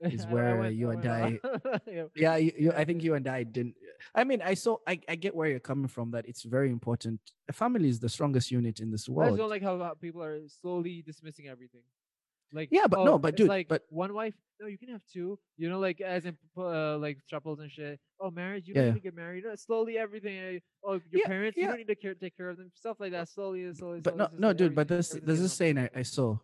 is 0.00 0.26
where 0.26 0.56
went- 0.56 0.74
you 0.74 0.90
I 0.90 0.94
and 0.94 1.06
I. 1.06 1.40
Yeah. 1.86 2.04
yeah 2.16 2.36
you, 2.36 2.52
you 2.58 2.72
i 2.72 2.84
think 2.84 3.02
you 3.02 3.14
and 3.14 3.26
i 3.26 3.42
didn't 3.42 3.74
i 4.14 4.22
mean 4.24 4.42
i 4.42 4.52
saw 4.52 4.76
I, 4.86 5.00
I 5.08 5.14
get 5.14 5.34
where 5.34 5.48
you're 5.48 5.60
coming 5.60 5.86
from 5.86 6.10
that 6.10 6.26
it's 6.26 6.42
very 6.42 6.68
important 6.68 7.20
a 7.48 7.52
family 7.52 7.88
is 7.88 8.00
the 8.00 8.08
strongest 8.10 8.50
unit 8.50 8.80
in 8.80 8.90
this 8.90 9.08
world. 9.08 9.28
I 9.28 9.30
just 9.30 9.38
don't 9.38 9.48
like 9.50 9.62
how 9.62 9.94
people 10.00 10.22
are 10.22 10.40
slowly 10.48 11.02
dismissing 11.06 11.46
everything. 11.48 11.82
Like 12.54 12.68
Yeah, 12.70 12.86
but 12.88 13.00
oh, 13.00 13.04
no, 13.04 13.18
but 13.18 13.36
dude, 13.36 13.48
like 13.48 13.68
but- 13.68 13.82
one 13.90 14.14
wife. 14.14 14.34
No, 14.60 14.68
you 14.68 14.78
can 14.78 14.88
have 14.90 15.02
two. 15.12 15.36
You 15.56 15.68
know, 15.68 15.80
like 15.80 16.00
as 16.00 16.24
in 16.26 16.36
uh, 16.56 16.96
like 16.98 17.18
triples 17.28 17.58
and 17.58 17.70
shit. 17.70 17.98
Oh, 18.20 18.30
marriage. 18.30 18.68
You 18.68 18.74
Yeah, 18.74 18.82
don't 18.82 18.86
yeah. 18.88 18.94
need 18.94 19.00
to 19.00 19.02
get 19.02 19.16
married. 19.16 19.44
No, 19.44 19.54
slowly 19.56 19.98
everything. 19.98 20.38
uh, 20.38 20.60
Oh, 20.88 20.92
your 21.10 21.22
Yeah, 21.22 21.26
parents. 21.26 21.56
You 21.58 21.66
don't 21.66 21.76
need 21.78 21.88
to 21.88 21.96
care, 21.96 22.14
take 22.14 22.36
care 22.36 22.50
of 22.50 22.56
them. 22.56 22.70
Stuff 22.74 22.98
like 23.00 23.10
that. 23.12 23.28
Slowly, 23.28 23.64
and 23.64 23.76
slowly. 23.76 24.00
but 24.00 24.14
slowly, 24.14 24.30
no 24.34 24.38
no 24.38 24.48
like 24.48 24.56
dude 24.56 24.74
but 24.76 24.86
this 24.86 25.08
there's 25.10 25.40
this 25.40 25.52
saying 25.52 25.76
I, 25.78 25.90
I 25.96 26.02
saw 26.02 26.38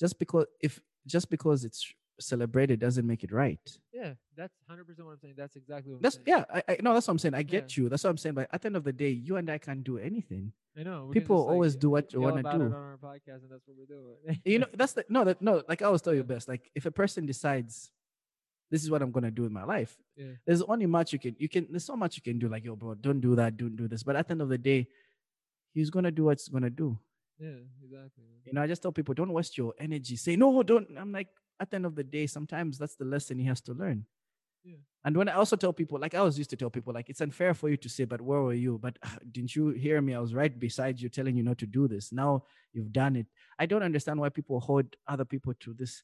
just 0.00 0.18
because 0.18 0.46
if 0.62 0.80
just 1.06 1.28
because 1.28 1.64
it's 1.66 1.92
celebrated 2.20 2.78
doesn't 2.80 3.06
make 3.06 3.24
it 3.24 3.32
right 3.32 3.60
Yeah, 3.92 4.14
that's 4.36 4.54
hundred 4.68 4.86
percent 4.86 5.06
what 5.06 5.12
I'm 5.12 5.18
saying. 5.20 5.34
That's 5.36 5.56
exactly 5.56 5.92
what 5.92 5.96
I'm 5.98 6.02
that's 6.02 6.18
yeah 6.26 6.44
I, 6.52 6.62
I 6.68 6.76
no 6.82 6.92
that's 6.94 7.06
what 7.08 7.12
i'm 7.12 7.18
saying 7.18 7.34
i 7.34 7.38
Yeah. 7.38 7.42
get 7.42 7.76
you 7.76 7.88
that's 7.88 8.04
what 8.04 8.10
i'm 8.10 8.16
saying 8.18 8.34
but 8.34 8.48
at 8.52 8.62
the 8.62 8.66
end 8.66 8.76
of 8.76 8.84
the 8.84 8.92
day 8.92 9.10
you 9.10 9.36
and 9.36 9.48
i 9.50 9.58
can't 9.58 9.82
do 9.82 9.98
anything 9.98 10.52
I 10.78 10.82
know. 10.84 11.10
people 11.12 11.36
just, 11.36 11.46
like, 11.48 11.52
always 11.52 11.76
do 11.76 11.90
what 11.90 12.12
you 12.12 12.24
about 12.26 12.38
it 12.38 12.42
do. 12.44 12.48
on 12.64 12.72
our 12.72 12.96
podcast, 13.02 13.42
and 13.44 13.50
that's 13.50 13.66
what 13.66 13.76
we're 13.76 13.84
doing. 13.96 14.40
you 14.44 14.58
know 14.58 14.66
that's 14.74 14.94
the 14.94 15.04
no 15.08 15.24
that 15.24 15.42
no 15.42 15.62
like 15.68 15.82
i 15.82 15.86
always 15.86 16.00
tell 16.02 16.14
you 16.14 16.22
best 16.24 16.48
like 16.48 16.70
if 16.74 16.86
a 16.86 16.90
person 16.90 17.26
decides 17.26 17.90
this 18.70 18.82
is 18.82 18.90
what 18.90 19.02
i'm 19.02 19.10
gonna 19.12 19.30
do 19.30 19.44
in 19.44 19.52
my 19.52 19.64
life 19.64 19.96
Yeah. 20.16 20.32
there's 20.46 20.62
only 20.62 20.86
much 20.86 21.12
you 21.12 21.18
can 21.18 21.36
you 21.38 21.48
can 21.48 21.66
there's 21.70 21.84
so 21.84 21.96
much 21.96 22.16
you 22.16 22.22
can 22.22 22.38
do 22.38 22.48
like 22.48 22.64
yo 22.64 22.76
bro 22.76 22.94
don't 22.94 23.20
do 23.20 23.34
that 23.36 23.56
don't 23.56 23.76
do 23.76 23.86
this 23.88 24.02
but 24.02 24.16
at 24.16 24.28
the 24.28 24.32
end 24.32 24.40
of 24.42 24.48
the 24.48 24.58
day 24.58 24.86
he's 25.74 25.90
gonna 25.90 26.10
do 26.10 26.24
what 26.24 26.38
he's 26.38 26.48
gonna 26.48 26.70
do 26.70 26.98
yeah, 27.38 27.48
exactly. 27.82 28.24
you 28.46 28.52
know 28.54 28.62
i 28.62 28.66
just 28.66 28.80
tell 28.82 28.92
people 28.92 29.12
don't 29.14 29.32
waste 29.32 29.58
your 29.58 29.74
energy 29.78 30.16
say 30.16 30.36
no 30.36 30.62
don't 30.62 30.86
i'm 30.98 31.12
like 31.12 31.28
at 31.60 31.70
the 31.70 31.76
end 31.76 31.86
of 31.86 31.94
the 31.94 32.04
day 32.04 32.26
sometimes 32.26 32.78
that's 32.78 32.96
the 32.96 33.04
lesson 33.04 33.38
he 33.38 33.46
has 33.46 33.60
to 33.60 33.72
learn 33.74 34.06
Yeah. 34.64 34.78
and 35.04 35.16
when 35.16 35.28
i 35.28 35.32
also 35.34 35.56
tell 35.56 35.72
people 35.72 35.98
like 35.98 36.14
i 36.14 36.22
was 36.22 36.36
used 36.38 36.50
to 36.50 36.56
tell 36.56 36.70
people 36.70 36.92
like 36.94 37.08
it's 37.10 37.20
unfair 37.20 37.52
for 37.54 37.68
you 37.68 37.76
to 37.84 37.88
say 37.88 38.04
but 38.04 38.20
where 38.20 38.42
were 38.42 38.54
you 38.66 38.78
but 38.78 38.94
"Ah, 39.04 39.18
didn't 39.34 39.54
you 39.56 39.64
hear 39.84 40.00
me 40.00 40.14
i 40.14 40.20
was 40.20 40.34
right 40.34 40.54
beside 40.66 41.00
you 41.02 41.08
telling 41.08 41.36
you 41.36 41.42
not 41.42 41.58
to 41.58 41.66
do 41.66 41.88
this 41.88 42.12
now 42.12 42.32
you've 42.72 42.92
done 42.92 43.16
it 43.16 43.26
i 43.58 43.66
don't 43.66 43.82
understand 43.90 44.20
why 44.20 44.28
people 44.38 44.60
hold 44.60 44.86
other 45.08 45.24
people 45.24 45.52
to 45.64 45.74
this 45.74 46.02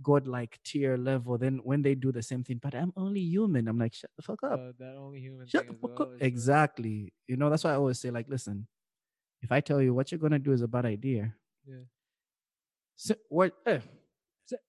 godlike 0.00 0.58
tier 0.64 0.96
level 0.96 1.36
then 1.38 1.58
when 1.68 1.82
they 1.82 1.94
do 1.94 2.10
the 2.12 2.22
same 2.30 2.42
thing 2.44 2.58
but 2.62 2.74
i'm 2.74 2.92
only 2.96 3.20
human 3.20 3.68
i'm 3.68 3.78
like 3.84 3.92
shut 4.00 4.10
the 4.16 4.22
fuck 4.22 4.42
up 4.44 4.58
Uh, 4.60 4.72
that 4.78 4.94
only 4.96 5.20
human 5.20 5.46
Shut 5.46 5.66
the 5.66 5.74
fuck 5.74 5.98
well 5.98 6.08
up. 6.08 6.14
uh, 6.14 6.24
Exactly. 6.30 7.12
You 7.26 7.36
know, 7.36 7.50
that's 7.50 7.64
why 7.64 7.72
I 7.72 7.80
always 7.82 7.98
say, 8.00 8.10
like, 8.18 8.28
listen, 8.28 8.66
if 9.42 9.50
I 9.52 9.60
tell 9.60 9.80
you 9.82 9.92
what 9.94 10.06
you're 10.10 10.22
gonna 10.24 10.38
do 10.48 10.52
is 10.56 10.62
a 10.62 10.68
bad 10.76 10.86
idea, 10.86 11.34
Yeah. 11.66 11.84
so, 12.96 13.14
what 13.28 13.52
eh, 13.66 13.80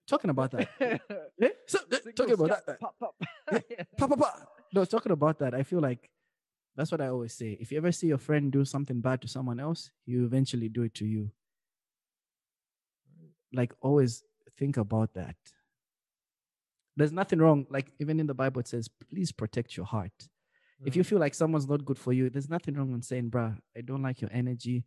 talking 0.06 0.30
about 0.30 0.50
that. 0.52 0.68
eh, 0.80 1.48
so, 1.66 1.78
eh, 1.92 1.98
talking 2.14 2.34
about 2.34 2.66
that. 2.66 2.80
Pop, 2.80 2.94
pop. 2.98 3.14
Yeah. 3.52 3.84
Pa, 3.96 4.06
pa, 4.06 4.16
pa. 4.16 4.32
No, 4.72 4.84
talking 4.84 5.12
about 5.12 5.38
that, 5.40 5.54
I 5.54 5.62
feel 5.62 5.80
like 5.80 6.10
that's 6.76 6.92
what 6.92 7.00
I 7.00 7.08
always 7.08 7.34
say. 7.34 7.56
If 7.60 7.72
you 7.72 7.78
ever 7.78 7.92
see 7.92 8.06
your 8.06 8.18
friend 8.18 8.52
do 8.52 8.64
something 8.64 9.00
bad 9.00 9.20
to 9.22 9.28
someone 9.28 9.60
else, 9.60 9.90
you 10.06 10.24
eventually 10.24 10.68
do 10.68 10.82
it 10.82 10.94
to 10.94 11.06
you. 11.06 11.30
Like 13.52 13.72
always 13.80 14.22
think 14.56 14.76
about 14.76 15.14
that. 15.14 15.36
There's 16.96 17.12
nothing 17.12 17.38
wrong. 17.38 17.66
Like 17.70 17.92
even 17.98 18.20
in 18.20 18.26
the 18.26 18.34
Bible, 18.34 18.60
it 18.60 18.68
says, 18.68 18.88
please 19.10 19.32
protect 19.32 19.76
your 19.76 19.86
heart. 19.86 20.12
if 20.84 20.96
you 20.96 21.04
feel 21.04 21.18
like 21.18 21.34
someone's 21.34 21.68
not 21.68 21.84
good 21.84 21.98
for 21.98 22.12
you, 22.12 22.30
there's 22.30 22.48
nothing 22.48 22.74
wrong 22.74 22.92
in 22.92 23.02
saying, 23.02 23.30
bruh, 23.30 23.56
I 23.76 23.80
don't 23.80 24.02
like 24.02 24.20
your 24.20 24.30
energy. 24.32 24.84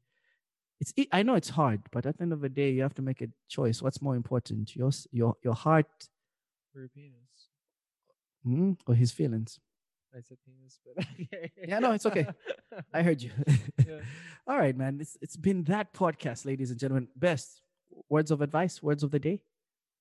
It's 0.84 0.91
e- 0.98 1.08
I 1.13 1.24
know 1.24 1.36
it's 1.36 1.48
hard, 1.62 1.80
but 1.96 2.06
at 2.06 2.17
the 2.17 2.24
end 2.24 2.34
of 2.34 2.41
the 2.41 2.50
day, 2.50 2.69
you 2.76 2.82
have 2.82 2.93
to 2.96 3.02
make 3.02 3.22
a 3.22 3.30
choice. 3.48 3.82
What's 3.82 4.02
more 4.02 4.17
important, 4.17 4.76
your 4.76 4.91
your 5.19 5.32
your 5.46 5.54
heart 5.65 5.91
For 6.74 6.80
your 6.84 6.89
penis. 6.89 7.32
mm, 8.46 8.76
or 8.86 8.93
his 8.93 9.12
feelings? 9.19 9.62
I 10.13 10.19
said 10.28 10.39
penis, 10.46 10.80
but 10.86 11.06
Yeah, 11.69 11.80
no, 11.80 11.91
it's 11.93 12.06
okay. 12.06 12.28
I 12.93 13.02
heard 13.02 13.22
you. 13.22 13.32
Yeah. 13.88 14.02
All 14.48 14.58
right, 14.63 14.76
man. 14.76 14.93
It's 15.00 15.15
it's 15.22 15.38
been 15.48 15.63
that 15.72 15.93
podcast, 15.93 16.46
ladies 16.46 16.69
and 16.72 16.78
gentlemen. 16.84 17.08
Best 17.15 17.62
words 18.10 18.30
of 18.36 18.41
advice, 18.41 18.84
words 18.84 19.04
of 19.04 19.12
the 19.15 19.19
day, 19.30 19.38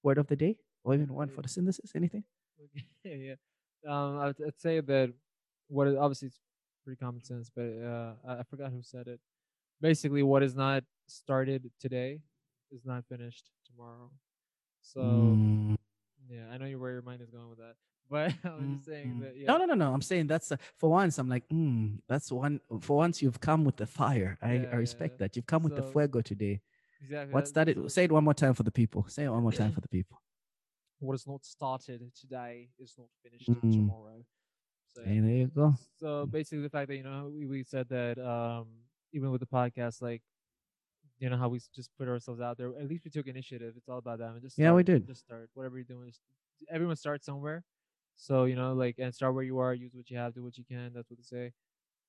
word 0.03 0.19
of 0.19 0.27
the 0.27 0.39
day, 0.45 0.55
or 0.83 0.95
even 0.95 1.15
one 1.15 1.29
for 1.29 1.43
the 1.43 1.49
synthesis. 1.49 1.93
Anything? 1.95 2.25
Okay, 3.07 3.17
yeah. 3.29 3.39
Um, 3.87 4.19
I'd 4.19 4.59
say 4.59 4.81
that 4.81 5.13
what 5.69 5.87
obviously 6.05 6.27
it's 6.29 6.41
pretty 6.85 6.99
common 6.99 7.23
sense, 7.23 7.51
but 7.55 7.71
uh, 7.91 8.13
I, 8.27 8.33
I 8.41 8.43
forgot 8.51 8.73
who 8.75 8.83
said 8.83 9.07
it. 9.07 9.21
Basically, 9.83 10.23
what 10.23 10.43
is 10.45 10.55
not 10.55 10.85
started 11.09 11.69
today 11.81 12.21
is 12.71 12.87
not 12.87 13.05
finished 13.09 13.51
tomorrow. 13.67 14.11
So 14.81 15.01
Mm, 15.01 15.77
yeah, 16.31 16.45
I 16.53 16.57
know 16.57 16.67
you 16.67 16.79
where 16.79 16.93
your 16.93 17.03
mind 17.03 17.21
is 17.21 17.31
going 17.31 17.49
with 17.51 17.59
that, 17.59 17.75
but 18.11 18.33
I'm 18.49 18.75
just 18.77 18.87
saying 18.87 19.17
mm. 19.17 19.21
that 19.23 19.37
yeah. 19.37 19.47
No, 19.49 19.59
no, 19.59 19.65
no, 19.67 19.75
no. 19.75 19.93
I'm 19.93 20.01
saying 20.03 20.29
that's 20.29 20.53
uh, 20.53 20.57
for 20.79 20.89
once. 20.91 21.19
I'm 21.19 21.29
like, 21.29 21.49
mm, 21.49 21.99
that's 22.09 22.31
one. 22.31 22.61
For 22.81 22.97
once, 22.97 23.21
you've 23.21 23.41
come 23.41 23.65
with 23.65 23.77
the 23.77 23.87
fire. 23.87 24.39
I, 24.41 24.53
Yeah, 24.55 24.71
I 24.73 24.77
respect 24.77 25.15
yeah. 25.15 25.17
that. 25.27 25.37
You've 25.37 25.47
come 25.47 25.65
with 25.65 25.75
the 25.75 25.83
fuego 25.83 26.21
today. 26.21 26.61
Exactly. 27.03 27.33
What's 27.35 27.51
that- 27.53 27.67
that? 27.67 27.77
It, 27.77 27.91
say 27.91 28.05
it 28.05 28.13
one 28.13 28.23
more 28.25 28.35
time 28.35 28.55
for 28.55 28.63
the 28.63 28.71
people. 28.71 29.05
Say 29.09 29.25
it 29.25 29.31
one 29.31 29.43
more 29.43 29.53
time 29.53 29.73
for 29.73 29.81
the 29.87 29.89
people. 29.89 30.23
What 31.01 31.15
is 31.15 31.27
not 31.27 31.45
started 31.45 32.01
today 32.15 32.69
is 32.79 32.95
not 32.97 33.09
finished 33.25 33.51
Mm. 33.51 33.73
tomorrow. 33.73 34.25
So, 34.95 35.03
Hey, 35.05 35.19
there 35.19 35.31
you 35.43 35.47
go. 35.49 35.75
so 35.99 36.27
basically 36.27 36.63
the 36.63 36.71
fact 36.71 36.89
that 36.89 36.97
you 36.97 37.03
know 37.03 37.33
we, 37.35 37.47
we 37.47 37.65
said 37.65 37.89
that 37.89 38.19
um 38.19 38.67
even 39.13 39.31
with 39.31 39.41
the 39.41 39.47
podcast 39.47 40.03
like 40.03 40.23
you 41.19 41.29
know 41.31 41.37
how 41.37 41.49
we 41.49 41.61
just 41.75 41.91
put 41.99 42.09
ourselves 42.09 42.41
out 42.41 42.57
there 42.57 42.69
at 42.79 42.89
least 42.89 43.05
we 43.05 43.11
took 43.11 43.27
initiative 43.27 43.75
it's 43.77 43.89
all 43.89 43.99
about 43.99 44.19
that 44.19 44.31
and 44.31 44.43
just 44.43 44.59
Yeah, 44.59 44.73
we 44.73 44.83
did. 44.83 45.07
just 45.07 45.21
start 45.21 45.51
whatever 45.55 45.77
you're 45.77 45.85
doing 45.85 46.09
just 46.09 46.21
everyone 46.71 46.97
starts 46.97 47.27
somewhere. 47.27 47.65
So 48.17 48.45
you 48.45 48.57
know, 48.57 48.75
like, 48.75 48.97
and 48.99 49.15
start 49.15 49.35
where 49.35 49.43
you 49.43 49.59
are. 49.59 49.75
Use 49.75 49.95
what 49.95 50.11
you 50.11 50.19
have. 50.19 50.35
Do 50.35 50.43
what 50.45 50.59
you 50.59 50.65
can. 50.65 50.93
That's 50.95 51.11
what 51.11 51.19
they 51.19 51.23
say, 51.25 51.53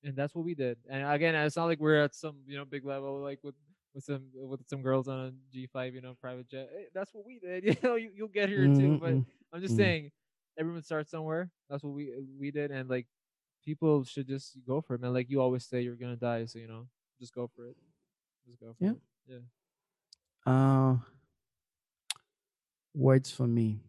and 0.04 0.16
that's 0.16 0.34
what 0.34 0.44
we 0.44 0.54
did. 0.54 0.78
And 0.88 1.06
again, 1.08 1.34
it's 1.34 1.56
not 1.56 1.66
like 1.66 1.80
we're 1.80 2.02
at 2.02 2.14
some 2.14 2.36
you 2.46 2.56
know 2.56 2.64
big 2.64 2.84
level 2.84 3.20
like 3.20 3.40
with 3.42 3.54
with 3.94 4.04
some 4.04 4.24
with 4.34 4.60
some 4.68 4.82
girls 4.82 5.08
on 5.08 5.18
a 5.26 5.32
G 5.52 5.66
five, 5.66 5.94
you 5.94 6.00
know, 6.02 6.14
private 6.20 6.48
jet. 6.48 6.68
Hey, 6.72 6.86
that's 6.94 7.14
what 7.14 7.26
we 7.26 7.38
did. 7.38 7.64
You 7.64 7.76
know, 7.82 7.96
you, 7.96 8.10
you'll 8.14 8.28
get 8.28 8.48
here 8.48 8.68
too. 8.68 8.96
But 9.00 9.18
I'm 9.52 9.60
just 9.60 9.74
Mm. 9.74 9.76
saying, 9.76 10.10
everyone 10.58 10.82
starts 10.82 11.10
somewhere. 11.10 11.50
That's 11.70 11.82
what 11.84 11.94
we 11.94 12.12
we 12.38 12.50
did, 12.50 12.70
and 12.70 12.88
like 12.88 13.06
people 13.64 14.04
should 14.04 14.26
just 14.28 14.56
go 14.66 14.80
for 14.80 14.94
it, 14.94 15.00
man. 15.00 15.12
Like 15.12 15.30
you 15.30 15.40
always 15.40 15.64
say, 15.64 15.80
you're 15.82 15.96
gonna 15.96 16.16
die, 16.16 16.44
so 16.46 16.58
you 16.58 16.68
know, 16.68 16.86
just 17.18 17.34
go 17.34 17.46
for 17.54 17.66
it. 17.66 17.76
Just 18.46 18.60
go 18.60 18.74
for 18.78 18.84
Yeah. 18.84 18.90
it. 18.92 18.98
Yeah. 19.26 19.38
Uh, 20.46 20.98
words 22.94 23.30
for 23.30 23.46
me. 23.46 23.80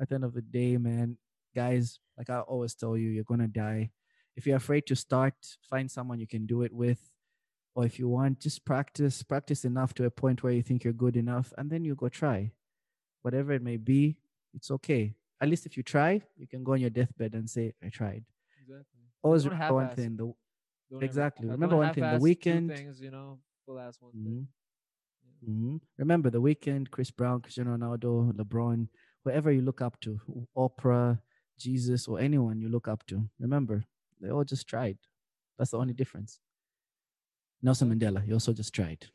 At 0.00 0.08
the 0.08 0.14
end 0.14 0.24
of 0.24 0.34
the 0.34 0.42
day, 0.42 0.76
man, 0.76 1.18
guys, 1.54 1.98
like 2.16 2.30
I 2.30 2.40
always 2.40 2.74
tell 2.74 2.96
you, 2.96 3.08
you're 3.10 3.24
gonna 3.24 3.48
die. 3.48 3.90
If 4.36 4.46
you're 4.46 4.56
afraid 4.56 4.86
to 4.86 4.96
start, 4.96 5.34
find 5.62 5.90
someone 5.90 6.20
you 6.20 6.26
can 6.26 6.46
do 6.46 6.62
it 6.62 6.72
with. 6.72 7.10
Or 7.74 7.84
if 7.84 7.98
you 7.98 8.08
want, 8.08 8.40
just 8.40 8.64
practice, 8.64 9.22
practice 9.22 9.64
enough 9.64 9.94
to 9.94 10.04
a 10.04 10.10
point 10.10 10.42
where 10.42 10.52
you 10.52 10.62
think 10.62 10.82
you're 10.84 10.92
good 10.92 11.16
enough, 11.16 11.52
and 11.56 11.70
then 11.70 11.84
you 11.84 11.94
go 11.94 12.08
try. 12.08 12.52
Whatever 13.22 13.52
it 13.52 13.62
may 13.62 13.76
be, 13.76 14.16
it's 14.54 14.70
okay. 14.70 15.14
At 15.40 15.48
least 15.48 15.66
if 15.66 15.76
you 15.76 15.82
try, 15.82 16.22
you 16.36 16.46
can 16.46 16.64
go 16.64 16.72
on 16.72 16.80
your 16.80 16.90
deathbed 16.90 17.34
and 17.34 17.48
say, 17.48 17.74
I 17.82 17.88
tried. 17.88 18.24
Exactly. 18.70 19.00
Always 19.22 19.42
Don't 19.44 19.52
remember 19.52 19.74
one 19.74 19.96
thing. 19.96 20.16
The, 20.16 20.24
Don't 20.24 20.36
ever- 20.92 21.04
Exactly. 21.04 21.48
uh, 21.48 21.52
Remember 21.52 21.76
one 21.76 21.94
thing, 21.94 22.04
the 22.10 22.18
weekend- 22.18 22.70
things, 22.70 23.00
you 23.00 23.10
know, 23.10 23.40
full 23.66 23.78
ass 23.78 24.00
one 24.00 24.12
Mhm. 24.12 24.24
thing. 24.24 24.48
hmm 25.44 25.76
Remember 25.96 26.28
the 26.30 26.40
Weeknd, 26.40 26.90
Chris 26.90 27.10
Brown, 27.10 27.40
Cristiano 27.40 27.76
Ronaldo, 27.76 28.32
LeBron, 28.32 28.88
whoever 29.24 29.50
you 29.50 29.62
look 29.62 29.80
up 29.80 29.98
to, 30.00 30.20
Oprah, 30.56 31.20
Jesus, 31.58 32.06
or 32.08 32.20
anyone 32.20 32.60
you 32.60 32.68
look 32.68 32.86
up 32.88 33.06
to. 33.06 33.28
Remember, 33.38 33.84
they 34.20 34.30
all 34.30 34.44
just 34.44 34.66
tried. 34.66 34.98
That's 35.56 35.70
the 35.70 35.78
only 35.78 35.94
difference. 35.94 36.40
Nelson 37.62 37.88
Mandela, 37.90 38.22
he 38.22 38.32
also 38.32 38.52
just 38.52 38.74
tried. 38.74 39.06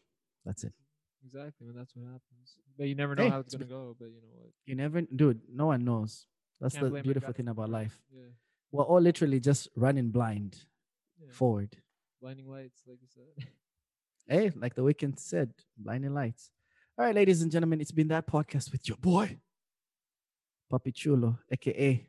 That's 0.45 0.63
it. 0.63 0.73
Exactly, 1.23 1.67
and 1.67 1.77
that's 1.77 1.95
what 1.95 2.05
happens. 2.05 2.57
But 2.77 2.87
you 2.87 2.95
never 2.95 3.15
know 3.15 3.23
Hey, 3.23 3.29
how 3.29 3.39
it's 3.39 3.53
it's 3.53 3.63
gonna 3.63 3.69
go. 3.69 3.95
But 3.99 4.05
you 4.11 4.21
know 4.21 4.29
what? 4.33 4.51
You 4.65 4.75
never, 4.75 5.01
dude, 5.01 5.41
no 5.49 5.67
one 5.67 5.83
knows. 5.83 6.27
That's 6.61 6.75
Can't 6.75 6.93
the 6.93 7.01
beautiful 7.01 7.33
thing 7.33 7.47
about 7.49 7.69
life. 7.69 7.99
Yeah. 8.11 8.29
We're 8.71 8.83
all 8.83 9.01
literally 9.01 9.39
just 9.39 9.69
running 9.75 10.09
blind 10.09 10.57
yeah. 11.19 11.31
forward. 11.31 11.77
Blinding 12.21 12.49
lights, 12.49 12.81
like 12.87 12.99
you 13.01 13.07
said. 13.13 13.47
Hey, 14.27 14.51
like 14.55 14.73
the 14.73 14.81
Weeknd 14.81 15.19
said, 15.19 15.53
blinding 15.77 16.15
lights. 16.15 16.49
All 16.97 17.05
right, 17.05 17.13
ladies 17.13 17.43
and 17.43 17.51
gentlemen, 17.51 17.79
it's 17.79 17.91
been 17.91 18.07
that 18.07 18.25
podcast 18.25 18.71
with 18.71 18.87
your 18.87 18.97
boy, 18.97 19.37
Papi 20.73 20.91
Chulo, 20.95 21.37
aka? 21.51 22.07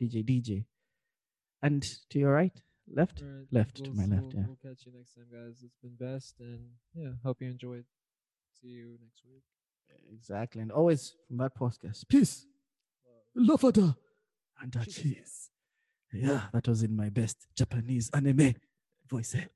DJ 0.00 0.24
DJ. 0.24 0.64
And 1.60 1.82
to 2.10 2.20
your 2.20 2.32
right, 2.32 2.56
left, 2.88 3.20
right, 3.20 3.46
left 3.50 3.76
to 3.78 3.90
we'll 3.90 3.94
my 3.94 4.04
left. 4.14 4.32
We'll, 4.32 4.42
Yeah. 4.42 4.46
we'll 4.46 4.58
catch 4.74 4.86
you 4.86 4.92
next 4.92 5.14
time, 5.14 5.26
guys. 5.32 5.60
It's 5.64 5.76
been 5.82 5.96
best, 5.98 6.38
and 6.38 6.60
yeah, 6.94 7.14
hope 7.24 7.42
you 7.42 7.48
enjoyed. 7.48 7.84
See 8.60 8.68
you 8.68 8.96
next 9.02 9.22
week. 9.24 9.42
Exactly. 10.12 10.62
And 10.62 10.70
always 10.70 11.14
from 11.26 11.38
that 11.38 11.56
podcast, 11.56 12.06
peace, 12.08 12.46
love 13.34 13.64
and 14.62 14.72
cheese. 14.88 15.50
Yeah, 16.12 16.42
that 16.52 16.68
was 16.68 16.82
in 16.82 16.94
my 16.94 17.08
best 17.08 17.46
Japanese 17.56 18.10
anime 18.12 18.54
voice. 19.08 19.34
eh? 19.34 19.46